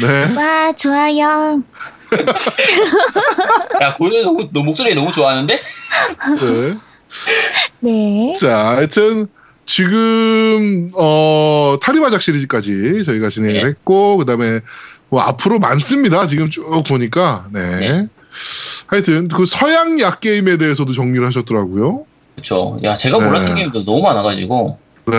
네. 0.00 0.34
와, 0.34 0.72
좋아요. 0.72 1.62
야, 3.82 3.94
고현 3.96 4.22
너무 4.22 4.48
너 4.50 4.62
목소리 4.62 4.94
너무 4.94 5.12
좋아하는데? 5.12 5.60
네. 6.40 6.78
네. 7.80 8.32
자, 8.32 8.76
하여튼 8.76 9.28
지금 9.68 10.90
어 10.94 11.76
타리바작 11.82 12.22
시리즈까지 12.22 13.04
저희가 13.04 13.28
진행을 13.28 13.54
네. 13.54 13.68
했고 13.68 14.16
그다음에 14.16 14.60
뭐 15.10 15.20
앞으로 15.20 15.58
많습니다. 15.58 16.26
지금 16.26 16.48
쭉 16.48 16.64
보니까 16.88 17.48
네. 17.52 17.78
네. 17.78 18.06
하여튼 18.86 19.28
그 19.28 19.44
서양 19.44 20.00
약 20.00 20.20
게임에 20.20 20.56
대해서도 20.56 20.94
정리를 20.94 21.24
하셨더라고요. 21.26 22.06
그렇죠. 22.36 22.80
야, 22.82 22.96
제가 22.96 23.18
몰랐던 23.18 23.54
네. 23.54 23.54
게임도 23.56 23.84
너무 23.84 24.00
많아가지고 24.00 24.78
네. 25.04 25.16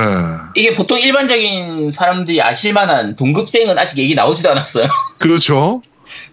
이게 0.56 0.76
보통 0.76 1.00
일반적인 1.00 1.92
사람들이 1.92 2.42
아실만한 2.42 3.18
동급생은 3.18 3.78
아직 3.78 4.00
얘기 4.00 4.16
나오지도 4.16 4.50
않았어요. 4.50 4.88
그렇죠. 5.20 5.84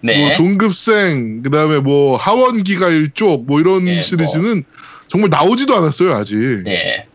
네. 0.00 0.28
뭐 0.28 0.36
동급생 0.38 1.42
그다음에 1.42 1.80
뭐 1.80 2.16
하원기가 2.16 2.88
일족 2.88 3.44
뭐 3.46 3.60
이런 3.60 3.84
네, 3.84 4.00
시리즈는 4.00 4.64
정말 5.06 5.28
나오지도 5.28 5.76
않았어요 5.76 6.14
아직. 6.14 6.36
네. 6.64 7.05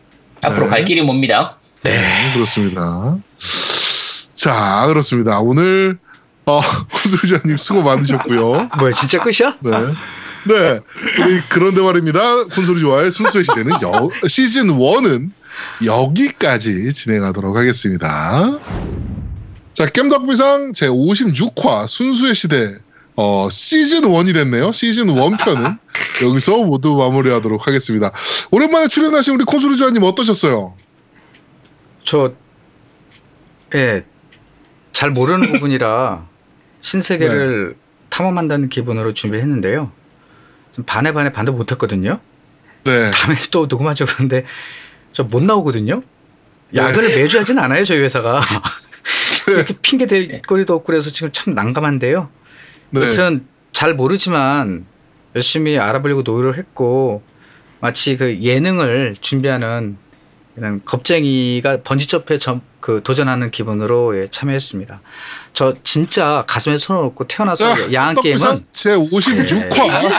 앞으로 0.42 0.66
네. 0.66 0.70
갈 0.70 0.84
길이 0.84 1.02
멉니다. 1.02 1.56
네, 1.82 2.32
그렇습니다. 2.34 3.16
자, 4.34 4.84
그렇습니다. 4.88 5.40
오늘 5.40 5.98
어, 6.46 6.60
콘솔자님 6.90 7.56
수고 7.56 7.82
많으셨고요. 7.82 8.70
뭐야 8.78 8.92
진짜 8.92 9.22
끝이야? 9.22 9.56
네. 9.60 9.70
네. 10.44 10.80
우리 11.24 11.40
그런데 11.48 11.80
말입니다. 11.80 12.44
콘솔이 12.44 12.80
좋아의 12.80 13.12
순수의 13.12 13.44
시대는 13.44 13.72
여, 13.82 14.10
시즌 14.26 14.66
1은 14.68 15.30
여기까지 15.84 16.92
진행하도록 16.92 17.56
하겠습니다. 17.56 18.58
자, 19.74 19.86
겜덕비상 19.86 20.72
제 20.72 20.88
56화 20.88 21.86
순수의 21.86 22.34
시대 22.34 22.74
어, 23.16 23.48
시즌 23.50 24.02
1이 24.02 24.32
됐네요. 24.34 24.72
시즌 24.72 25.06
1편은 25.08 25.78
여기서 26.24 26.64
모두 26.64 26.96
마무리하도록 26.96 27.66
하겠습니다. 27.66 28.10
오랜만에 28.50 28.88
출연하신 28.88 29.34
우리 29.34 29.44
콘솔이 29.44 29.76
좋아님 29.76 30.02
어떠셨어요? 30.02 30.74
저 32.04 32.32
예. 33.74 34.04
잘 34.92 35.10
모르는 35.10 35.52
부분이라 35.52 36.26
신세계를 36.80 37.76
탐험한다는 38.08 38.68
기분으로 38.68 39.14
준비했는데요. 39.14 39.90
좀 40.74 40.84
반에 40.84 41.12
반에 41.12 41.32
반도 41.32 41.52
못했거든요. 41.52 42.18
네. 42.84 43.10
다음에 43.12 43.36
또 43.50 43.66
녹음하죠 43.66 44.06
그런데 44.06 44.44
저 45.12 45.22
못 45.24 45.42
나오거든요. 45.42 46.02
야근을 46.74 47.10
매주 47.10 47.38
하진 47.38 47.58
않아요 47.58 47.84
저희 47.84 47.98
회사가. 48.00 48.40
이렇게 49.48 49.74
핑계 49.82 50.06
댈 50.06 50.40
거리도 50.42 50.74
없고 50.76 50.86
그래서 50.86 51.10
지금 51.10 51.30
참 51.32 51.54
난감한데요. 51.54 52.30
네. 52.92 53.08
여튼 53.08 53.46
잘 53.72 53.94
모르지만 53.94 54.86
열심히 55.34 55.78
알아보려고 55.78 56.22
노력을 56.22 56.56
했고 56.58 57.22
마치 57.80 58.16
그 58.16 58.40
예능을 58.40 59.16
준비하는 59.20 59.96
그냥 60.54 60.80
겁쟁이가 60.84 61.78
번지점프에 61.82 62.38
점, 62.38 62.60
그 62.80 63.00
도전하는 63.02 63.50
기분으로 63.50 64.18
예, 64.20 64.28
참여했습니다. 64.30 65.00
저 65.54 65.74
진짜 65.82 66.44
가슴에 66.46 66.76
손을 66.76 67.00
얹고 67.02 67.26
태어나서 67.26 67.92
야한 67.94 68.16
게임은 68.20 68.40
제 68.72 68.90
56화 68.94 70.10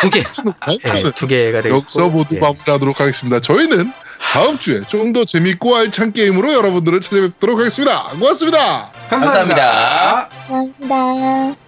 두 0.00 0.10
개, 0.10 0.22
네. 0.22 0.78
예, 0.94 1.02
두 1.14 1.26
개가 1.26 1.60
되고 1.60 1.76
여기서 1.76 2.08
모두 2.08 2.36
예. 2.36 2.40
마무리하도록 2.40 2.98
하겠습니다. 2.98 3.40
저희는 3.40 3.92
다음 4.32 4.56
주에 4.58 4.80
좀 4.86 5.12
더 5.12 5.24
재밌고 5.26 5.76
알찬 5.76 6.12
게임으로 6.12 6.54
여러분들을 6.54 7.00
찾아뵙도록 7.02 7.58
하겠습니다. 7.58 8.04
고맙습니다. 8.12 8.90
감사합니다. 9.10 10.28
감사합니다. 10.48 10.78
감사합니다. 10.88 11.61